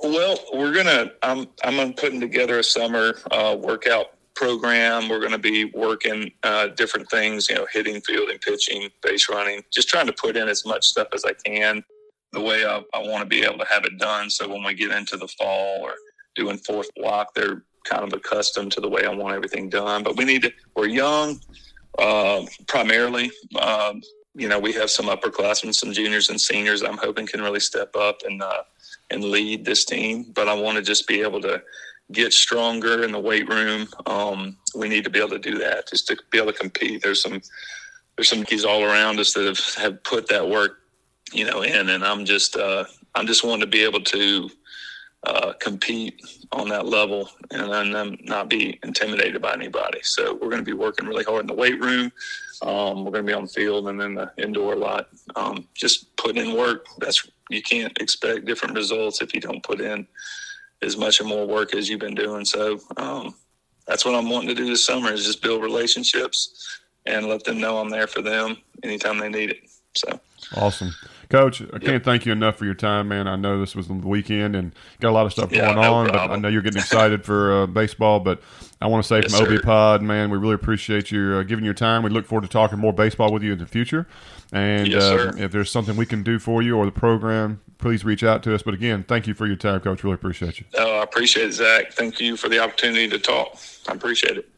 Well, 0.03 0.39
we're 0.53 0.73
gonna. 0.73 1.13
I'm 1.23 1.47
I'm 1.63 1.93
putting 1.95 2.21
together 2.21 2.59
a 2.59 2.65
summer 2.65 3.15
uh, 3.31 3.57
workout 3.59 4.07
program. 4.35 5.09
We're 5.09 5.21
going 5.21 5.33
to 5.33 5.39
be 5.39 5.67
working 5.67 6.33
uh, 6.43 6.69
different 6.69 7.09
things. 7.11 7.49
You 7.49 7.57
know, 7.57 7.67
hitting, 7.73 8.01
fielding, 8.01 8.39
pitching, 8.39 8.91
base 9.03 9.29
running. 9.29 9.63
Just 9.73 9.89
trying 9.89 10.07
to 10.07 10.13
put 10.13 10.37
in 10.37 10.49
as 10.49 10.67
much 10.67 10.87
stuff 10.87 11.09
as 11.15 11.25
I 11.25 11.33
can. 11.33 11.85
The 12.33 12.41
way 12.41 12.67
I, 12.67 12.83
I 12.93 12.99
want 12.99 13.21
to 13.21 13.27
be 13.27 13.45
able 13.45 13.59
to 13.59 13.67
have 13.67 13.85
it 13.85 13.99
done. 13.99 14.29
So 14.29 14.49
when 14.49 14.65
we 14.65 14.75
get 14.75 14.91
into 14.91 15.17
the 15.17 15.29
fall 15.29 15.81
or 15.83 15.93
doing 16.35 16.59
fourth 16.59 16.89
block, 16.97 17.33
they're 17.35 17.63
kind 17.85 18.03
of 18.03 18.13
accustomed 18.13 18.73
to 18.73 18.81
the 18.81 18.89
way 18.89 19.05
I 19.05 19.15
want 19.15 19.35
everything 19.35 19.69
done. 19.69 20.03
But 20.03 20.17
we 20.17 20.25
need 20.25 20.43
to. 20.43 20.53
We're 20.75 20.87
young, 20.87 21.41
uh, 21.99 22.45
primarily. 22.67 23.31
Um, 23.61 24.03
you 24.35 24.49
know, 24.49 24.59
we 24.59 24.73
have 24.73 24.91
some 24.91 25.07
upperclassmen, 25.07 25.75
some 25.75 25.93
juniors 25.93 26.29
and 26.31 26.41
seniors. 26.41 26.83
I'm 26.83 26.99
hoping 26.99 27.27
can 27.27 27.41
really 27.41 27.61
step 27.61 27.95
up 27.95 28.21
and 28.25 28.43
uh, 28.43 28.63
and 29.11 29.25
lead 29.25 29.65
this 29.65 29.85
team. 29.85 30.33
But 30.35 30.49
I 30.49 30.55
want 30.55 30.77
to 30.77 30.83
just 30.83 31.07
be 31.07 31.21
able 31.21 31.41
to 31.43 31.63
get 32.13 32.33
stronger 32.33 33.05
in 33.05 33.13
the 33.13 33.21
weight 33.21 33.49
room. 33.49 33.89
Um, 34.07 34.57
we 34.75 34.89
need 34.89 35.05
to 35.05 35.11
be 35.11 35.19
able 35.19 35.31
to 35.31 35.39
do 35.39 35.59
that 35.59 35.89
just 35.89 36.07
to 36.09 36.17
be 36.31 36.39
able 36.39 36.53
to 36.53 36.59
compete. 36.59 37.03
There's 37.03 37.23
some 37.23 37.41
there's 38.17 38.29
some 38.29 38.45
keys 38.45 38.65
all 38.65 38.85
around 38.85 39.19
us 39.19 39.33
that 39.33 39.45
have, 39.45 39.75
have 39.77 40.03
put 40.05 40.29
that 40.29 40.49
work, 40.49 40.79
you 41.33 41.45
know, 41.45 41.63
in, 41.63 41.91
and 41.91 42.05
I'm 42.05 42.25
just 42.25 42.57
uh, 42.57 42.85
I'm 43.15 43.27
just 43.27 43.45
wanting 43.45 43.61
to 43.61 43.67
be 43.67 43.85
able 43.85 44.03
to 44.03 44.51
uh, 45.27 45.53
compete 45.55 46.21
on 46.53 46.69
that 46.69 46.87
level 46.87 47.29
and 47.51 47.95
then 47.95 48.19
not 48.25 48.49
be 48.49 48.79
intimidated 48.83 49.41
by 49.41 49.53
anybody. 49.53 50.01
So 50.03 50.35
we're 50.35 50.51
going 50.51 50.59
to 50.59 50.65
be 50.65 50.73
working 50.73 51.07
really 51.07 51.25
hard 51.25 51.43
in 51.43 51.47
the 51.47 51.55
weight 51.55 51.81
room. 51.81 52.13
Um, 52.63 53.05
we're 53.05 53.13
going 53.13 53.27
to 53.27 53.31
be 53.31 53.33
on 53.33 53.45
the 53.45 53.51
field 53.51 53.89
and 53.89 54.01
then 54.01 54.15
the 54.15 54.31
indoor 54.39 54.77
lot. 54.77 55.09
Um, 55.37 55.67
just 55.75 56.15
putting 56.17 56.47
in 56.47 56.57
work. 56.57 56.87
That's 56.99 57.29
you 57.51 57.63
can't 57.63 57.97
expect 58.01 58.47
different 58.47 58.75
results 58.75 59.21
if 59.21 59.35
you 59.35 59.41
don't 59.41 59.63
put 59.63 59.81
in 59.81 60.07
as 60.83 60.97
much 60.97 61.21
and 61.21 61.29
more 61.29 61.47
work 61.47 61.75
as 61.75 61.89
you've 61.89 62.01
been 62.01 62.15
doing. 62.15 62.45
So 62.45 62.81
um, 62.97 63.35
that's 63.87 64.05
what 64.05 64.15
I'm 64.15 64.31
wanting 64.31 64.49
to 64.49 64.55
do 64.55 64.67
this 64.67 64.85
summer 64.85 65.13
is 65.13 65.25
just 65.25 65.43
build 65.43 65.63
relationships 65.63 66.81
and 67.07 67.27
let 67.27 67.45
them 67.45 67.61
know 67.61 67.79
I'm 67.79 67.91
there 67.91 68.07
for 68.07 68.23
them 68.23 68.57
anytime 68.83 69.19
they 69.19 69.29
need 69.29 69.51
it. 69.51 69.71
So 69.95 70.21
Awesome. 70.57 70.95
Coach, 71.35 71.63
I 71.73 71.79
can't 71.81 72.05
thank 72.05 72.27
you 72.27 72.33
enough 72.33 72.57
for 72.57 72.65
your 72.65 72.75
time, 72.75 73.09
man. 73.09 73.27
I 73.27 73.35
know 73.35 73.59
this 73.59 73.75
was 73.75 73.89
the 73.89 73.95
weekend 73.95 74.55
and 74.55 74.73
got 75.01 75.11
a 75.11 75.13
lot 75.13 75.27
of 75.27 75.33
stuff 75.33 75.51
Yeah, 75.51 75.75
going 75.75 75.77
no 75.77 75.95
on, 75.95 76.07
but 76.07 76.31
I 76.31 76.37
know 76.37 76.47
you're 76.47 76.63
getting 76.63 76.81
excited 76.81 77.25
for 77.25 77.63
uh, 77.63 77.67
baseball. 77.67 78.21
But 78.21 78.41
I 78.81 78.87
want 78.87 79.03
to 79.03 79.09
say 79.09 79.17
Yes, 79.17 79.37
from 79.37 79.47
sir. 79.47 79.57
OB 79.57 79.63
Pod, 79.63 80.03
man, 80.03 80.31
we 80.31 80.39
really 80.39 80.55
appreciate 80.55 81.11
you 81.11 81.35
uh, 81.35 81.43
giving 81.43 81.65
your 81.65 81.75
time. 81.75 82.05
We 82.05 82.11
look 82.11 82.25
forward 82.27 82.43
to 82.43 82.49
talking 82.49 82.79
more 82.79 82.93
baseball 82.93 83.33
with 83.33 83.43
you 83.43 83.53
in 83.53 83.59
the 83.59 83.67
future. 83.67 84.07
And 84.53 84.87
Yes, 84.87 85.03
uh, 85.03 85.33
if 85.37 85.51
there's 85.51 85.73
something 85.73 85.97
we 85.97 86.07
can 86.07 86.23
do 86.23 86.39
for 86.39 86.63
you 86.63 86.77
or 86.77 86.85
the 86.87 86.93
program, 86.93 87.61
please 87.79 88.05
reach 88.05 88.23
out 88.23 88.45
to 88.45 88.55
us. 88.55 88.63
But 88.63 88.75
again, 88.75 89.03
thank 89.03 89.27
you 89.27 89.35
for 89.35 89.47
your 89.49 89.57
time, 89.57 89.81
Coach. 89.81 90.05
Really 90.05 90.15
appreciate 90.15 90.61
you. 90.61 90.67
oh, 90.79 91.01
I 91.01 91.03
appreciate 91.03 91.49
it, 91.49 91.53
Zach. 91.55 91.93
Thank 91.95 92.21
you 92.21 92.37
for 92.37 92.49
the 92.49 92.61
opportunity 92.61 93.09
to 93.09 93.19
talk. 93.19 93.59
I 93.89 93.93
appreciate 93.93 94.37
it. 94.39 94.49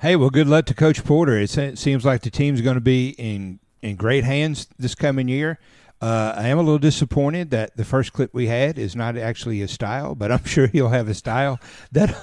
Hey, 0.00 0.16
well, 0.16 0.28
good 0.28 0.48
luck 0.48 0.66
to 0.66 0.74
Coach 0.74 1.02
Porter. 1.02 1.38
It 1.38 1.48
seems 1.78 2.04
like 2.04 2.20
the 2.20 2.30
team's 2.30 2.60
going 2.60 2.74
to 2.74 2.82
be 2.82 3.10
in 3.16 3.60
in 3.80 3.96
great 3.96 4.24
hands 4.24 4.66
this 4.78 4.94
coming 4.94 5.28
year. 5.28 5.58
Uh, 6.04 6.34
I 6.36 6.48
am 6.48 6.58
a 6.58 6.62
little 6.62 6.78
disappointed 6.78 7.48
that 7.52 7.78
the 7.78 7.84
first 7.84 8.12
clip 8.12 8.34
we 8.34 8.46
had 8.46 8.78
is 8.78 8.94
not 8.94 9.16
actually 9.16 9.60
his 9.60 9.70
style, 9.70 10.14
but 10.14 10.30
I'm 10.30 10.44
sure 10.44 10.66
he'll 10.66 10.90
have 10.90 11.08
a 11.08 11.14
style 11.14 11.58
that 11.92 12.14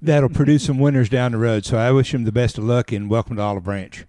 that'll 0.00 0.30
produce 0.30 0.64
some 0.64 0.78
winners 0.78 1.10
down 1.10 1.32
the 1.32 1.38
road. 1.38 1.66
So 1.66 1.76
I 1.76 1.92
wish 1.92 2.14
him 2.14 2.24
the 2.24 2.32
best 2.32 2.56
of 2.56 2.64
luck 2.64 2.92
and 2.92 3.10
welcome 3.10 3.36
to 3.36 3.42
Olive 3.42 3.64
Branch. 3.64 4.06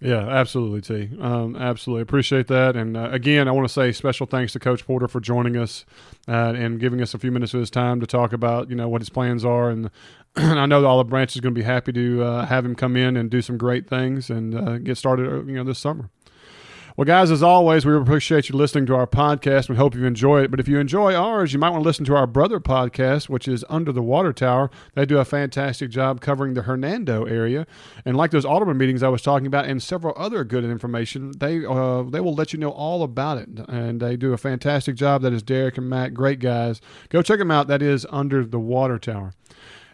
Yeah, 0.00 0.28
absolutely, 0.28 0.80
T. 0.80 1.16
Um, 1.20 1.54
absolutely 1.54 2.02
appreciate 2.02 2.48
that. 2.48 2.74
And 2.74 2.96
uh, 2.96 3.10
again, 3.12 3.46
I 3.46 3.52
want 3.52 3.68
to 3.68 3.72
say 3.72 3.92
special 3.92 4.26
thanks 4.26 4.52
to 4.54 4.58
Coach 4.58 4.84
Porter 4.84 5.06
for 5.06 5.20
joining 5.20 5.56
us 5.56 5.84
uh, 6.26 6.52
and 6.56 6.80
giving 6.80 7.00
us 7.00 7.14
a 7.14 7.18
few 7.18 7.30
minutes 7.30 7.54
of 7.54 7.60
his 7.60 7.70
time 7.70 8.00
to 8.00 8.08
talk 8.08 8.32
about 8.32 8.70
you 8.70 8.76
know 8.76 8.88
what 8.88 9.02
his 9.02 9.08
plans 9.08 9.44
are. 9.44 9.70
And 9.70 9.90
I 10.36 10.66
know 10.66 10.84
Olive 10.84 11.08
Branch 11.08 11.32
is 11.32 11.40
going 11.40 11.54
to 11.54 11.58
be 11.58 11.64
happy 11.64 11.92
to 11.92 12.24
uh, 12.24 12.46
have 12.46 12.64
him 12.64 12.74
come 12.74 12.96
in 12.96 13.16
and 13.16 13.30
do 13.30 13.40
some 13.40 13.56
great 13.56 13.88
things 13.88 14.30
and 14.30 14.54
uh, 14.54 14.78
get 14.78 14.98
started 14.98 15.26
uh, 15.28 15.44
you 15.44 15.54
know 15.54 15.64
this 15.64 15.78
summer. 15.78 16.10
Well, 16.98 17.04
guys, 17.04 17.30
as 17.30 17.44
always, 17.44 17.86
we 17.86 17.94
appreciate 17.94 18.48
you 18.48 18.56
listening 18.56 18.84
to 18.86 18.96
our 18.96 19.06
podcast. 19.06 19.68
We 19.68 19.76
hope 19.76 19.94
you 19.94 20.04
enjoy 20.04 20.42
it. 20.42 20.50
But 20.50 20.58
if 20.58 20.66
you 20.66 20.80
enjoy 20.80 21.14
ours, 21.14 21.52
you 21.52 21.58
might 21.60 21.70
want 21.70 21.84
to 21.84 21.88
listen 21.88 22.04
to 22.06 22.16
our 22.16 22.26
brother 22.26 22.58
podcast, 22.58 23.28
which 23.28 23.46
is 23.46 23.64
Under 23.68 23.92
the 23.92 24.02
Water 24.02 24.32
Tower. 24.32 24.68
They 24.96 25.06
do 25.06 25.18
a 25.18 25.24
fantastic 25.24 25.90
job 25.90 26.20
covering 26.20 26.54
the 26.54 26.62
Hernando 26.62 27.24
area, 27.24 27.68
and 28.04 28.16
like 28.16 28.32
those 28.32 28.44
Alderman 28.44 28.78
meetings 28.78 29.04
I 29.04 29.10
was 29.10 29.22
talking 29.22 29.46
about, 29.46 29.66
and 29.66 29.80
several 29.80 30.12
other 30.16 30.42
good 30.42 30.64
information, 30.64 31.34
they 31.38 31.64
uh, 31.64 32.02
they 32.02 32.18
will 32.18 32.34
let 32.34 32.52
you 32.52 32.58
know 32.58 32.70
all 32.70 33.04
about 33.04 33.38
it. 33.38 33.48
And 33.68 34.00
they 34.02 34.16
do 34.16 34.32
a 34.32 34.36
fantastic 34.36 34.96
job. 34.96 35.22
That 35.22 35.32
is 35.32 35.44
Derek 35.44 35.78
and 35.78 35.88
Matt, 35.88 36.14
great 36.14 36.40
guys. 36.40 36.80
Go 37.10 37.22
check 37.22 37.38
them 37.38 37.52
out. 37.52 37.68
That 37.68 37.80
is 37.80 38.08
Under 38.10 38.44
the 38.44 38.58
Water 38.58 38.98
Tower. 38.98 39.34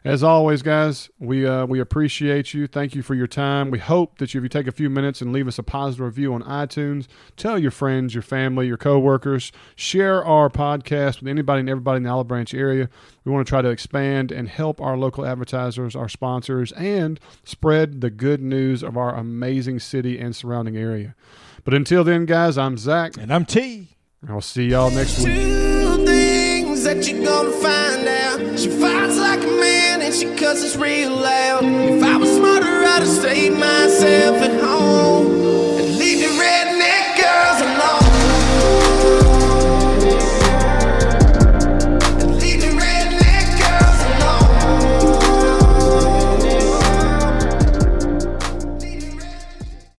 As 0.05 0.23
always, 0.23 0.61
guys, 0.61 1.09
we 1.19 1.47
uh, 1.47 1.65
we 1.65 1.81
appreciate 1.81 2.53
you. 2.53 2.67
Thank 2.67 2.95
you 2.95 3.01
for 3.01 3.15
your 3.15 3.27
time. 3.27 3.71
We 3.71 3.79
hope 3.79 4.19
that 4.19 4.35
you, 4.35 4.41
if 4.41 4.43
you 4.43 4.51
take 4.51 4.67
a 4.67 4.73
few 4.73 4.91
minutes 4.91 5.23
and 5.23 5.33
leave 5.33 5.49
us 5.49 5.59
a 5.59 5.63
positive 5.63 6.05
review 6.05 6.35
on 6.35 6.43
iTunes, 6.43 7.07
tell 7.39 7.59
your 7.59 7.71
friends, 7.71 8.13
your 8.13 8.23
family, 8.23 8.67
your 8.67 8.77
coworkers, 8.77 9.51
share 9.77 10.23
our 10.23 10.51
podcast 10.51 11.21
with 11.21 11.29
anybody 11.29 11.61
and 11.61 11.71
everybody 11.71 11.97
in 11.97 12.03
the 12.03 12.11
Olive 12.11 12.29
Branch 12.29 12.53
area. 12.53 12.91
We 13.25 13.33
want 13.33 13.47
to 13.47 13.49
try 13.49 13.63
to 13.63 13.71
expand 13.71 14.31
and 14.31 14.47
help 14.47 14.79
our 14.79 14.99
local 14.99 15.25
advertisers, 15.25 15.97
our 15.97 16.11
sponsors, 16.11 16.71
and 16.73 17.19
spread 17.43 18.03
the 18.03 18.11
good 18.11 18.43
news 18.43 18.83
of 18.83 18.99
our 18.99 19.15
amazing 19.15 19.79
city 19.79 20.19
and 20.19 20.37
surrounding 20.37 20.77
area. 20.77 21.15
But 21.65 21.73
until 21.73 22.05
then, 22.05 22.27
guys, 22.27 22.59
I'm 22.59 22.77
Zach. 22.77 23.17
And 23.17 23.33
I'm 23.33 23.47
T. 23.47 23.97
I'll 24.29 24.43
see 24.43 24.67
y'all 24.67 24.91
next 24.91 25.25
week. 25.25 25.84
You're 27.03 27.25
gonna 27.25 27.51
find 27.51 28.07
out. 28.07 28.59
She 28.59 28.69
fights 28.69 29.19
like 29.19 29.43
a 29.43 29.51
man 29.61 30.01
and 30.01 30.15
she 30.15 30.27
cusses 30.37 30.77
real 30.77 31.11
loud. 31.11 31.65
If 31.65 32.03
I 32.03 32.17
was 32.17 32.31
smarter, 32.31 32.85
I'd 32.85 33.03
have 33.03 33.09
stayed 33.09 33.53
myself 33.53 34.37
at 34.37 34.61
home. 34.61 34.74